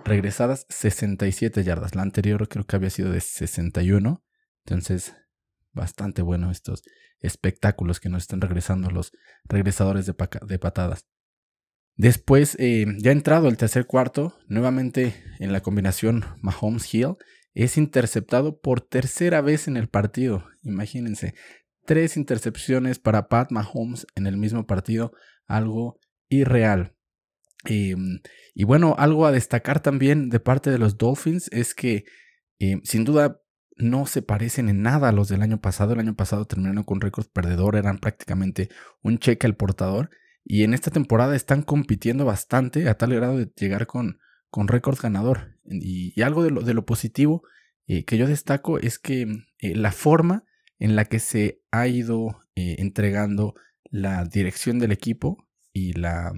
Regresadas 0.05 0.65
67 0.69 1.63
yardas. 1.63 1.95
La 1.95 2.01
anterior 2.01 2.47
creo 2.47 2.65
que 2.65 2.75
había 2.75 2.89
sido 2.89 3.11
de 3.11 3.21
61. 3.21 4.23
Entonces, 4.65 5.15
bastante 5.71 6.21
bueno 6.21 6.51
estos 6.51 6.83
espectáculos 7.19 7.99
que 7.99 8.09
nos 8.09 8.23
están 8.23 8.41
regresando 8.41 8.89
los 8.89 9.11
regresadores 9.45 10.05
de, 10.05 10.13
patadas. 10.59 11.05
Después, 11.95 12.55
eh, 12.59 12.85
ya 12.97 13.11
entrado 13.11 13.49
el 13.49 13.57
tercer 13.57 13.85
cuarto, 13.85 14.37
nuevamente 14.47 15.15
en 15.39 15.51
la 15.51 15.61
combinación 15.61 16.23
Mahomes-Hill, 16.41 17.17
es 17.53 17.77
interceptado 17.77 18.61
por 18.61 18.81
tercera 18.81 19.41
vez 19.41 19.67
en 19.67 19.75
el 19.75 19.89
partido. 19.89 20.45
Imagínense, 20.61 21.33
tres 21.85 22.15
intercepciones 22.15 22.99
para 22.99 23.27
Pat 23.27 23.51
Mahomes 23.51 24.07
en 24.15 24.27
el 24.27 24.37
mismo 24.37 24.65
partido, 24.65 25.11
algo 25.45 25.99
irreal. 26.29 26.95
Em, 27.65 28.21
y 28.53 28.63
bueno, 28.63 28.95
algo 28.97 29.25
a 29.25 29.31
destacar 29.31 29.81
también 29.81 30.29
de 30.29 30.39
parte 30.39 30.69
de 30.71 30.77
los 30.77 30.97
Dolphins 30.97 31.49
es 31.51 31.73
que 31.75 32.05
em, 32.59 32.81
sin 32.83 33.03
duda 33.03 33.41
no 33.79 34.05
se 34.05 34.21
parecen 34.21 34.69
en 34.69 34.81
nada 34.81 35.09
a 35.09 35.11
los 35.11 35.29
del 35.29 35.41
año 35.41 35.61
pasado. 35.61 35.93
El 35.93 35.99
año 35.99 36.15
pasado 36.15 36.45
terminaron 36.45 36.83
con 36.83 37.01
récord 37.01 37.27
perdedor, 37.27 37.75
eran 37.75 37.97
prácticamente 37.99 38.69
un 39.01 39.19
cheque 39.19 39.47
al 39.47 39.55
portador. 39.55 40.09
Y 40.43 40.63
en 40.63 40.73
esta 40.73 40.91
temporada 40.91 41.35
están 41.35 41.63
compitiendo 41.63 42.25
bastante 42.25 42.87
a 42.89 42.97
tal 42.97 43.13
grado 43.13 43.37
de 43.37 43.51
llegar 43.55 43.87
con, 43.87 44.19
con 44.49 44.67
récord 44.67 44.97
ganador. 45.01 45.57
Y, 45.65 46.21
algo 46.21 46.43
de 46.43 46.73
lo, 46.73 46.85
positivo 46.85 47.43
eh, 47.87 48.03
que 48.05 48.17
yo 48.17 48.27
destaco 48.27 48.79
es 48.79 48.99
que 48.99 49.27
eh, 49.59 49.75
la 49.75 49.91
forma 49.91 50.45
en 50.79 50.95
la 50.95 51.05
que 51.05 51.19
se 51.19 51.61
ha 51.71 51.87
ido 51.87 52.41
eh, 52.55 52.77
entregando 52.79 53.55
la 53.91 54.25
dirección 54.25 54.79
del 54.79 54.91
equipo 54.91 55.47
y 55.71 55.93
la, 55.93 56.33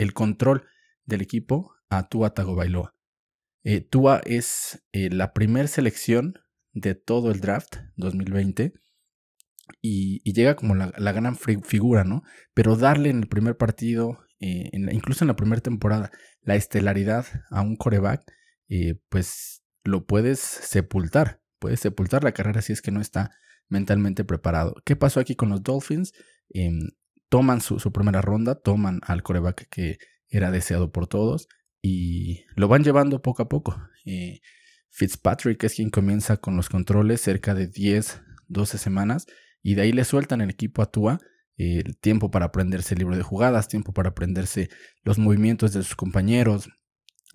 el 0.00 0.14
control 0.14 0.66
del 1.04 1.20
equipo 1.20 1.74
a 1.90 2.08
Tua 2.08 2.34
Tagovailoa. 2.34 2.96
Tua 3.90 4.22
es 4.24 4.82
la 4.92 5.34
primera 5.34 5.68
selección 5.68 6.34
de 6.72 6.94
todo 6.94 7.30
el 7.30 7.40
draft 7.40 7.76
2020 7.96 8.72
y, 9.82 10.32
llega 10.32 10.56
como 10.56 10.74
la, 10.74 11.12
gran 11.12 11.36
figura, 11.36 12.04
¿no? 12.04 12.22
Pero 12.54 12.76
darle 12.76 13.10
en 13.10 13.18
el 13.18 13.28
primer 13.28 13.56
partido, 13.56 14.24
incluso 14.38 15.24
en 15.24 15.28
la 15.28 15.36
primera 15.36 15.60
temporada, 15.60 16.10
la 16.40 16.54
estelaridad 16.56 17.26
a 17.50 17.60
un 17.60 17.76
coreback, 17.76 18.22
pues 19.10 19.62
lo 19.84 20.06
puedes 20.06 20.40
sepultar. 20.40 21.42
Puedes 21.58 21.80
sepultar 21.80 22.24
la 22.24 22.32
carrera 22.32 22.62
si 22.62 22.72
es 22.72 22.80
que 22.80 22.90
no 22.90 23.02
está 23.02 23.32
mentalmente 23.68 24.24
preparado. 24.24 24.74
¿Qué 24.86 24.96
pasó 24.96 25.20
aquí 25.20 25.36
con 25.36 25.50
los 25.50 25.62
Dolphins? 25.62 26.14
Toman 27.30 27.62
su, 27.62 27.78
primera 27.90 28.20
ronda, 28.20 28.56
toman 28.56 29.00
al 29.06 29.22
coreback 29.22 29.68
que 29.70 29.96
era 30.28 30.50
deseado 30.50 30.92
por 30.92 31.06
todos 31.06 31.48
y 31.80 32.44
lo 32.54 32.68
van 32.68 32.84
llevando 32.84 33.22
poco 33.22 33.42
a 33.42 33.48
poco. 33.48 33.80
Eh, 34.04 34.40
Fitzpatrick 34.90 35.64
es 35.64 35.74
quien 35.74 35.88
comienza 35.88 36.36
con 36.36 36.56
los 36.56 36.68
controles 36.68 37.22
cerca 37.22 37.54
de 37.54 37.68
10, 37.68 38.20
12 38.48 38.76
semanas 38.76 39.26
y 39.62 39.74
de 39.74 39.82
ahí 39.82 39.92
le 39.92 40.04
sueltan 40.04 40.42
el 40.42 40.50
equipo 40.50 40.82
a 40.82 40.90
Tua. 40.90 41.18
el 41.56 41.96
tiempo 41.98 42.30
para 42.30 42.46
aprenderse 42.46 42.94
el 42.94 42.98
libro 42.98 43.16
de 43.16 43.22
jugadas, 43.22 43.68
tiempo 43.68 43.92
para 43.92 44.10
aprenderse 44.10 44.68
los 45.02 45.18
movimientos 45.18 45.72
de 45.72 45.82
sus 45.82 45.94
compañeros, 45.94 46.68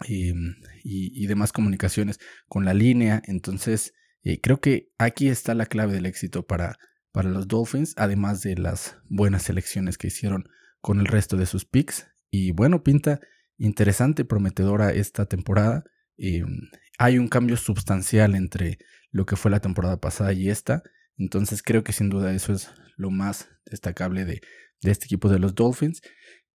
Em, 0.04 0.56
y, 0.84 1.26
demás 1.28 1.54
comunicaciones 1.54 2.20
con 2.48 2.66
la 2.66 2.74
línea. 2.74 3.22
Entonces, 3.26 3.94
eh, 4.24 4.42
creo 4.42 4.60
que 4.60 4.90
aquí 4.98 5.30
está 5.30 5.54
la 5.56 5.66
clave 5.68 5.94
del 5.94 6.06
éxito 6.06 6.46
para, 6.46 6.78
para 7.15 7.30
los 7.30 7.47
Dolphins, 7.47 7.93
además 7.95 8.41
de 8.41 8.58
las 8.58 8.97
buenas 9.08 9.43
selecciones 9.43 9.97
que 9.97 10.08
hicieron 10.08 10.49
con 10.82 10.99
el 10.99 11.06
resto 11.06 11.38
de 11.38 11.45
sus 11.45 11.63
picks. 11.63 12.08
Y 12.30 12.51
bueno, 12.51 12.84
pinta 12.84 13.21
interesante, 13.58 14.25
prometedora 14.25 14.91
esta 14.91 15.25
temporada. 15.25 15.86
Em, 16.17 16.69
hay 16.97 17.17
un 17.17 17.30
cambio 17.30 17.56
sustancial 17.56 18.36
entre 18.36 18.80
lo 19.12 19.25
que 19.25 19.38
fue 19.38 19.49
la 19.49 19.62
temporada 19.62 20.01
pasada 20.01 20.34
y 20.34 20.49
esta. 20.49 20.84
Entonces 21.15 21.63
creo 21.63 21.86
que 21.86 21.93
sin 21.93 22.10
duda 22.10 22.34
eso 22.34 22.51
es 22.51 22.69
lo 22.97 23.12
más 23.12 23.47
destacable 23.65 24.25
de, 24.25 24.41
este 24.82 25.06
equipo 25.06 25.30
de 25.30 25.39
los 25.39 25.56
Dolphins. 25.56 26.01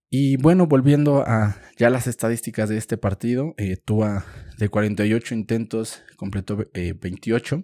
Y 0.10 0.36
bueno, 0.36 0.68
volviendo 0.68 1.24
a 1.26 1.56
ya 1.78 1.90
las 1.90 2.06
estadísticas 2.06 2.68
de 2.68 2.78
este 2.78 2.98
partido, 2.98 3.56
eh, 3.58 3.78
de 4.58 4.70
48 4.70 5.36
intentos 5.36 6.04
completó 6.18 6.58
28, 6.74 7.56
eh, 7.56 7.64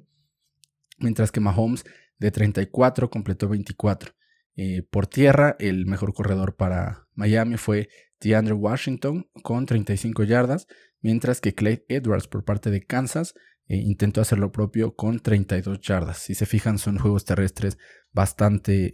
mientras 0.99 1.33
que 1.33 1.41
Mahomes 1.41 1.83
de 2.18 2.32
34 2.32 3.09
completó 3.09 3.49
24. 3.49 4.13
Eh, 4.57 4.84
por 4.89 5.07
tierra, 5.07 5.55
el 5.59 5.86
mejor 5.86 6.13
corredor 6.13 6.55
para 6.55 7.07
Miami 7.13 7.57
fue 7.57 7.89
DeAndre 8.20 8.53
Washington 8.53 9.30
con 9.43 9.66
35 9.66 10.24
yardas, 10.24 10.68
mientras 11.01 11.41
que 11.41 11.53
Clay 11.53 11.84
Edwards 11.89 12.28
por 12.28 12.45
parte 12.45 12.72
de 12.72 12.82
Kansas 12.86 13.34
intentó 13.68 14.22
hacer 14.22 14.38
lo 14.38 14.51
propio 14.51 14.95
con 14.95 15.20
32 15.20 15.82
yardas. 15.82 16.20
Si 16.20 16.36
se 16.36 16.45
fijan, 16.45 16.78
son 16.78 16.99
juegos 16.99 17.26
terrestres 17.26 17.80
bastante 18.11 18.93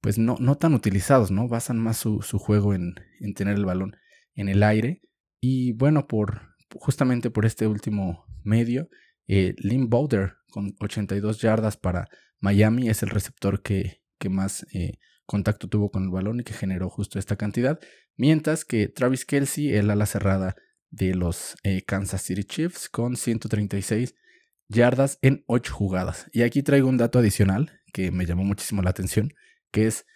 pues 0.00 0.18
no, 0.18 0.36
no 0.40 0.56
tan 0.56 0.74
utilizados, 0.74 1.30
¿no? 1.30 1.48
Basan 1.48 1.78
más 1.78 1.98
su, 1.98 2.20
juego 2.20 2.74
en, 2.74 2.94
tener 3.34 3.56
el 3.56 3.64
balón 3.64 3.96
en 4.34 4.48
el 4.48 4.62
aire. 4.62 5.02
Y 5.40 5.72
bueno, 5.72 6.06
por 6.06 6.56
justamente 6.74 7.30
por 7.30 7.46
este 7.46 7.66
último 7.66 8.24
medio, 8.42 8.88
eh, 9.32 9.54
Lynn 9.58 9.88
Bowder 9.88 10.38
con 10.50 10.74
82 10.80 11.40
yardas 11.40 11.76
para 11.76 12.08
Miami 12.40 12.88
es 12.88 13.04
el 13.04 13.10
receptor 13.10 13.62
que, 13.62 14.02
más 14.28 14.66
eh, 14.72 14.98
contacto 15.24 15.68
tuvo 15.68 15.92
con 15.92 16.02
el 16.02 16.10
balón 16.10 16.40
y 16.40 16.42
que 16.42 16.52
generó 16.52 16.90
justo 16.90 17.16
esta 17.16 17.36
cantidad. 17.36 17.78
Mientras 18.16 18.64
que 18.64 18.88
Travis 18.88 19.24
Kelsey, 19.24 19.72
el 19.72 19.88
ala 19.88 20.06
cerrada 20.06 20.56
de 20.90 21.14
los 21.14 21.54
eh, 21.62 21.82
Kansas 21.82 22.22
City 22.22 22.42
Chiefs, 22.42 22.88
con 22.88 23.16
136 23.16 24.16
yardas 24.66 25.20
en 25.22 25.44
8 25.46 25.72
jugadas. 25.74 26.26
Y 26.32 26.42
aquí 26.42 26.64
traigo 26.64 26.88
un 26.88 26.96
dato 26.96 27.20
adicional 27.20 27.80
que 27.92 28.10
me 28.10 28.26
llamó 28.26 28.42
muchísimo 28.42 28.82
la 28.82 28.90
atención, 28.90 29.32
que 29.70 29.86
es 29.86 30.06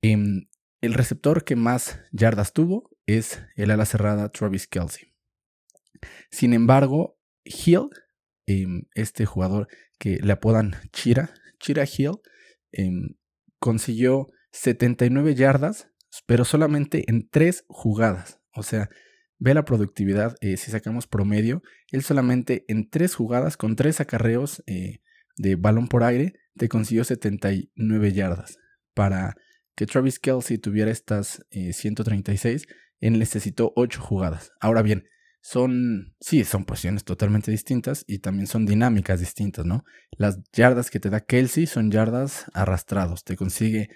em, 0.00 0.48
el 0.80 0.94
receptor 0.94 1.44
que 1.44 1.56
más 1.56 2.00
yardas 2.10 2.54
tuvo 2.54 2.88
es 3.04 3.42
el 3.54 3.70
ala 3.70 3.84
cerrada 3.84 4.30
Travis 4.30 4.66
Kelsey. 4.66 5.12
Sin 6.30 6.54
embargo, 6.54 7.18
Hill, 7.44 7.90
em, 8.46 8.84
este 8.94 9.26
jugador 9.26 9.68
que 9.98 10.18
le 10.22 10.32
apodan 10.32 10.74
Chira, 10.92 11.34
Chira 11.58 11.84
Hill, 11.84 12.20
em, 12.72 13.16
consiguió 13.58 14.28
79 14.52 15.34
yardas, 15.34 15.90
pero 16.26 16.44
solamente 16.44 17.04
en 17.08 17.28
3 17.28 17.64
jugadas. 17.68 18.40
O 18.54 18.62
sea, 18.62 18.88
ve 19.38 19.54
la 19.54 19.64
productividad, 19.64 20.36
eh, 20.40 20.56
si 20.56 20.70
sacamos 20.70 21.06
promedio, 21.06 21.62
él 21.90 22.02
solamente 22.02 22.64
en 22.68 22.88
3 22.88 23.14
jugadas 23.14 23.56
con 23.56 23.76
3 23.76 24.00
acarreos 24.00 24.62
eh, 24.66 25.00
de 25.36 25.56
balón 25.56 25.88
por 25.88 26.04
aire 26.04 26.34
te 26.56 26.68
consiguió 26.68 27.04
79 27.04 28.12
yardas. 28.12 28.58
Para 28.94 29.34
que 29.74 29.86
Travis 29.86 30.18
Kelsey 30.18 30.56
tuviera 30.56 30.90
estas 30.90 31.44
136, 31.50 32.62
eh, 32.62 32.66
él 33.00 33.18
necesitó 33.18 33.72
8 33.76 34.00
jugadas. 34.00 34.52
Ahora 34.58 34.80
bien, 34.80 35.04
son, 35.46 36.16
sí, 36.18 36.42
son 36.42 36.64
posiciones 36.64 37.04
totalmente 37.04 37.52
distintas 37.52 38.04
y 38.08 38.18
también 38.18 38.48
son 38.48 38.66
dinámicas 38.66 39.20
distintas, 39.20 39.64
¿no? 39.64 39.84
Las 40.18 40.40
yardas 40.50 40.90
que 40.90 40.98
te 40.98 41.08
da 41.08 41.20
Kelsey 41.20 41.68
son 41.68 41.92
yardas 41.92 42.46
arrastrados, 42.52 43.22
te 43.22 43.36
consigue 43.36 43.90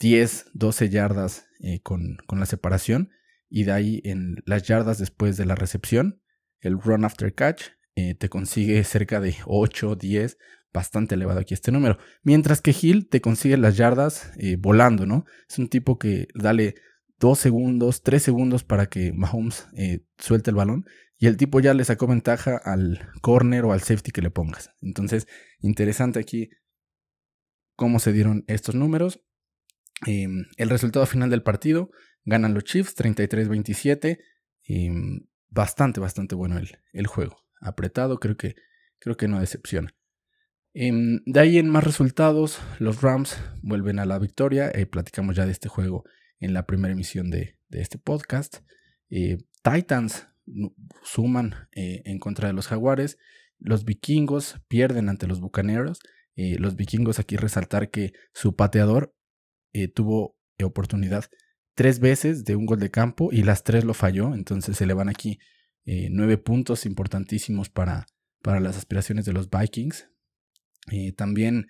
10, 0.00 0.46
12 0.52 0.88
yardas 0.88 1.46
eh, 1.60 1.80
con, 1.80 2.16
con, 2.26 2.40
la 2.40 2.46
separación 2.46 3.10
y 3.48 3.62
de 3.62 3.72
ahí 3.72 4.00
en 4.02 4.42
las 4.46 4.64
yardas 4.64 4.98
después 4.98 5.36
de 5.36 5.46
la 5.46 5.54
recepción, 5.54 6.22
el 6.60 6.76
run 6.80 7.04
after 7.04 7.32
catch, 7.36 7.68
eh, 7.94 8.16
te 8.16 8.28
consigue 8.28 8.82
cerca 8.82 9.20
de 9.20 9.36
8, 9.46 9.94
10, 9.94 10.38
bastante 10.72 11.14
elevado 11.14 11.38
aquí 11.38 11.54
este 11.54 11.70
número. 11.70 11.98
Mientras 12.24 12.60
que 12.60 12.74
Hill 12.78 13.08
te 13.08 13.20
consigue 13.20 13.56
las 13.58 13.76
yardas 13.76 14.32
eh, 14.38 14.56
volando, 14.58 15.06
¿no? 15.06 15.24
Es 15.48 15.56
un 15.60 15.68
tipo 15.68 16.00
que 16.00 16.26
dale 16.34 16.74
2 17.20 17.38
segundos, 17.38 18.02
3 18.02 18.22
segundos 18.22 18.64
para 18.64 18.86
que 18.86 19.12
Mahomes 19.12 19.68
eh, 19.76 20.00
suelte 20.18 20.50
el 20.50 20.56
balón 20.56 20.86
y 21.18 21.26
el 21.26 21.36
tipo 21.36 21.60
ya 21.60 21.74
le 21.74 21.84
sacó 21.84 22.06
ventaja 22.06 22.56
al 22.56 23.10
corner 23.20 23.66
o 23.66 23.72
al 23.72 23.82
safety 23.82 24.10
que 24.10 24.22
le 24.22 24.30
pongas. 24.30 24.70
Entonces, 24.80 25.28
interesante 25.60 26.18
aquí 26.18 26.48
cómo 27.76 27.98
se 27.98 28.12
dieron 28.12 28.44
estos 28.46 28.74
números. 28.74 29.20
Em, 30.06 30.46
el 30.56 30.70
resultado 30.70 31.04
final 31.04 31.28
del 31.28 31.42
partido, 31.42 31.90
ganan 32.24 32.54
los 32.54 32.64
Chiefs 32.64 32.94
33-27. 32.96 34.18
Em, 34.64 35.26
bastante, 35.50 36.00
bastante 36.00 36.34
bueno 36.34 36.56
el, 36.56 36.78
el 36.94 37.06
juego. 37.06 37.36
Apretado, 37.60 38.18
creo 38.18 38.38
que, 38.38 38.54
creo 38.98 39.18
que 39.18 39.28
no 39.28 39.40
decepciona. 39.40 39.94
Em, 40.72 41.20
de 41.26 41.40
ahí 41.40 41.58
en 41.58 41.68
más 41.68 41.84
resultados, 41.84 42.60
los 42.78 43.02
Rams 43.02 43.36
vuelven 43.60 43.98
a 43.98 44.06
la 44.06 44.18
victoria. 44.18 44.70
Eh, 44.72 44.86
platicamos 44.86 45.36
ya 45.36 45.44
de 45.44 45.52
este 45.52 45.68
juego 45.68 46.04
en 46.40 46.54
la 46.54 46.66
primera 46.66 46.92
emisión 46.92 47.30
de, 47.30 47.56
este 47.70 47.98
podcast. 47.98 48.58
Eh, 49.10 49.38
Titans 49.62 50.26
suman 51.04 51.68
eh, 51.72 52.02
en 52.04 52.18
contra 52.18 52.48
de 52.48 52.54
los 52.54 52.66
Jaguares. 52.66 53.18
Los 53.58 53.84
vikingos 53.84 54.60
pierden 54.66 55.08
ante 55.08 55.26
los 55.26 55.40
Bucaneros. 55.40 56.00
los 56.34 56.74
vikingos 56.74 57.18
aquí 57.18 57.36
resaltar 57.36 57.90
que 57.90 58.12
su 58.32 58.56
pateador 58.56 59.14
tuvo 59.94 60.36
oportunidad 60.62 61.26
tres 61.74 62.00
veces 62.00 62.44
de 62.44 62.56
un 62.56 62.66
gol 62.66 62.80
de 62.80 62.90
campo 62.90 63.28
y 63.30 63.42
las 63.42 63.62
tres 63.62 63.84
lo 63.84 63.94
falló. 63.94 64.34
Entonces 64.34 64.76
se 64.76 64.86
le 64.86 64.94
van 64.94 65.08
aquí 65.08 65.38
nueve 65.84 66.38
puntos 66.38 66.86
importantísimos 66.86 67.68
para, 67.68 68.06
para 68.42 68.60
las 68.60 68.76
aspiraciones 68.76 69.26
de 69.26 69.32
los 69.32 69.50
Vikings. 69.50 70.08
Eh, 70.90 71.12
también 71.12 71.68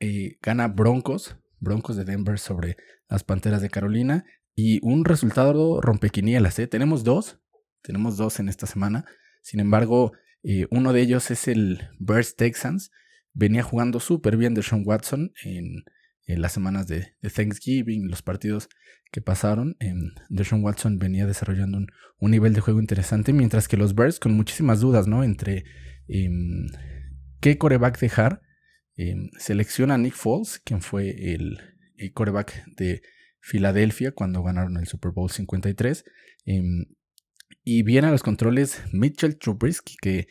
eh, 0.00 0.38
gana 0.42 0.68
Broncos, 0.68 1.36
Broncos 1.60 1.96
de 1.96 2.04
Denver 2.04 2.38
sobre 2.38 2.76
las 3.08 3.24
Panteras 3.24 3.62
de 3.62 3.70
Carolina. 3.70 4.24
Y 4.54 4.80
un 4.82 5.04
resultado 5.04 5.80
rompequinielas, 5.80 6.58
¿eh? 6.58 6.66
Tenemos 6.66 7.04
dos, 7.04 7.38
tenemos 7.82 8.16
dos 8.16 8.40
en 8.40 8.48
esta 8.48 8.66
semana. 8.66 9.04
Sin 9.42 9.60
embargo, 9.60 10.12
eh, 10.42 10.66
uno 10.70 10.92
de 10.92 11.00
ellos 11.00 11.30
es 11.30 11.48
el 11.48 11.88
Bears 11.98 12.36
Texans. 12.36 12.90
Venía 13.32 13.62
jugando 13.62 14.00
súper 14.00 14.36
bien 14.36 14.54
de 14.54 14.62
Sean 14.62 14.82
Watson 14.84 15.32
en, 15.44 15.84
las 16.26 16.52
semanas 16.52 16.86
de, 16.86 17.14
Thanksgiving, 17.22 18.08
los 18.08 18.22
partidos 18.22 18.68
que 19.12 19.20
pasaron. 19.20 19.76
En 19.78 20.12
Deshaun 20.28 20.62
Watson 20.62 20.98
venía 20.98 21.24
desarrollando 21.24 21.78
un, 22.18 22.30
nivel 22.30 22.52
de 22.52 22.60
juego 22.60 22.80
interesante, 22.80 23.32
mientras 23.32 23.68
que 23.68 23.76
los 23.76 23.94
Bears 23.94 24.18
con 24.20 24.34
muchísimas 24.34 24.80
dudas, 24.80 25.06
¿no? 25.06 25.24
Entre 25.24 25.64
em, 26.08 26.66
qué 27.40 27.56
coreback 27.56 27.98
dejar. 27.98 28.42
Em, 28.98 29.30
selecciona 29.38 29.94
a 29.94 29.98
Nick 29.98 30.14
Foles, 30.14 30.58
quien 30.58 30.82
fue 30.82 31.32
el, 31.32 31.60
coreback 32.14 32.64
de 32.76 33.02
Filadelfia 33.40 34.10
cuando 34.10 34.42
ganaron 34.42 34.76
el 34.76 34.88
Super 34.88 35.12
Bowl 35.12 35.30
53. 35.30 36.04
Em, 36.46 36.84
y 37.62 37.84
viene 37.84 38.08
a 38.08 38.10
los 38.10 38.24
controles 38.24 38.82
Mitchell 38.92 39.38
Trubisky, 39.38 39.94
que 40.02 40.18
eh, 40.18 40.26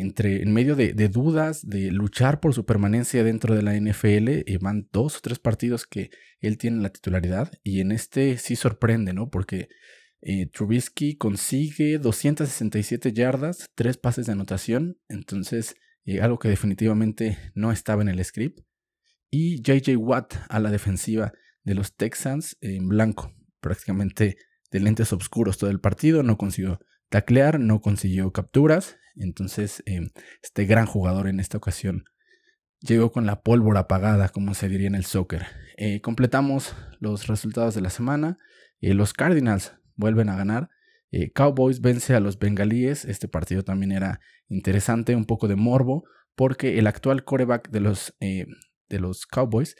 entre, 0.00 0.42
en 0.42 0.52
medio 0.52 0.76
de, 0.76 0.92
de, 0.92 1.08
de 1.08 1.90
luchar 1.90 2.40
por 2.40 2.52
su 2.52 2.66
permanencia 2.66 3.24
dentro 3.24 3.54
de 3.54 3.62
la 3.62 3.74
NFL, 3.74 4.28
eh, 4.28 4.58
van 4.60 4.88
dos 4.92 5.16
o 5.16 5.20
tres 5.22 5.38
partidos 5.38 5.86
que 5.86 6.10
él 6.40 6.58
tiene 6.58 6.82
la 6.82 6.90
titularidad. 6.90 7.50
Y 7.62 7.80
en 7.80 7.92
este 7.92 8.36
sí 8.36 8.56
sorprende, 8.56 9.14
¿no? 9.14 9.30
Porque 9.30 9.68
eh, 10.20 10.50
Trubisky 10.52 11.16
consigue 11.16 11.98
267 11.98 13.14
yardas, 13.14 13.70
tres 13.74 13.96
pases 13.96 14.26
de 14.26 14.32
anotación. 14.32 14.98
Entonces 15.08 15.76
algo 16.20 16.38
que 16.38 16.48
definitivamente 16.48 17.38
no 17.54 17.72
estaba 17.72 18.02
en 18.02 18.08
el 18.08 18.24
script. 18.24 18.60
Y 19.30 19.60
JJ 19.62 19.96
Watt 19.96 20.34
a 20.48 20.60
la 20.60 20.70
defensiva 20.70 21.32
de 21.64 21.74
los 21.74 21.96
Texans 21.96 22.56
en 22.60 22.88
blanco, 22.88 23.32
prácticamente 23.60 24.36
de 24.70 24.80
lentes 24.80 25.12
oscuros 25.12 25.58
todo 25.58 25.70
el 25.70 25.80
partido, 25.80 26.22
no 26.22 26.38
consiguió 26.38 26.80
taclear, 27.08 27.58
no 27.58 27.80
consiguió 27.80 28.32
capturas, 28.32 28.96
entonces 29.16 29.82
em, 29.86 30.10
este 30.42 30.64
gran 30.64 30.86
jugador 30.86 31.28
en 31.28 31.40
esta 31.40 31.58
ocasión 31.58 32.04
llegó 32.80 33.10
con 33.10 33.26
la 33.26 33.42
pólvora 33.42 33.80
apagada, 33.80 34.28
como 34.28 34.54
se 34.54 34.68
diría 34.68 34.86
en 34.86 34.94
el 34.94 35.04
soccer. 35.04 35.46
Eh, 35.76 36.00
completamos 36.00 36.74
los 37.00 37.26
resultados 37.26 37.74
de 37.74 37.80
la 37.80 37.90
semana, 37.90 38.38
eh, 38.80 38.94
los 38.94 39.12
Cardinals 39.12 39.74
vuelven 39.94 40.28
a 40.28 40.36
ganar 40.36 40.68
eh, 41.10 41.30
Cowboys 41.32 41.80
vence 41.80 42.14
a 42.14 42.20
los 42.20 42.38
bengalíes. 42.38 43.04
Este 43.04 43.28
partido 43.28 43.62
también 43.62 43.92
era 43.92 44.20
interesante, 44.48 45.16
un 45.16 45.24
poco 45.24 45.48
de 45.48 45.56
morbo, 45.56 46.04
porque 46.34 46.78
el 46.78 46.86
actual 46.86 47.24
coreback 47.24 47.70
de 47.70 47.80
los, 47.80 48.14
eh, 48.20 48.46
de 48.88 49.00
los 49.00 49.26
Cowboys 49.26 49.76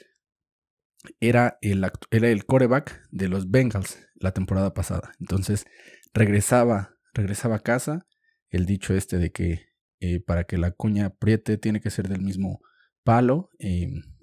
era 1.20 1.58
el, 1.60 1.88
era 2.10 2.42
coreback 2.46 3.02
de 3.10 3.28
los 3.28 3.50
Bengals 3.50 3.98
la 4.14 4.32
temporada 4.32 4.72
pasada. 4.74 5.12
Entonces 5.20 5.66
regresaba, 6.14 6.96
regresaba 7.12 7.56
a 7.56 7.60
casa. 7.60 8.06
El 8.48 8.64
dicho 8.64 8.94
este 8.94 9.18
de 9.18 9.32
que 9.32 9.66
eh, 10.00 10.20
para 10.20 10.44
que 10.44 10.56
la 10.56 10.70
cuña 10.70 11.06
apriete 11.06 11.58
tiene 11.58 11.80
que 11.80 11.90
ser 11.90 12.08
del 12.08 12.22
mismo 12.22 12.60
palo. 13.04 13.50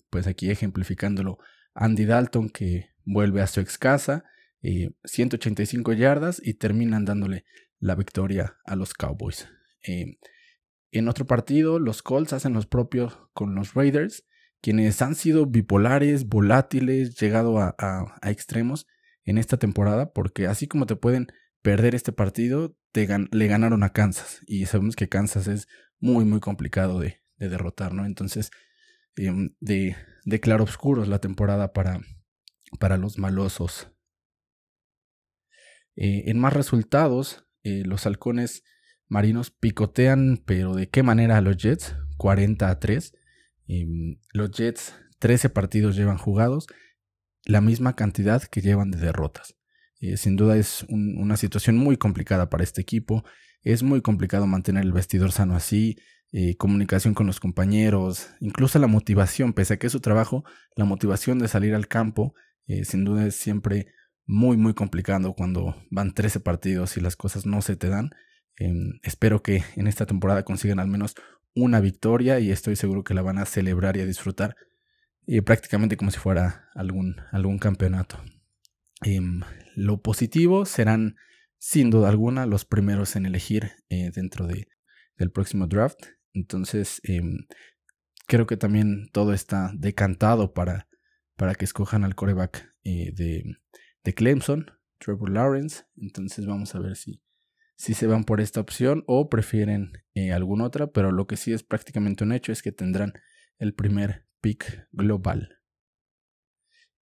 pues 0.10 0.28
aquí 0.28 0.49
ejemplificándolo, 0.51 1.38
Andy 1.74 2.06
Dalton 2.06 2.49
que 2.49 2.89
vuelve 3.06 3.41
a 3.41 3.47
su 3.47 3.60
ex 3.60 3.78
casa 3.78 4.24
185 4.64 5.91
eh, 5.91 5.97
yardas 5.97 6.41
y 6.43 6.53
terminan 6.55 7.05
dándole 7.05 7.45
la 7.80 7.95
victoria 7.95 8.57
a 8.66 8.76
los 8.76 8.93
Cowboys. 8.93 9.49
Eh, 9.86 10.18
en 10.91 11.07
otro 11.07 11.26
partido, 11.26 11.80
los 11.80 12.01
Colts 12.01 12.34
hacen 12.34 12.53
los 12.53 12.66
propios 12.66 13.18
con 13.34 13.55
los 13.55 13.74
Raiders, 13.74 14.26
quienes 14.61 15.01
han 15.01 15.16
sido 15.16 15.45
bipolares, 15.45 16.28
volátiles, 16.28 17.20
llegado 17.20 17.59
a, 17.59 17.76
extremos 18.22 18.88
en 19.26 19.38
esta 19.38 19.57
temporada, 19.57 20.14
porque 20.14 20.47
así 20.47 20.68
como 20.68 20.86
te 20.86 20.95
pueden 20.95 21.28
perder 21.61 21.95
este 21.95 22.14
partido, 22.14 22.78
le 22.93 23.47
ganaron 23.47 23.84
a 23.84 23.89
Kansas. 23.89 24.41
Y 24.45 24.66
sabemos 24.68 24.95
que 24.95 25.09
Kansas 25.09 25.47
es 25.47 25.68
muy, 25.99 26.24
muy 26.26 26.39
complicado 26.39 26.99
de, 26.99 27.22
derrotar, 27.38 27.93
¿no? 27.93 28.05
Entonces, 28.05 28.51
em, 29.18 29.53
de, 29.59 29.97
de 30.24 30.39
claroscuros 30.39 31.09
la 31.09 31.20
temporada 31.20 31.74
para, 31.74 31.99
para 32.80 32.97
los 32.97 33.18
malosos 33.18 33.93
eh, 35.96 36.24
en 36.28 36.39
más 36.39 36.54
resultados, 36.54 37.46
eh, 37.64 37.84
los 37.86 38.06
halcones 38.06 38.64
marinos 39.08 39.52
picotean, 39.52 40.41
pero 40.46 40.74
¿de 40.74 40.89
qué 40.89 41.04
manera 41.04 41.38
a 41.38 41.41
los 41.41 41.58
Jets? 41.58 41.96
40 42.18 42.70
a 42.70 42.80
3. 42.80 43.14
Em, 43.68 44.18
los 44.34 44.52
Jets 44.52 44.96
13 45.20 45.50
partidos 45.50 45.96
llevan 45.96 46.18
jugados, 46.18 46.68
la 47.46 47.62
misma 47.62 47.96
cantidad 47.96 48.41
que 48.44 48.62
llevan 48.62 48.91
de 48.91 49.00
derrotas. 49.00 49.56
Eh, 50.00 50.18
sin 50.18 50.36
duda 50.36 50.58
es 50.58 50.86
una 50.89 51.38
situación 51.38 51.78
muy 51.78 51.98
complicada 51.98 52.50
para 52.50 52.64
este 52.64 52.82
equipo. 52.82 53.24
Es 53.62 53.84
muy 53.84 54.02
complicado 54.02 54.48
mantener 54.48 54.84
el 54.84 54.91
vestidor 54.91 55.32
sano 55.32 55.56
así, 55.56 55.98
comunicación 56.58 57.14
con 57.14 57.28
los 57.28 57.39
compañeros, 57.39 58.32
incluso 58.39 58.80
la 58.80 58.88
motivación, 58.88 59.54
pese 59.54 59.76
a 59.76 59.78
que 59.78 59.86
es 59.86 59.94
su 59.94 60.00
trabajo, 60.00 60.44
la 60.76 60.84
motivación 60.84 61.38
de 61.38 61.48
salir 61.48 61.76
al 61.76 61.88
campo, 61.88 62.34
sin 62.66 63.06
duda 63.06 63.28
es 63.28 63.36
siempre 63.36 63.86
muy, 64.26 64.57
muy 64.57 64.74
complicado 64.74 65.34
cuando 65.34 65.76
van 65.89 66.13
13 66.13 66.39
partidos 66.39 66.97
y 66.97 67.01
las 67.01 67.15
cosas 67.15 67.45
no 67.45 67.61
se 67.61 67.76
te 67.76 67.89
dan. 67.89 68.11
Em, 68.57 68.99
espero 69.03 69.41
que 69.41 69.63
en 69.76 69.88
esta 69.88 70.05
temporada 70.05 70.43
consigan 70.43 70.80
al 70.80 70.88
menos 70.88 71.15
una 71.55 71.80
victoria 71.80 72.39
y 72.39 72.51
estoy 72.51 72.76
seguro 72.76 73.03
que 73.03 73.13
la 73.13 73.21
van 73.21 73.38
a 73.38 73.45
celebrar 73.45 73.97
y 73.97 74.01
a 74.01 74.05
disfrutar 74.05 74.55
eh, 75.28 75.41
prácticamente 75.41 75.97
como 75.97 76.11
si 76.11 76.19
fuera 76.19 76.69
algún, 76.76 77.15
algún 77.32 77.59
campeonato. 77.59 78.21
Em, 79.01 79.41
lo 79.76 80.01
positivo 80.01 80.65
serán 80.65 81.15
sin 81.57 81.89
duda 81.89 82.09
alguna 82.09 82.45
los 82.45 82.65
primeros 82.65 83.15
en 83.15 83.26
elegir 83.26 83.71
eh, 83.89 84.11
dentro 84.13 84.47
de, 84.47 84.67
del 85.17 85.32
próximo 85.32 85.67
draft. 85.67 85.99
Entonces 86.34 86.99
em, 87.03 87.45
creo 88.28 88.47
que 88.47 88.57
también 88.57 89.09
todo 89.11 89.34
está 89.34 89.71
decantado 89.76 90.53
para, 90.53 90.88
para 91.36 91.55
que 91.55 91.65
escojan 91.65 92.03
al 92.03 92.15
coreback 92.15 92.74
eh, 92.84 93.11
de, 93.13 93.43
de 94.04 94.14
Clemson, 94.14 94.72
Trevor 94.97 95.30
Lawrence. 95.30 95.84
Entonces 95.97 96.45
vamos 96.45 96.76
a 96.76 96.80
ver 96.80 96.95
si, 96.95 97.22
si 97.76 97.93
se 97.93 98.08
van 98.08 98.24
por 98.24 98.41
esta 98.41 98.60
opción 98.60 99.04
o 99.08 99.30
prefieren 99.30 99.93
eh, 100.14 100.32
alguna 100.32 100.66
otra, 100.66 100.88
pero 100.88 101.12
lo 101.12 101.28
que 101.28 101.38
sí 101.38 101.54
es 101.54 101.64
prácticamente 101.64 102.24
un 102.24 102.32
hecho 102.32 102.51
es 102.51 102.62
que 102.62 102.72
tendrán 102.72 103.14
el 103.58 103.74
primer 103.74 104.26
pick 104.41 104.88
global. 104.91 105.60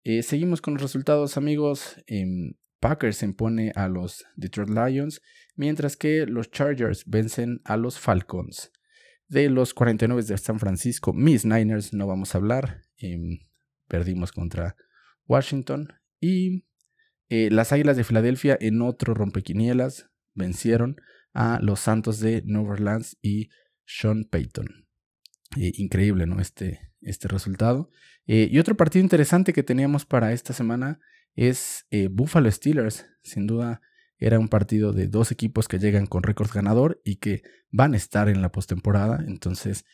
Eh, 0.04 0.24
seguimos 0.24 0.62
con 0.62 0.74
los 0.76 0.84
resultados 0.84 1.38
amigos. 1.38 2.02
Em, 2.08 2.54
Packers 2.80 3.18
se 3.18 3.26
impone 3.26 3.72
a 3.76 3.88
los 3.88 4.26
Detroit 4.36 4.70
Lions, 4.70 5.22
mientras 5.56 5.96
que 5.96 6.26
los 6.26 6.50
Chargers 6.50 7.04
vencen 7.06 7.62
a 7.64 7.78
los 7.78 8.00
Falcons. 8.00 8.72
De 9.28 9.50
los 9.50 9.74
49 9.74 10.24
de 10.24 10.38
San 10.38 10.60
Francisco, 10.60 11.14
Miss 11.14 11.46
Niners 11.46 11.94
no 11.94 12.08
vamos 12.08 12.34
a 12.34 12.40
hablar. 12.40 12.82
Em, 12.98 13.40
perdimos 13.88 14.32
contra 14.32 14.76
Washington. 15.28 15.94
Y 16.20 16.66
eh, 17.34 17.50
las 17.50 17.72
Águilas 17.72 17.96
de 17.96 18.04
Filadelfia 18.04 18.58
en 18.60 18.82
otro 18.82 19.14
rompequinielas 19.14 20.10
vencieron 20.34 20.98
a 21.34 21.60
los 21.62 21.80
Santos 21.80 22.20
de 22.20 22.42
New 22.46 22.66
Orleans 22.66 23.18
y 23.22 23.48
Sean 23.86 24.26
Payton. 24.26 24.86
Eh, 25.56 25.72
increíble, 25.76 26.26
¿no? 26.26 26.42
Este, 26.42 26.92
este 27.00 27.30
resultado. 27.30 27.90
Eh, 28.28 28.50
y 28.52 28.60
otro 28.60 28.76
partido 28.76 29.02
interesante 29.02 29.54
que 29.54 29.64
teníamos 29.64 30.06
para 30.06 30.34
esta 30.34 30.52
semana 30.52 31.00
es 31.34 31.86
Buffalo 32.12 32.52
Steelers. 32.52 33.06
Sin 33.24 33.48
duda 33.48 33.80
era 34.18 34.38
un 34.38 34.50
partido 34.50 34.92
de 34.92 35.08
dos 35.08 35.32
equipos 35.32 35.70
que 35.70 35.80
llegan 35.80 36.08
con 36.08 36.24
récord 36.24 36.52
ganador 36.54 37.02
y 37.06 37.16
que 37.16 37.44
van 37.70 37.94
a 37.94 37.98
estar 37.98 38.28
en 38.28 38.42
la 38.42 38.52
postemporada. 38.52 39.24
Entonces 39.26 39.86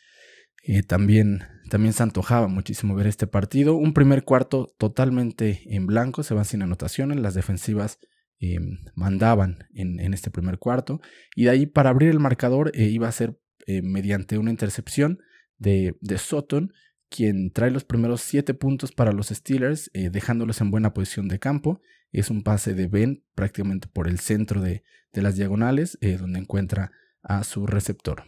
también, 0.86 1.44
también 1.70 1.92
se 1.92 2.02
antojaba 2.02 2.48
muchísimo 2.48 2.94
ver 2.94 3.06
este 3.06 3.26
partido. 3.26 3.74
Un 3.74 3.94
primer 3.94 4.24
cuarto 4.24 4.74
totalmente 4.78 5.62
en 5.66 5.86
blanco, 5.86 6.22
se 6.22 6.34
van 6.34 6.44
sin 6.44 6.62
anotaciones. 6.62 7.20
Las 7.20 7.34
defensivas 7.34 7.98
Em, 8.40 8.78
mandaban 8.94 9.66
en, 9.74 10.14
este 10.14 10.30
primer 10.30 10.58
cuarto. 10.58 11.00
Y 11.34 11.44
de 11.44 11.50
ahí 11.50 11.66
para 11.66 11.90
abrir 11.90 12.10
el 12.10 12.20
marcador 12.20 12.70
eh, 12.72 12.84
iba 12.84 13.08
a 13.08 13.12
ser 13.12 13.36
eh, 13.66 13.82
mediante 13.82 14.38
una 14.38 14.52
intercepción 14.52 15.18
de, 15.56 15.96
de, 16.00 16.18
Sutton, 16.18 16.72
quien 17.08 17.50
trae 17.50 17.72
los 17.72 17.82
primeros 17.82 18.20
siete 18.20 18.54
puntos 18.54 18.92
para 18.92 19.10
los 19.10 19.28
Steelers, 19.28 19.90
eh, 19.92 20.10
dejándolos 20.10 20.60
en 20.60 20.70
buena 20.70 20.94
posición 20.94 21.26
de 21.26 21.40
campo. 21.40 21.80
Es 22.12 22.30
un 22.30 22.44
pase 22.44 22.74
de 22.74 22.86
Ben 22.86 23.24
prácticamente 23.34 23.88
por 23.88 24.06
el 24.06 24.20
centro 24.20 24.60
de, 24.60 24.84
de 25.12 25.22
las 25.22 25.34
diagonales, 25.34 25.98
donde 26.00 26.38
encuentra 26.38 26.92
a 27.22 27.42
su 27.42 27.66
receptor. 27.66 28.22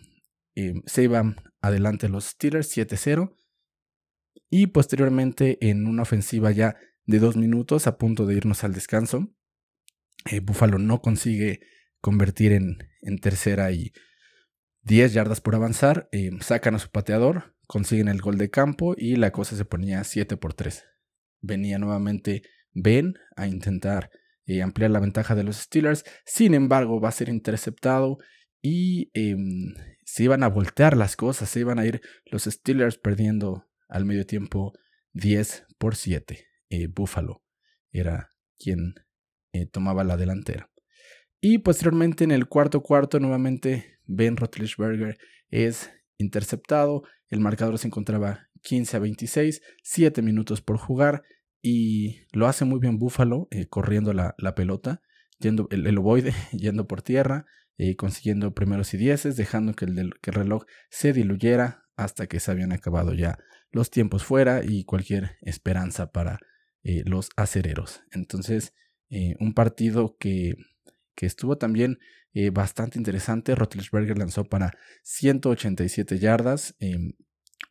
Em, 0.55 0.83
se 0.87 1.05
iban 1.05 1.37
adelante 1.61 2.09
los 2.09 2.25
Steelers 2.25 2.69
7-0. 2.69 3.37
Y 4.49 4.69
posteriormente 4.69 5.59
en 5.61 5.87
una 5.87 6.03
ofensiva 6.03 6.51
ya 6.51 6.77
de 7.07 7.19
dos 7.19 7.37
minutos 7.37 7.87
a 7.87 7.99
punto 7.99 8.27
de 8.27 8.35
irnos 8.35 8.65
al 8.65 8.73
descanso, 8.73 9.29
eh, 10.31 10.41
Buffalo 10.41 10.79
no 10.79 11.01
consigue 11.01 11.61
convertir 12.01 12.53
en, 12.53 12.79
en, 13.03 13.19
tercera 13.19 13.71
y 13.73 13.93
10 14.83 15.13
yardas 15.13 15.41
por 15.41 15.55
avanzar. 15.55 16.09
Eh, 16.13 16.31
sacan 16.41 16.75
a 16.75 16.79
su 16.79 16.91
pateador, 16.91 17.57
consiguen 17.67 18.09
el 18.09 18.21
gol 18.21 18.39
de 18.39 18.51
campo 18.51 18.95
y 18.97 19.17
la 19.17 19.31
cosa 19.31 19.57
se 19.57 19.65
ponía 19.65 20.03
7 20.05 20.37
por 20.37 20.55
3. 20.55 20.85
Venía 21.41 21.79
nuevamente 21.79 22.43
Ben 22.73 23.15
a 23.37 23.47
intentar 23.47 24.11
eh, 24.47 24.63
ampliar 24.63 24.91
la 24.91 25.01
ventaja 25.01 25.35
de 25.35 25.45
los 25.45 25.57
Steelers. 25.57 26.05
Sin 26.25 26.55
embargo, 26.55 27.01
va 27.01 27.09
a 27.09 27.13
ser 27.13 27.29
interceptado 27.29 28.19
y 28.63 29.11
em, 29.15 29.75
se 30.11 30.25
iban 30.25 30.43
a 30.43 30.49
voltear 30.49 30.97
las 30.97 31.15
cosas. 31.15 31.49
Se 31.51 31.61
iban 31.61 31.79
a 31.79 31.87
ir 31.87 32.01
los 32.27 32.43
Steelers 32.43 32.99
perdiendo 32.99 33.69
al 33.89 34.05
medio 34.05 34.27
tiempo 34.27 34.73
10 35.13 35.67
por 35.79 35.95
7. 35.95 36.49
Buffalo 36.93 37.45
era 37.93 38.33
quien 38.59 38.95
eh, 39.53 39.67
tomaba 39.67 40.03
la 40.03 40.17
delantera. 40.17 40.69
Y 41.41 41.59
posteriormente 41.59 42.25
en 42.25 42.33
el 42.33 42.49
cuarto 42.49 42.83
cuarto 42.83 43.21
nuevamente 43.21 43.99
Ben 44.05 44.37
Roethlisberger 44.37 45.17
es 45.49 45.91
interceptado, 46.19 47.05
el 47.29 47.39
marcador 47.39 47.79
se 47.79 47.87
encontraba 47.87 48.49
15 48.63 48.97
a 48.97 49.01
26, 49.01 49.63
7 49.85 50.23
minutos 50.23 50.61
por 50.61 50.77
jugar 50.77 51.23
y 51.63 52.27
lo 52.33 52.49
hace 52.49 52.65
muy 52.65 52.81
bien 52.81 52.99
Buffalo 52.99 53.47
eh, 53.53 53.67
corriendo 53.69 54.13
la, 54.13 54.35
pelota, 54.57 55.03
yendo, 55.39 55.69
el, 55.71 55.87
el, 55.87 55.99
ovoide 55.99 56.35
yendo 56.53 56.89
por 56.89 57.01
tierra, 57.01 57.47
eh, 57.83 57.97
consiguiendo 57.97 58.55
primeros 58.55 58.93
y 58.95 58.97
dieces, 58.99 59.37
dejando 59.37 59.75
que 59.75 59.87
el, 59.87 60.13
que 60.21 60.31
el 60.31 60.37
reloj 60.37 60.65
se 60.91 61.13
diluyera 61.13 61.85
hasta 61.97 62.27
que 62.27 62.41
se 62.41 62.51
habían 62.51 62.73
acabado 62.73 63.15
ya 63.15 63.39
los 63.71 63.91
tiempos 63.91 64.25
fuera 64.25 64.63
y 64.65 64.85
cualquier 64.85 65.39
esperanza 65.43 66.11
para 66.11 66.41
los 66.83 67.29
acereros. 67.37 68.03
Entonces, 68.11 68.73
eh, 69.11 69.35
un 69.41 69.55
partido 69.55 70.17
que, 70.19 70.55
que 71.17 71.27
estuvo 71.27 71.59
también 71.59 71.99
eh, 72.33 72.51
bastante 72.51 72.97
interesante. 72.97 73.55
Rotlisberger 73.55 74.17
lanzó 74.17 74.45
para 74.45 74.73
187 75.03 76.19
yardas. 76.19 76.77
Eh, 76.79 77.15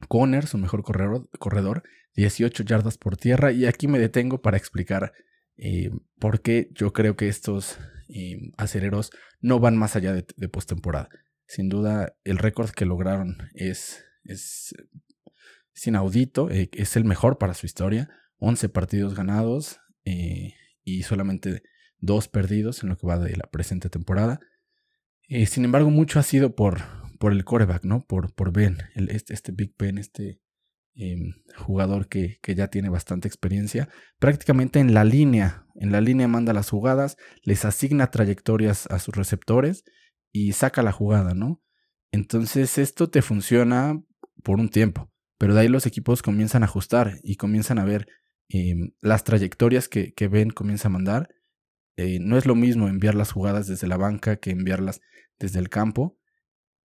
Conner, 0.07 0.47
su 0.47 0.57
mejor 0.57 0.83
corredor, 0.83 1.29
corredor, 1.39 1.83
18 2.15 2.63
yardas 2.63 2.97
por 2.97 3.17
tierra. 3.17 3.51
Y 3.51 3.65
aquí 3.65 3.87
me 3.87 3.99
detengo 3.99 4.41
para 4.41 4.57
explicar 4.57 5.13
por 6.19 6.41
qué 6.41 6.69
yo 6.71 6.93
creo 6.93 7.17
que 7.17 7.27
estos 7.27 7.77
acereros 8.57 9.11
no 9.39 9.59
van 9.59 9.77
más 9.77 9.95
allá 9.95 10.13
de, 10.13 10.25
de 10.35 10.49
postemporada. 10.49 11.09
Sin 11.47 11.69
duda, 11.69 12.15
el 12.23 12.37
récord 12.37 12.69
que 12.69 12.85
lograron 12.85 13.37
es, 13.53 14.05
es, 14.23 14.75
es 15.73 15.87
inaudito, 15.87 16.49
es 16.49 16.95
el 16.95 17.05
mejor 17.05 17.37
para 17.37 17.53
su 17.53 17.65
historia. 17.65 18.09
11 18.37 18.69
partidos 18.69 19.15
ganados, 19.15 19.79
y 20.83 21.03
solamente 21.03 21.63
dos 21.99 22.27
perdidos 22.27 22.83
en 22.83 22.89
lo 22.89 22.97
que 22.97 23.07
va 23.07 23.19
de 23.19 23.35
la 23.35 23.49
presente 23.51 23.89
temporada. 23.89 24.39
Eh, 25.27 25.45
sin 25.45 25.65
embargo, 25.65 25.89
mucho 25.89 26.19
ha 26.19 26.23
sido 26.23 26.55
por, 26.55 26.81
por 27.19 27.31
el 27.31 27.45
coreback, 27.45 27.83
¿no? 27.83 28.01
Por, 28.01 28.33
por 28.33 28.51
Ben, 28.51 28.77
el, 28.95 29.09
este, 29.09 29.33
este, 29.33 29.51
Big 29.51 29.75
Ben, 29.77 29.97
este 29.97 30.41
em, 30.95 31.33
jugador 31.55 32.07
que, 32.07 32.39
que, 32.41 32.55
ya 32.55 32.67
tiene 32.67 32.89
bastante 32.89 33.27
experiencia. 33.27 33.89
Prácticamente 34.19 34.79
en 34.79 34.93
la 34.93 35.03
línea, 35.03 35.65
en 35.75 35.91
la 35.91 36.01
línea 36.01 36.27
manda 36.27 36.53
las 36.53 36.69
jugadas, 36.69 37.17
les 37.43 37.65
asigna 37.65 38.11
trayectorias 38.11 38.87
a 38.87 38.99
sus 38.99 39.15
receptores 39.15 39.83
y 40.31 40.53
saca 40.53 40.83
la 40.83 40.91
jugada, 40.91 41.33
¿no? 41.33 41.61
Entonces 42.11 42.77
esto 42.77 43.09
te 43.09 43.21
funciona 43.21 44.01
por 44.43 44.59
un 44.59 44.69
tiempo, 44.69 45.11
pero 45.37 45.53
de 45.53 45.61
ahí 45.61 45.67
los 45.67 45.85
equipos 45.85 46.21
comienzan 46.21 46.63
a 46.63 46.65
ajustar 46.65 47.19
y 47.23 47.35
comienzan 47.35 47.79
a 47.79 47.85
ver 47.85 48.07
Em, 48.49 48.93
las 48.99 49.23
trayectorias 49.23 49.87
que, 49.87 50.13
que, 50.13 50.27
Ben 50.27 50.49
comienza 50.49 50.87
a 50.87 50.91
mandar. 50.91 51.29
Eh, 51.97 52.17
no 52.19 52.37
es 52.37 52.45
lo 52.45 52.55
mismo 52.55 52.87
enviar 52.87 53.13
las 53.13 53.31
jugadas 53.31 53.67
desde 53.67 53.87
la 53.87 53.97
banca 53.97 54.37
que 54.37 54.51
enviarlas 54.51 55.01
desde 55.37 55.59
el 55.59 55.69
campo. 55.69 56.17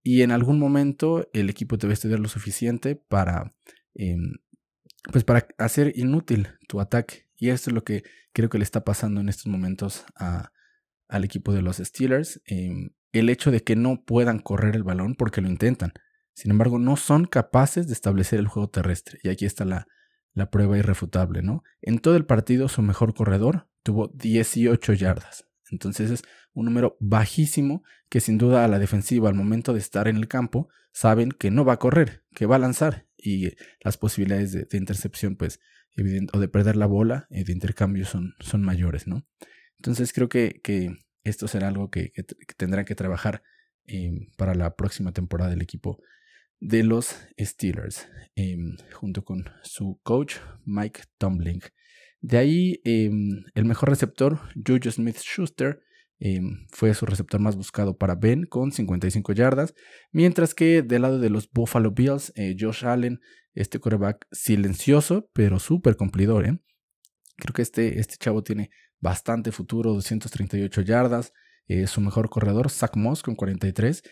Y 0.03 0.23
en 0.23 0.31
algún 0.31 0.59
momento 0.59 1.27
el 1.33 1.49
equipo 1.49 1.79
debe 1.79 1.95
estudiar 1.95 2.21
lo 2.21 2.29
suficiente 2.29 2.97
para, 2.97 3.55
em, 3.95 4.35
pues 5.13 5.25
para 5.25 5.47
hacer 5.59 5.93
inútil 5.97 6.49
tu 6.69 6.81
ataque. 6.81 7.27
Y 7.37 7.51
esto 7.51 7.71
es 7.71 7.75
lo 7.75 7.85
que 7.85 8.05
creo 8.33 8.49
que 8.49 8.59
le 8.59 8.65
está 8.65 8.85
pasando 8.85 9.21
en 9.21 9.29
estos 9.29 9.47
momentos 9.47 10.05
al 11.09 11.25
equipo 11.25 11.53
de 11.53 11.63
los 11.63 11.77
Steelers. 11.79 12.41
Em, 12.47 12.91
el 13.13 13.29
hecho 13.29 13.51
de 13.51 13.63
que 13.63 13.77
no 13.77 14.05
puedan 14.05 14.41
correr 14.41 14.75
el 14.75 14.83
balón 14.83 15.15
porque 15.15 15.41
lo 15.41 15.49
intentan. 15.49 15.93
Sin 16.33 16.51
embargo, 16.51 16.79
no 16.79 16.97
son 16.97 17.27
capaces 17.27 17.87
de 17.87 17.93
establecer 17.93 18.41
el 18.41 18.49
juego 18.49 18.69
terrestre. 18.69 19.21
Y 19.23 19.29
aquí 19.29 19.45
está 19.45 19.65
la, 19.65 19.87
la 20.33 20.51
prueba 20.51 20.77
irrefutable, 20.77 21.43
¿no? 21.43 21.63
En 21.81 22.01
todo 22.01 22.17
el 22.17 22.27
partido 22.27 22.69
su 22.69 22.83
mejor 22.83 23.15
corredor 23.15 23.69
tuvo 23.83 24.09
18 24.09 24.93
yardas. 24.95 25.47
Entonces 25.71 26.11
es 26.11 26.23
un 26.53 26.67
número 26.67 26.97
bajísimo 27.01 27.83
que 28.09 28.21
sin 28.21 28.39
duda 28.39 28.65
a 28.65 28.69
la 28.69 28.79
defensiva 28.79 29.29
al 29.29 29.35
momento 29.35 29.73
de 29.73 29.79
estar 29.79 30.09
en 30.09 30.17
el 30.17 30.29
campo 30.29 30.69
saben 30.93 31.31
que 31.31 31.51
no 31.51 31.65
va 31.65 31.75
a 31.75 31.79
correr, 31.79 32.25
que 32.35 32.47
va 32.47 32.57
a 32.57 32.61
lanzar 32.61 33.04
y 33.25 33.57
las 33.83 33.97
posibilidades 33.97 34.53
de, 34.53 34.77
intercepción 34.77 35.37
pues 35.37 35.59
o 36.33 36.39
de 36.39 36.49
perder 36.49 36.77
la 36.77 36.87
bola 36.87 37.27
y 37.31 37.41
eh, 37.41 37.45
de 37.45 37.53
intercambio 37.53 38.05
son, 38.05 38.35
son 38.41 38.63
mayores, 38.63 39.07
¿no? 39.07 39.27
Entonces 39.79 40.13
creo 40.13 40.29
que, 40.29 40.61
que 40.63 40.91
esto 41.25 41.49
será 41.49 41.69
algo 41.69 41.91
que, 41.91 42.13
que, 42.13 42.25
tendrán 42.57 42.85
que 42.85 42.95
trabajar 42.95 43.43
eh, 43.87 44.13
para 44.37 44.55
la 44.55 44.77
próxima 44.77 45.13
temporada 45.13 45.51
del 45.51 45.63
equipo 45.63 45.99
de 46.61 46.83
los 46.83 47.17
Steelers, 47.39 48.09
em, 48.35 48.77
junto 48.93 49.25
con 49.25 49.45
su 49.63 50.01
coach 50.03 50.37
Mike 50.65 51.03
Tumbling. 51.19 51.63
De 52.21 52.39
ahí, 52.39 52.81
el 52.85 53.65
mejor 53.67 53.91
receptor, 53.91 54.41
Juju 54.55 54.91
Smith 54.91 55.19
Schuster, 55.19 55.83
Em, 56.27 56.67
fue 56.71 56.95
su 56.95 57.05
receptor 57.05 57.39
más 57.39 57.55
buscado 57.55 57.99
para 57.99 58.15
Ben 58.15 58.47
con 58.47 58.73
55 58.73 59.35
yardas. 59.35 59.75
Mientras 60.11 60.55
que 60.55 60.81
del 60.81 61.03
lado 61.03 61.19
de 61.19 61.29
los 61.29 61.51
Buffalo 61.51 61.91
Bills, 61.91 62.33
eh, 62.35 62.57
Josh 62.59 62.87
Allen, 62.87 63.21
este 63.53 63.79
quarterback 63.79 64.27
silencioso, 64.33 65.29
pero 65.35 65.59
súper 65.59 65.99
cumplidor. 65.99 66.47
¿eh? 66.47 66.59
Creo 67.37 67.53
que 67.53 67.61
este, 67.61 68.01
este 68.01 68.17
chavo 68.17 68.43
tiene 68.43 68.71
bastante 69.01 69.53
futuro, 69.53 69.93
238 69.93 70.81
yardas. 70.81 71.35
Eh, 71.69 71.87
su 71.87 72.01
mejor 72.01 72.31
corredor, 72.31 72.71
Zach 72.71 72.97
Moss, 72.97 73.23
con 73.23 73.35
43. 73.35 74.03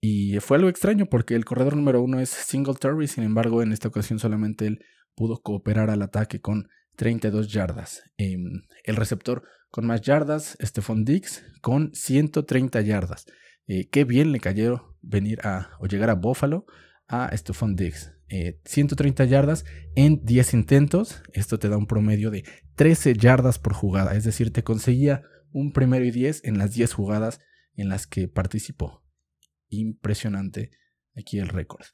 Y 0.00 0.40
fue 0.40 0.56
algo 0.56 0.68
extraño 0.68 1.06
porque 1.06 1.36
el 1.36 1.44
corredor 1.44 1.76
número 1.76 2.02
uno 2.02 2.18
es 2.18 2.30
Singletary, 2.30 3.06
sin 3.06 3.22
embargo, 3.22 3.62
en 3.62 3.70
esta 3.70 3.86
ocasión 3.86 4.18
solamente 4.18 4.66
él 4.66 4.84
pudo 5.14 5.40
cooperar 5.40 5.88
al 5.88 6.02
ataque 6.02 6.40
con 6.40 6.66
32 6.96 7.52
yardas. 7.52 8.02
Em, 8.16 8.62
el 8.82 8.96
receptor 8.96 9.44
con 9.70 9.86
más 9.86 10.02
yardas, 10.02 10.58
Stephon 10.60 11.04
Dix, 11.04 11.44
con 11.60 11.94
130 11.94 12.80
yardas. 12.82 13.26
Eh, 13.66 13.88
qué 13.88 14.04
bien 14.04 14.32
le 14.32 14.40
cayó 14.40 14.96
venir 15.00 15.40
a 15.44 15.70
o 15.78 15.86
llegar 15.86 16.10
a 16.10 16.14
Buffalo 16.14 16.66
a 17.06 17.34
Stephon 17.36 17.76
Dix. 17.76 18.12
130 18.64 19.24
yardas 19.24 19.64
en 19.96 20.24
10 20.24 20.54
intentos. 20.54 21.22
Esto 21.32 21.58
te 21.58 21.68
da 21.68 21.76
un 21.76 21.86
promedio 21.86 22.30
de 22.30 22.44
13 22.76 23.14
yardas 23.14 23.58
por 23.58 23.72
jugada. 23.72 24.14
Es 24.14 24.24
decir, 24.24 24.52
te 24.52 24.62
conseguía 24.62 25.22
un 25.52 25.72
primero 25.72 26.04
y 26.04 26.12
10 26.12 26.44
en 26.44 26.58
las 26.58 26.72
10 26.72 26.92
jugadas 26.92 27.40
en 27.74 27.88
las 27.88 28.06
que 28.06 28.28
participó. 28.28 29.02
Impresionante 29.68 30.70
aquí 31.16 31.38
el 31.38 31.48
récord. 31.48 31.84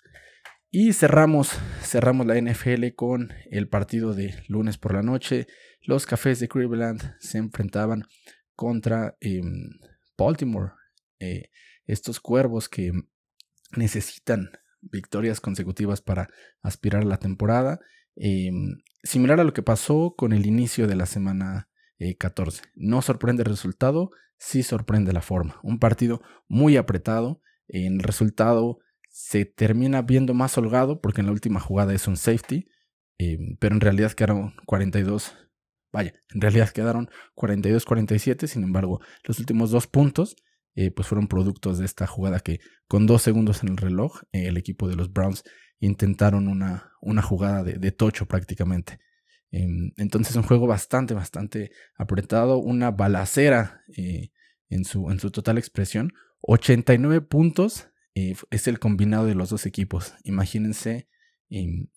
Y 0.79 0.93
cerramos, 0.93 1.59
cerramos 1.81 2.27
la 2.27 2.39
NFL 2.39 2.89
con 2.95 3.33
el 3.51 3.66
partido 3.66 4.12
de 4.12 4.35
lunes 4.47 4.77
por 4.77 4.93
la 4.93 5.01
noche. 5.01 5.47
Los 5.81 6.05
Cafés 6.05 6.39
de 6.39 6.49
Cleveland 6.49 7.16
se 7.18 7.39
enfrentaban 7.39 8.03
contra 8.55 9.16
em, 9.20 9.70
Baltimore. 10.18 10.72
Eh, 11.18 11.45
estos 11.87 12.20
cuervos 12.20 12.68
que 12.68 12.93
necesitan 13.74 14.51
victorias 14.83 15.41
consecutivas 15.41 16.03
para 16.03 16.29
aspirar 16.61 17.05
a 17.05 17.07
la 17.07 17.16
temporada. 17.16 17.81
Em, 18.14 18.77
similar 19.03 19.41
a 19.41 19.45
lo 19.45 19.55
que 19.55 19.62
pasó 19.62 20.14
con 20.14 20.35
el 20.35 20.45
inicio 20.45 20.87
de 20.87 20.97
la 20.97 21.07
semana 21.07 21.70
14. 22.18 22.61
Eh, 22.61 22.68
no 22.74 23.01
sorprende 23.01 23.45
el 23.45 23.49
resultado, 23.49 24.11
sí 24.37 24.62
sorprende 24.62 25.14
la 25.14 25.22
forma. 25.22 25.59
Un 25.62 25.79
partido 25.79 26.20
muy 26.49 26.77
apretado. 26.77 27.41
En 27.66 27.99
resultado 27.99 28.81
se 29.17 29.47
termina 29.47 30.03
viendo 30.03 30.35
más 30.35 30.59
holgado 30.59 31.01
porque 31.01 31.23
en 31.23 31.29
la 31.29 31.33
última 31.33 31.59
jugada 31.59 31.95
es 31.95 32.07
un 32.07 32.19
safety, 32.19 32.69
em, 33.17 33.57
pero 33.59 33.75
en 33.75 33.81
realidad 33.81 34.12
quedaron 34.12 34.55
42. 34.67 35.35
Vaya, 35.91 36.12
en 36.35 36.43
realidad 36.43 36.69
quedaron 36.69 37.09
42-47, 37.35 38.47
sin 38.47 38.62
embargo, 38.62 39.01
los 39.25 39.39
últimos 39.39 39.71
dos 39.71 39.87
puntos 39.87 40.37
eh, 40.75 40.91
pues 40.91 41.09
fueron 41.09 41.29
productos 41.29 41.79
de 41.79 41.87
esta 41.87 42.07
jugada 42.07 42.41
que 42.41 42.61
con 42.89 43.07
dos 43.07 43.23
segundos 43.23 43.62
en 43.62 43.71
el 43.71 43.79
reloj, 43.79 44.21
eh, 44.33 44.49
el 44.49 44.59
equipo 44.59 44.87
de 44.87 44.97
los 44.97 45.11
Browns 45.11 45.45
intentaron 45.81 46.47
una, 46.47 46.93
una 47.01 47.23
jugada 47.23 47.64
de, 47.64 47.93
tocho 47.93 48.27
prácticamente. 48.27 48.99
Em, 49.51 49.93
entonces 49.97 50.37
un 50.37 50.43
juego 50.43 50.67
bastante, 50.67 51.14
bastante 51.14 51.71
apretado, 51.97 52.59
una 52.59 52.91
balacera 52.91 53.81
eh, 53.97 54.31
en, 54.69 54.85
su, 54.85 55.11
en 55.11 55.21
su 55.21 55.31
total 55.31 55.57
expresión. 55.57 56.12
89 56.43 57.23
puntos 57.23 57.89
es 58.17 58.67
el 58.67 58.79
combinado 58.79 59.27
de 59.27 59.35
los 59.35 59.51
dos 59.51 59.67
equipos. 59.67 60.14
Imagínense 60.25 61.09
em, 61.51 61.89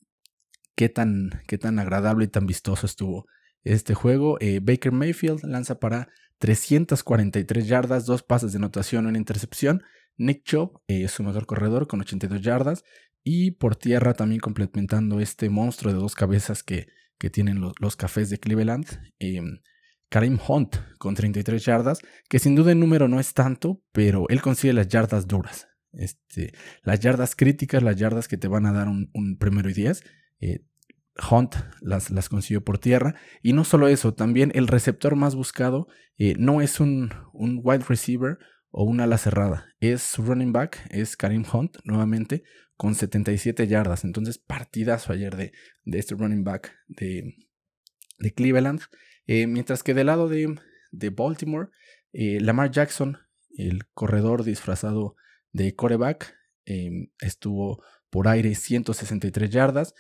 qué, 0.76 0.89
tan, 0.89 1.41
qué 1.47 1.57
tan 1.57 1.80
agradable 1.80 2.26
y 2.26 2.28
tan 2.28 2.45
vistoso 2.45 2.86
estuvo 2.86 3.26
este 3.63 3.93
juego. 3.93 4.38
Baker 4.61 4.91
Mayfield 4.91 5.43
lanza 5.45 5.80
para 5.80 6.09
343 6.39 7.67
yardas, 7.67 8.05
dos 8.05 8.24
pases 8.24 8.51
de 8.51 8.57
anotación, 8.57 9.05
una 9.05 9.17
intercepción. 9.17 9.84
Nick 10.17 10.43
Chubb 10.43 10.82
es 10.88 11.11
su 11.11 11.24
mejor 11.24 11.45
corredor 11.45 11.88
con 11.88 12.01
82 12.01 12.41
yardas. 12.41 12.84
Y 13.24 13.51
por 13.51 13.76
tierra 13.76 14.13
también 14.13 14.39
complementando 14.39 15.20
este 15.20 15.49
monstruo 15.49 15.93
de 15.93 15.99
dos 15.99 16.15
cabezas 16.15 16.63
que, 16.63 16.88
que 17.17 17.30
tienen 17.30 17.61
los, 17.61 17.95
cafés 17.95 18.30
de 18.30 18.39
Cleveland. 18.39 18.88
Em, 19.20 19.59
Karim 20.09 20.39
Hunt 20.47 20.78
con 20.97 21.13
33 21.13 21.63
yardas, 21.63 21.99
que 22.30 22.39
sin 22.39 22.55
duda 22.55 22.72
el 22.72 22.80
número 22.80 23.07
no 23.07 23.20
es 23.20 23.34
tanto, 23.34 23.82
pero 23.91 24.26
él 24.30 24.41
consigue 24.41 24.74
las 24.74 24.88
yardas 24.88 25.28
duras. 25.28 25.68
Este, 25.93 26.53
las 26.83 26.99
yardas 26.99 27.35
críticas, 27.35 27.83
las 27.83 27.95
yardas 27.95 28.27
que 28.27 28.37
te 28.37 28.47
van 28.47 28.65
a 28.65 28.71
dar 28.71 28.87
un, 28.87 29.37
primero 29.39 29.69
y 29.69 29.73
10. 29.73 30.03
Hunt 31.29 31.55
las, 31.81 32.09
las, 32.11 32.29
consiguió 32.29 32.63
por 32.63 32.77
tierra. 32.77 33.15
Y 33.41 33.53
no 33.53 33.63
solo 33.63 33.87
eso, 33.87 34.13
también 34.13 34.51
el 34.55 34.67
receptor 34.67 35.15
más 35.15 35.35
buscado 35.35 35.87
eh, 36.17 36.35
no 36.37 36.61
es 36.61 36.79
un, 36.79 37.11
un, 37.33 37.59
wide 37.63 37.85
receiver 37.87 38.37
o 38.71 38.83
una 38.83 39.05
ala 39.05 39.17
cerrada, 39.17 39.73
es 39.79 40.17
running 40.17 40.53
back, 40.53 40.85
es 40.91 41.17
Karim 41.17 41.43
Hunt 41.51 41.77
nuevamente 41.83 42.43
con 42.77 42.95
77 42.95 43.67
yardas. 43.67 44.03
Entonces, 44.03 44.37
partidazo 44.37 45.11
ayer 45.11 45.35
de, 45.35 45.51
de 45.85 45.99
este 45.99 46.15
running 46.15 46.43
back 46.43 46.75
de, 46.87 47.35
de 48.19 48.33
Cleveland. 48.33 48.81
Eh, 49.25 49.47
mientras 49.47 49.83
que 49.83 49.93
del 49.93 50.07
lado 50.07 50.27
de, 50.27 50.55
de 50.91 51.09
Baltimore, 51.09 51.69
eh, 52.13 52.39
Lamar 52.39 52.71
Jackson, 52.71 53.17
el 53.57 53.85
corredor 53.93 54.43
disfrazado 54.43 55.15
de 55.51 55.75
coreback, 55.75 56.35
estuvo 57.19 57.83
por 58.09 58.27
aire 58.27 58.55
163 58.55 59.49
yardas. 59.49 59.93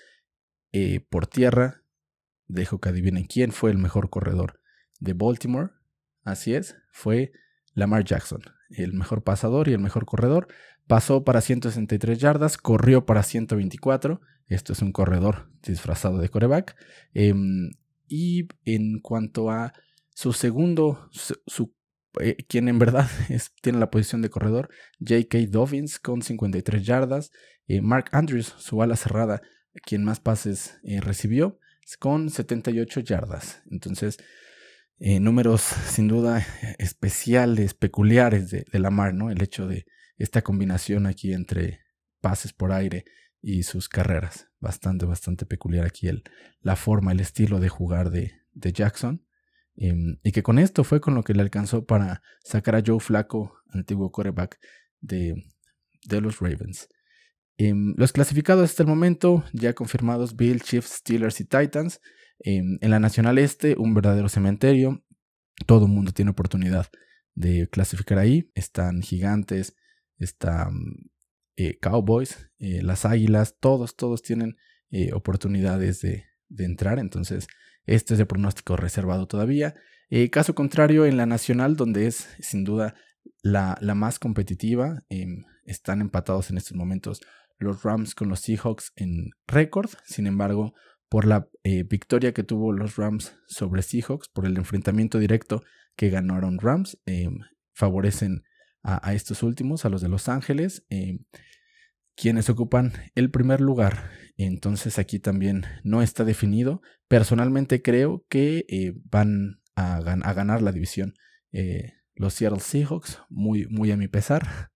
Eh, 0.71 0.99
por 1.09 1.27
tierra, 1.27 1.83
dejo 2.47 2.79
que 2.79 2.89
adivinen 2.89 3.25
quién 3.25 3.51
fue 3.51 3.71
el 3.71 3.77
mejor 3.77 4.09
corredor 4.09 4.59
de 4.99 5.13
Baltimore. 5.13 5.71
Así 6.23 6.53
es, 6.53 6.75
fue 6.91 7.31
Lamar 7.73 8.03
Jackson, 8.03 8.41
el 8.69 8.93
mejor 8.93 9.23
pasador 9.23 9.67
y 9.67 9.73
el 9.73 9.79
mejor 9.79 10.05
corredor. 10.05 10.47
Pasó 10.87 11.23
para 11.23 11.41
163 11.41 12.19
yardas, 12.19 12.57
corrió 12.57 13.05
para 13.05 13.23
124. 13.23 14.21
Esto 14.47 14.73
es 14.73 14.81
un 14.81 14.91
corredor 14.91 15.51
disfrazado 15.61 16.17
de 16.17 16.29
coreback. 16.29 16.75
Em, 17.13 17.71
y 18.07 18.47
en 18.65 18.99
cuanto 18.99 19.51
a 19.51 19.73
su 20.09 20.33
segundo, 20.33 21.09
su, 21.11 21.73
eh, 22.19 22.37
quien 22.47 22.67
en 22.67 22.79
verdad 22.79 23.09
tiene 23.61 23.79
la 23.79 23.89
posición 23.89 24.21
de 24.21 24.29
corredor, 24.29 24.69
J.K. 24.99 25.37
Dobbins 25.49 25.99
con 25.99 26.21
53 26.21 26.85
yardas. 26.85 27.31
Eh, 27.67 27.81
Mark 27.81 28.09
Andrews, 28.11 28.55
su 28.57 28.81
ala 28.81 28.95
cerrada, 28.95 29.41
quien 29.85 30.03
más 30.03 30.19
pases 30.19 30.79
eh, 30.83 31.01
recibió, 31.01 31.59
con 31.99 32.29
78 32.29 33.01
yardas. 33.01 33.63
Entonces, 33.71 34.17
números 34.99 35.61
sin 35.61 36.09
duda 36.09 36.45
especiales, 36.77 37.73
peculiares 37.73 38.49
de, 38.49 38.65
de 38.69 38.79
Lamar, 38.79 39.13
¿no? 39.13 39.31
El 39.31 39.41
hecho 39.41 39.65
de 39.65 39.85
esta 40.17 40.41
combinación 40.41 41.05
aquí 41.05 41.33
entre 41.33 41.79
pases 42.19 42.51
por 42.51 42.73
aire 42.73 43.05
y 43.41 43.63
sus 43.63 43.89
carreras. 43.89 44.49
Bastante, 44.59 45.05
bastante 45.05 45.45
peculiar 45.45 45.85
aquí 45.85 46.07
el, 46.07 46.23
la 46.61 46.75
forma, 46.75 47.11
el 47.11 47.21
estilo 47.21 47.59
de 47.59 47.69
jugar 47.69 48.09
de, 48.09 48.33
de 48.53 48.73
Jackson. 48.73 49.25
Em, 49.81 50.17
y 50.23 50.33
que 50.33 50.43
con 50.43 50.59
esto 50.59 50.83
fue 50.83 50.99
con 50.99 51.15
lo 51.15 51.23
que 51.23 51.33
le 51.33 51.41
alcanzó 51.41 51.85
para 51.85 52.21
sacar 52.43 52.75
a 52.75 52.83
Joe 52.85 52.99
Flaco, 52.99 53.53
antiguo 53.71 54.11
quarterback 54.11 54.59
de, 54.99 55.41
de 56.05 56.21
los 56.21 56.39
Ravens. 56.39 56.89
Em, 57.57 57.93
los 57.97 58.11
clasificados 58.11 58.65
hasta 58.65 58.83
el 58.83 58.89
momento, 58.89 59.45
ya 59.53 59.73
confirmados 59.73 60.35
Bill, 60.35 60.61
Chiefs, 60.61 60.97
Steelers 60.97 61.39
y 61.39 61.45
Titans. 61.45 62.01
Em, 62.39 62.77
en 62.81 62.89
la 62.89 62.99
Nacional 62.99 63.37
Este, 63.37 63.75
un 63.77 63.93
verdadero 63.93 64.29
cementerio. 64.29 65.03
Todo 65.65 65.85
el 65.85 65.91
mundo 65.91 66.11
tiene 66.11 66.31
oportunidad 66.31 66.87
de 67.35 67.67
clasificar 67.69 68.17
ahí. 68.17 68.51
Están 68.55 69.01
gigantes, 69.01 69.75
están 70.17 70.71
eh, 71.57 71.77
Cowboys, 71.79 72.49
eh, 72.59 72.81
las 72.81 73.05
Águilas, 73.05 73.57
todos, 73.59 73.95
todos 73.95 74.21
tienen 74.21 74.55
eh, 74.91 75.11
oportunidades 75.13 76.01
de, 76.01 76.25
entrar. 76.57 76.99
Entonces, 76.99 77.47
este 77.95 78.13
es 78.13 78.19
el 78.19 78.27
pronóstico 78.27 78.77
reservado 78.77 79.27
todavía. 79.27 79.75
caso 80.31 80.55
contrario, 80.55 81.05
en 81.05 81.17
la 81.17 81.25
Nacional, 81.25 81.75
donde 81.75 82.07
es 82.07 82.29
sin 82.39 82.63
duda 82.63 82.95
la, 83.41 83.77
la 83.81 83.95
más 83.95 84.19
competitiva, 84.19 85.03
em, 85.09 85.45
están 85.65 86.01
empatados 86.01 86.49
en 86.49 86.57
estos 86.57 86.75
momentos 86.75 87.21
los 87.57 87.83
Rams 87.83 88.15
con 88.15 88.29
los 88.29 88.39
Seahawks 88.39 88.93
en 88.95 89.31
récord. 89.47 89.89
Sin 90.05 90.27
embargo, 90.27 90.73
por 91.09 91.25
la 91.25 91.49
eh, 91.63 91.83
victoria 91.83 92.33
que 92.33 92.43
tuvo 92.43 92.71
los 92.71 92.95
Rams 92.95 93.35
sobre 93.47 93.81
Seahawks, 93.81 94.29
por 94.29 94.45
el 94.45 94.57
enfrentamiento 94.57 95.19
directo 95.19 95.63
que 95.95 96.09
ganaron 96.09 96.59
Rams, 96.59 96.99
em, 97.05 97.39
favorecen 97.73 98.43
a, 98.81 99.13
estos 99.13 99.43
últimos, 99.43 99.83
a 99.83 99.89
los 99.89 100.01
de 100.01 100.07
Los 100.07 100.29
Ángeles, 100.29 100.85
em, 100.89 101.25
quienes 102.19 102.49
ocupan 102.49 102.93
el 103.15 103.31
primer 103.31 103.61
lugar. 103.61 104.11
Entonces 104.37 104.99
aquí 104.99 105.19
también 105.19 105.65
no 105.83 106.01
está 106.01 106.23
definido. 106.23 106.81
Personalmente 107.07 107.81
creo 107.81 108.25
que 108.29 108.65
eh, 108.69 108.93
van 109.05 109.61
a, 109.75 110.01
ganar 110.01 110.61
la 110.61 110.71
división 110.71 111.13
eh, 111.51 111.93
los 112.15 112.33
Seattle 112.33 112.59
Seahawks, 112.59 113.21
muy, 113.29 113.91
a 113.91 113.97
mi 113.97 114.07
pesar. 114.09 114.71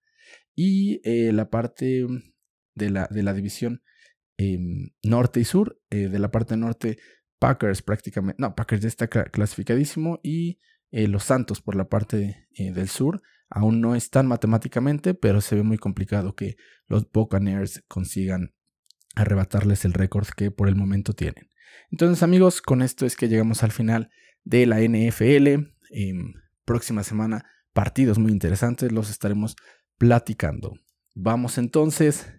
Y 0.56 1.02
la 1.32 1.50
parte 1.50 2.06
de 2.76 2.90
la, 2.90 3.08
de 3.10 3.24
la 3.24 3.34
división 3.34 3.84
em, 4.38 4.92
norte 5.04 5.40
y 5.40 5.46
sur. 5.46 5.82
Eh, 5.90 6.10
de 6.10 6.20
la 6.20 6.32
parte 6.32 6.58
norte, 6.58 6.98
Packers 7.40 7.82
prácticamente, 7.82 8.42
no, 8.42 8.56
Packers 8.56 8.82
ya 8.82 8.88
está 8.88 9.08
clasificadísimo 9.08 10.20
y 10.24 10.60
eh, 10.92 11.08
los 11.08 11.26
Santos 11.26 11.62
por 11.62 11.76
la 11.76 11.90
parte 11.90 12.48
eh, 12.56 12.72
del 12.72 12.90
sur. 12.90 13.22
Aún 13.56 13.82
no 13.82 13.94
están 13.94 14.26
matemáticamente, 14.26 15.14
pero 15.14 15.40
se 15.40 15.56
ve 15.56 15.62
muy 15.62 15.78
complicado 15.78 16.36
que 16.36 16.56
los 16.88 17.12
Buccaneers 17.12 17.84
consigan 17.88 18.56
arrebatarles 19.16 19.86
el 19.86 19.94
récord 19.94 20.28
que 20.36 20.50
por 20.50 20.68
el 20.68 20.76
momento 20.76 21.14
tienen. 21.14 21.50
Entonces 21.92 22.24
amigos, 22.24 22.64
con 22.64 22.82
esto 22.82 23.06
es 23.06 23.16
que 23.16 23.30
llegamos 23.30 23.62
al 23.62 23.72
final 23.72 24.10
de 24.44 24.66
la 24.66 24.82
NFL. 24.82 25.72
Em, 25.92 26.34
próxima 26.66 27.04
semana 27.04 27.46
partidos 27.74 28.18
muy 28.18 28.32
interesantes, 28.32 28.92
los 28.92 29.12
estaremos 29.12 29.56
platicando. 30.00 30.74
Vamos 31.14 31.60
entonces 31.60 32.34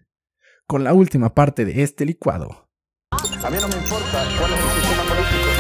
con 0.67 0.83
la 0.83 0.95
última 0.95 1.33
parte 1.33 1.65
de 1.65 1.85
este 1.85 2.05
licuado. 2.07 2.69
A 3.13 3.51
mí 3.51 3.57
no 3.61 3.69
me 3.69 3.77
importa 3.77 4.27
cuál 4.37 4.53
es 4.53 4.59
el 4.59 4.83
sistema 4.83 5.03
político. 5.05 5.54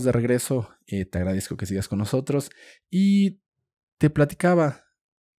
De 0.00 0.12
regreso, 0.12 0.70
eh, 0.86 1.04
te 1.04 1.18
agradezco 1.18 1.56
que 1.56 1.66
sigas 1.66 1.88
con 1.88 1.98
nosotros 1.98 2.50
y 2.90 3.40
te 3.98 4.10
platicaba 4.10 4.84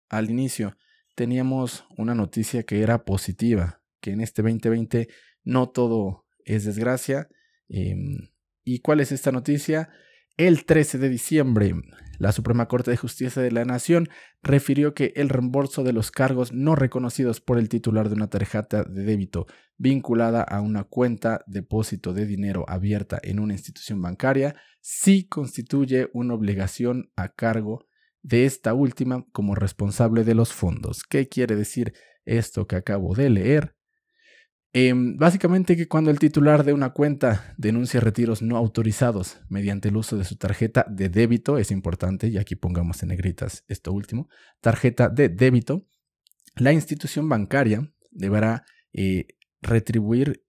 al 0.10 0.30
inicio, 0.30 0.78
teníamos 1.16 1.86
una 1.97 2.16
noticia 2.16 2.64
que 2.64 2.82
era 2.82 3.04
positiva, 3.04 3.82
que 3.99 4.12
en 4.12 4.22
este 4.22 4.41
2020 4.41 5.10
no 5.43 5.70
todo 5.70 6.26
es 6.45 6.66
desgracia. 6.66 7.28
Em, 7.68 8.30
¿Y 8.64 8.80
cuál 8.80 8.99
es 8.99 9.12
esta 9.12 9.32
noticia? 9.32 9.89
El 10.36 10.65
13 10.65 10.97
de 10.97 11.09
diciembre, 11.09 11.75
la 12.17 12.31
Suprema 12.31 12.67
Corte 12.67 12.89
de 12.89 12.97
Justicia 12.97 13.39
de 13.39 13.51
la 13.51 13.65
Nación 13.65 14.09
refirió 14.41 14.95
que 14.95 15.13
el 15.15 15.29
reembolso 15.29 15.84
de 15.84 15.93
los 15.93 16.09
cargos 16.09 16.51
no 16.51 16.75
reconocidos 16.75 17.39
por 17.39 17.59
el 17.59 17.69
titular 17.69 18.09
de 18.09 18.15
una 18.15 18.31
tarjeta 18.31 18.84
de 18.84 19.03
débito 19.03 19.45
vinculada 19.77 20.41
a 20.41 20.61
una 20.61 20.86
cuenta 20.86 21.43
depósito 21.45 22.13
de 22.13 22.25
dinero 22.25 22.65
abierta 22.67 23.19
en 23.21 23.39
una 23.39 23.53
institución 23.53 24.01
bancaria 24.01 24.55
sí 24.81 25.27
constituye 25.27 26.09
una 26.13 26.34
obligación 26.34 27.11
a 27.15 27.29
cargo 27.29 27.86
de 28.23 28.45
esta 28.45 28.73
última 28.73 29.27
como 29.34 29.53
responsable 29.53 30.23
de 30.23 30.34
los 30.34 30.51
fondos. 30.51 31.03
¿Qué 31.03 31.29
quiere 31.29 31.55
decir 31.55 31.93
esto 32.25 32.65
que 32.65 32.77
acabo 32.77 33.13
de 33.13 33.29
leer? 33.29 33.75
Em, 34.76 35.17
básicamente 35.17 35.78
que 35.78 35.88
cuando 35.88 36.09
el 36.09 36.17
titular 36.17 36.63
de 36.63 36.74
una 36.74 36.93
cuenta 36.93 37.53
denuncia 37.57 37.99
retiros 37.99 38.41
no 38.41 38.57
autorizados 38.57 39.39
mediante 39.47 39.89
el 39.89 39.97
uso 39.97 40.17
de 40.17 40.24
su 40.24 40.36
tarjeta 40.36 40.84
de 40.89 41.09
débito, 41.09 41.59
es 41.59 41.69
importante, 41.69 42.28
y 42.28 42.39
aquí 42.39 42.55
pongamos 42.55 43.03
en 43.03 43.09
negritas 43.09 43.63
esto 43.67 43.93
último, 43.93 44.30
tarjeta 44.61 45.09
de 45.09 45.30
débito, 45.30 45.86
la 46.55 46.74
institución 46.74 47.30
bancaria 47.30 47.93
deberá 48.09 48.65
eh, 48.93 49.28
retribuir 49.61 50.43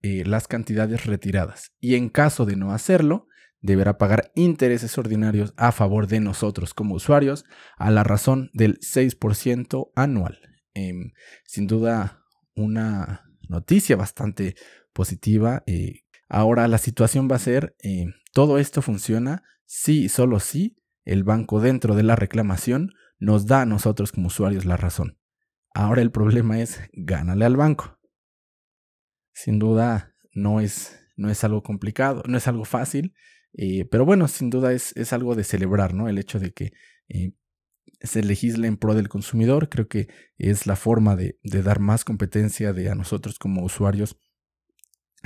eh, 0.00 0.24
las 0.24 0.48
cantidades 0.48 1.04
retiradas 1.04 1.72
y 1.78 1.96
en 1.96 2.08
caso 2.08 2.46
de 2.46 2.56
no 2.56 2.72
hacerlo, 2.72 3.28
deberá 3.60 3.98
pagar 3.98 4.32
intereses 4.34 4.96
ordinarios 4.96 5.52
a 5.58 5.70
favor 5.70 6.06
de 6.06 6.20
nosotros 6.20 6.72
como 6.72 6.94
usuarios 6.94 7.44
a 7.76 7.90
la 7.90 8.04
razón 8.04 8.48
del 8.54 8.78
6% 8.80 9.90
anual. 9.94 10.38
Em, 10.72 11.12
sin 11.44 11.66
duda, 11.66 12.22
una 12.54 13.25
noticia 13.48 13.96
bastante 13.96 14.56
positiva. 14.92 15.62
Eh, 15.66 16.04
ahora 16.28 16.68
la 16.68 16.78
situación 16.78 17.28
va 17.30 17.36
a 17.36 17.40
ser, 17.40 17.76
eh, 17.82 18.06
todo 18.32 18.58
esto 18.58 18.82
funciona 18.82 19.42
si 19.64 20.04
y 20.04 20.08
solo 20.08 20.40
si 20.40 20.76
el 21.04 21.24
banco 21.24 21.60
dentro 21.60 21.94
de 21.94 22.02
la 22.02 22.16
reclamación 22.16 22.92
nos 23.18 23.46
da 23.46 23.62
a 23.62 23.66
nosotros 23.66 24.12
como 24.12 24.28
usuarios 24.28 24.64
la 24.64 24.76
razón. 24.76 25.18
Ahora 25.74 26.02
el 26.02 26.10
problema 26.10 26.60
es 26.60 26.80
gánale 26.92 27.44
al 27.44 27.56
banco. 27.56 27.98
Sin 29.32 29.58
duda 29.58 30.14
no 30.32 30.60
es, 30.60 30.98
no 31.16 31.30
es 31.30 31.44
algo 31.44 31.62
complicado, 31.62 32.22
no 32.26 32.38
es 32.38 32.48
algo 32.48 32.64
fácil, 32.64 33.14
eh, 33.52 33.84
pero 33.84 34.04
bueno, 34.04 34.28
sin 34.28 34.50
duda 34.50 34.72
es, 34.72 34.96
es, 34.96 35.12
algo 35.12 35.34
de 35.34 35.44
celebrar, 35.44 35.94
¿no? 35.94 36.08
El 36.08 36.18
hecho 36.18 36.38
de 36.38 36.52
que 36.52 36.72
se 38.00 38.22
legisle 38.22 38.66
en 38.68 38.76
pro 38.76 38.94
del 38.94 39.08
consumidor. 39.08 39.68
Creo 39.68 39.88
que 39.88 40.08
es 40.38 40.66
la 40.66 40.76
forma 40.76 41.16
de, 41.16 41.38
dar 41.42 41.80
más 41.80 42.04
competencia 42.04 42.72
de 42.72 42.90
a 42.90 42.94
nosotros 42.94 43.38
como 43.38 43.62
usuarios, 43.64 44.18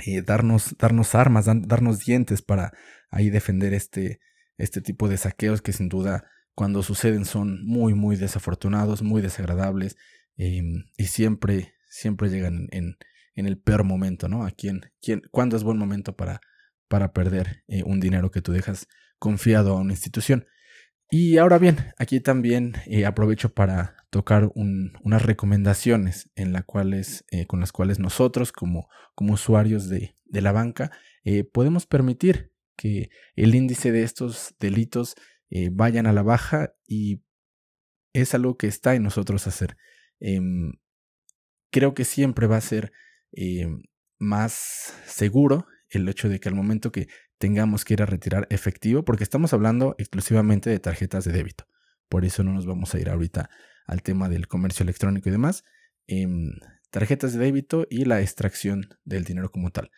eh, 0.05 0.21
darnos, 0.21 0.75
darnos 0.77 1.15
armas, 1.15 1.45
darnos 1.45 1.99
dientes 1.99 2.41
para 2.41 2.71
ahí 3.09 3.29
defender 3.29 3.73
este, 3.73 4.19
este 4.57 4.81
tipo 4.81 5.09
de 5.09 5.17
saqueos 5.17 5.61
que 5.61 5.73
sin 5.73 5.89
duda 5.89 6.25
cuando 6.55 6.83
suceden 6.83 7.25
son 7.25 7.65
muy, 7.65 7.93
muy 7.93 8.15
desafortunados, 8.15 9.01
muy 9.01 9.21
desagradables 9.21 9.97
em, 10.37 10.85
y 10.97 11.05
siempre, 11.05 11.73
siempre 11.89 12.29
llegan 12.29 12.67
en, 12.71 12.97
en, 13.35 13.45
el 13.47 13.57
peor 13.57 13.83
momento, 13.83 14.27
¿no? 14.27 14.45
¿A 14.45 14.51
quién, 14.51 14.81
quién, 15.01 15.21
¿Cuándo 15.31 15.55
es 15.55 15.63
buen 15.63 15.77
momento 15.77 16.15
para, 16.15 16.41
para 16.87 17.13
perder 17.13 17.63
eh, 17.67 17.83
un 17.83 17.99
dinero 17.99 18.31
que 18.31 18.41
tú 18.41 18.51
dejas 18.51 18.87
confiado 19.17 19.77
a 19.77 19.81
una 19.81 19.93
institución? 19.93 20.45
Y 21.13 21.37
ahora 21.39 21.57
bien, 21.59 21.91
aquí 21.97 22.21
también 22.21 22.75
eh, 22.85 23.05
aprovecho 23.05 23.53
para 23.53 23.97
tocar 24.11 24.49
unas 24.55 25.21
recomendaciones 25.21 26.31
en 26.35 26.53
la 26.53 26.63
cuales, 26.63 27.25
eh, 27.31 27.45
con 27.47 27.59
las 27.59 27.73
cuales 27.73 27.99
nosotros 27.99 28.53
como, 28.53 28.87
usuarios 29.17 29.89
de, 29.89 30.15
la 30.31 30.53
banca 30.53 30.89
eh, 31.25 31.43
podemos 31.43 31.85
permitir 31.85 32.53
que 32.77 33.09
el 33.35 33.55
índice 33.55 33.91
de 33.91 34.03
estos 34.03 34.55
delitos 34.59 35.15
vayan 35.73 36.07
a 36.07 36.13
la 36.13 36.23
baja 36.23 36.73
y 36.87 37.21
es 38.13 38.33
algo 38.33 38.57
que 38.57 38.67
está 38.67 38.95
en 38.95 39.03
nosotros 39.03 39.47
hacer. 39.47 39.75
Em, 40.21 40.71
creo 41.71 41.93
que 41.93 42.05
siempre 42.05 42.47
va 42.47 42.55
a 42.55 42.61
ser 42.61 42.93
más 44.17 44.95
seguro 45.05 45.67
el 45.89 46.07
hecho 46.07 46.29
de 46.29 46.39
que 46.39 46.47
al 46.47 46.55
momento 46.55 46.91
que 46.91 47.09
tengamos 47.41 47.83
que 47.83 47.95
ir 47.95 48.03
a 48.03 48.05
retirar 48.05 48.45
efectivo, 48.51 49.03
porque 49.03 49.23
estamos 49.23 49.51
hablando 49.51 49.95
exclusivamente 49.97 50.69
de 50.69 50.79
tarjetas 50.79 51.25
de 51.25 51.31
débito. 51.31 51.65
Por 52.07 52.23
eso 52.23 52.43
no 52.43 52.53
nos 52.53 52.67
vamos 52.67 52.93
a 52.93 52.99
ir 52.99 53.09
ahorita 53.09 53.49
al 53.87 54.03
tema 54.03 54.29
del 54.29 54.47
comercio 54.47 54.83
electrónico 54.83 55.27
y 55.27 55.31
demás. 55.31 55.63
Em, 56.05 56.51
tarjetas 56.91 57.33
de 57.33 57.39
débito 57.39 57.87
y 57.89 58.05
la 58.05 58.21
extracción 58.21 58.89
del 59.05 59.23
dinero 59.23 59.49
como 59.49 59.71
tal. 59.71 59.89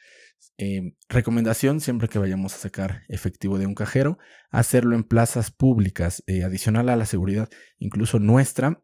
Em, 0.58 0.96
recomendación 1.10 1.82
siempre 1.82 2.08
que 2.08 2.18
vayamos 2.18 2.56
a 2.56 2.60
sacar 2.60 3.02
efectivo 3.10 3.60
de 3.60 3.66
un 3.66 3.76
cajero, 3.76 4.18
hacerlo 4.50 4.96
en 4.96 5.04
plazas 5.04 5.52
públicas, 5.52 6.24
eh, 6.28 6.46
adicional 6.46 6.88
a 6.88 6.96
la 6.96 7.06
seguridad 7.06 7.50
incluso 7.78 8.20
nuestra. 8.20 8.82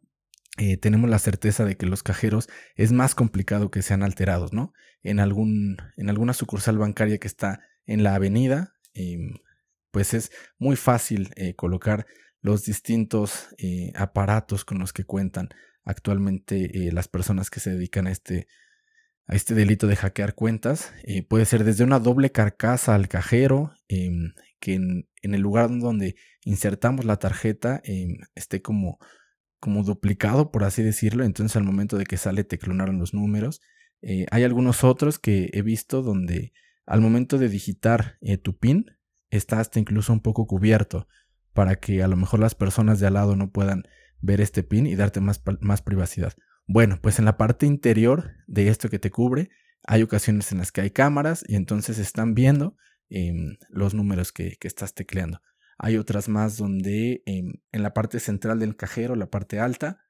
Eh, 0.58 0.76
tenemos 0.76 1.10
la 1.10 1.20
certeza 1.20 1.64
de 1.64 1.78
que 1.78 1.86
los 1.86 2.04
cajeros 2.04 2.50
es 2.76 2.92
más 2.92 3.16
complicado 3.16 3.72
que 3.72 3.84
sean 3.84 4.04
alterados, 4.04 4.52
¿no? 4.52 4.74
En, 5.02 5.22
algún, 5.22 5.78
en 5.96 6.10
alguna 6.10 6.34
sucursal 6.34 6.78
bancaria 6.78 7.20
que 7.20 7.28
está 7.28 7.62
en 7.90 8.04
la 8.04 8.14
avenida, 8.16 8.76
em, 8.94 9.34
pues 9.92 10.14
es 10.14 10.32
muy 10.60 10.76
fácil 10.76 11.32
eh, 11.36 11.56
colocar 11.56 12.06
los 12.40 12.64
distintos 12.64 13.50
eh, 13.58 13.92
aparatos 13.96 14.64
con 14.64 14.78
los 14.78 14.94
que 14.94 15.04
cuentan 15.04 15.50
actualmente 15.84 16.88
eh, 16.88 16.92
las 16.92 17.08
personas 17.08 17.50
que 17.50 17.60
se 17.60 17.72
dedican 17.72 18.06
a 18.06 18.12
este, 18.12 18.48
a 19.26 19.36
este 19.36 19.56
delito 19.56 19.88
de 19.88 19.96
hackear 19.96 20.36
cuentas. 20.36 20.94
puede 21.28 21.46
ser 21.46 21.64
desde 21.64 21.84
una 21.84 22.00
doble 22.00 22.32
carcasa 22.32 22.94
al 22.94 23.08
cajero, 23.08 23.74
em, 23.88 24.34
que 24.60 24.76
en, 24.76 25.08
el 25.24 25.42
lugar 25.42 25.70
donde 25.70 26.16
insertamos 26.46 27.06
la 27.06 27.18
tarjeta 27.18 27.82
em, 27.84 28.20
esté 28.36 28.62
como, 28.62 29.00
como 29.60 29.84
duplicado, 29.84 30.52
por 30.52 30.64
así 30.64 30.84
decirlo. 30.84 31.24
Entonces 31.24 31.56
al 31.56 31.64
momento 31.64 31.98
de 31.98 32.06
que 32.06 32.18
sale 32.18 32.44
te 32.44 32.60
clonaron 32.60 33.00
los 33.00 33.14
números. 33.16 33.62
hay 34.32 34.44
algunos 34.44 34.84
otros 34.84 35.20
que 35.20 35.50
he 35.54 35.62
visto 35.62 36.02
donde 36.02 36.54
al 36.90 37.02
momento 37.02 37.38
de 37.38 37.50
digitar 37.50 38.18
eh, 38.20 38.38
tu 38.38 38.58
PIN, 38.58 38.98
está 39.30 39.60
hasta 39.60 39.80
incluso 39.80 40.12
un 40.12 40.22
poco 40.22 40.48
cubierto 40.48 41.08
para 41.54 41.76
que 41.76 42.02
a 42.02 42.08
lo 42.08 42.16
mejor 42.16 42.40
las 42.40 42.56
personas 42.56 43.00
de 43.00 43.06
al 43.06 43.14
lado 43.14 43.36
no 43.36 43.52
puedan 43.52 43.84
ver 44.22 44.42
este 44.42 44.64
PIN 44.64 44.88
y 44.88 44.96
darte 44.96 45.22
más, 45.22 45.40
más 45.62 45.84
privacidad. 45.84 46.34
Bueno, 46.66 46.98
pues 47.00 47.20
en 47.20 47.26
la 47.26 47.38
parte 47.38 47.68
interior 47.68 48.32
de 48.48 48.70
esto 48.70 48.90
que 48.90 48.98
te 48.98 49.12
cubre, 49.12 49.52
hay 49.84 50.02
ocasiones 50.02 50.52
en 50.52 50.58
las 50.58 50.72
que 50.72 50.82
hay 50.82 50.90
cámaras 50.90 51.46
y 51.48 51.56
entonces 51.56 52.00
están 52.00 52.34
viendo 52.34 52.76
em, 53.08 53.58
los 53.70 53.94
números 53.94 54.32
que, 54.32 54.58
estás 54.60 54.96
tecleando. 54.96 55.42
Hay 55.78 55.96
otras 55.96 56.28
más 56.28 56.58
donde 56.58 57.22
em, 57.28 57.54
en 57.72 57.84
la 57.84 57.94
parte 57.94 58.20
central 58.20 58.58
del 58.58 58.76
cajero, 58.76 59.16
la 59.16 59.30
parte 59.30 59.60
alta, 59.60 60.02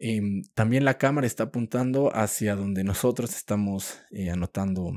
em, 0.00 0.42
también 0.54 0.84
la 0.84 0.98
cámara 0.98 1.28
está 1.28 1.44
apuntando 1.44 2.10
hacia 2.16 2.56
donde 2.56 2.82
nosotros 2.82 3.36
estamos 3.36 4.00
eh, 4.10 4.30
anotando 4.30 4.92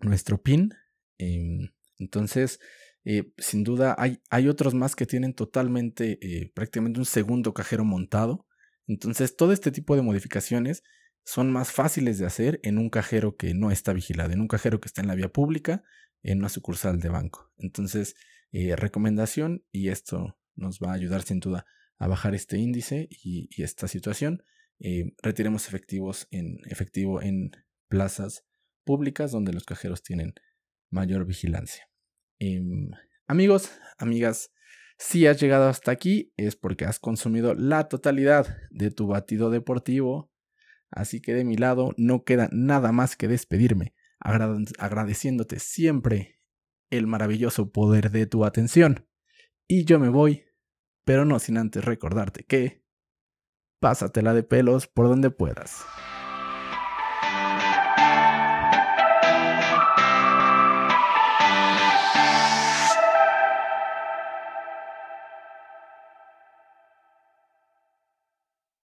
nuestro 0.00 0.42
pin. 0.42 0.74
Em, 1.18 1.70
entonces, 1.98 2.60
eh, 3.04 3.32
sin 3.38 3.64
duda, 3.64 3.94
hay, 3.98 4.20
hay, 4.30 4.48
otros 4.48 4.74
más 4.74 4.94
que 4.94 5.06
tienen 5.06 5.34
totalmente, 5.34 6.18
eh, 6.22 6.52
prácticamente 6.54 6.98
un 6.98 7.06
segundo 7.06 7.54
cajero 7.54 7.84
montado. 7.84 8.46
Entonces, 8.86 9.36
todo 9.36 9.52
este 9.52 9.70
tipo 9.70 9.96
de 9.96 10.02
modificaciones 10.02 10.82
son 11.24 11.50
más 11.52 11.72
fáciles 11.72 12.18
de 12.18 12.26
hacer 12.26 12.60
en 12.62 12.78
un 12.78 12.90
cajero 12.90 13.36
que 13.36 13.54
no 13.54 13.70
está 13.70 13.92
vigilado, 13.92 14.32
en 14.32 14.40
un 14.40 14.48
cajero 14.48 14.80
que 14.80 14.86
está 14.86 15.00
en 15.00 15.08
la 15.08 15.14
vía 15.14 15.28
pública, 15.28 15.82
en 16.22 16.38
una 16.38 16.48
sucursal 16.48 17.00
de 17.00 17.08
banco. 17.08 17.50
Entonces, 17.58 18.16
eh, 18.52 18.76
recomendación, 18.76 19.64
y 19.70 19.88
esto 19.88 20.38
nos 20.56 20.80
va 20.80 20.90
a 20.90 20.94
ayudar 20.94 21.22
sin 21.22 21.40
duda 21.40 21.66
a 21.98 22.08
bajar 22.08 22.34
este 22.34 22.58
índice 22.58 23.08
y, 23.10 23.48
esta 23.62 23.88
situación. 23.88 24.42
Retiremos 25.22 25.68
efectivos 25.68 26.26
en 26.30 26.58
efectivo 26.64 27.20
en 27.20 27.50
plazas 27.88 28.46
públicas 28.90 29.30
donde 29.30 29.52
los 29.52 29.62
cajeros 29.62 30.02
tienen 30.02 30.34
mayor 30.90 31.24
vigilancia. 31.24 31.88
Em, 32.40 32.90
amigos, 33.28 33.70
amigas, 33.98 34.50
si 34.98 35.28
has 35.28 35.40
llegado 35.40 35.68
hasta 35.68 35.92
aquí 35.92 36.32
es 36.36 36.56
porque 36.56 36.86
has 36.86 36.98
consumido 36.98 37.54
la 37.54 37.86
totalidad 37.86 38.48
de 38.72 38.90
tu 38.90 39.06
batido 39.06 39.48
deportivo. 39.48 40.32
Así 40.90 41.20
que 41.20 41.34
de 41.34 41.44
mi 41.44 41.56
lado 41.56 41.92
no 41.98 42.24
queda 42.24 42.48
nada 42.50 42.90
más 42.90 43.14
que 43.14 43.28
despedirme, 43.28 43.94
agradeciéndote 44.18 45.60
siempre 45.60 46.40
el 46.90 47.06
maravilloso 47.06 47.70
poder 47.70 48.10
de 48.10 48.26
tu 48.26 48.44
atención. 48.44 49.06
Y 49.68 49.84
yo 49.84 50.00
me 50.00 50.08
voy, 50.08 50.46
pero 51.04 51.24
no 51.24 51.38
sin 51.38 51.58
antes 51.58 51.84
recordarte 51.84 52.42
que 52.42 52.84
pásatela 53.78 54.34
de 54.34 54.42
pelos 54.42 54.88
por 54.88 55.06
donde 55.06 55.30
puedas. 55.30 55.84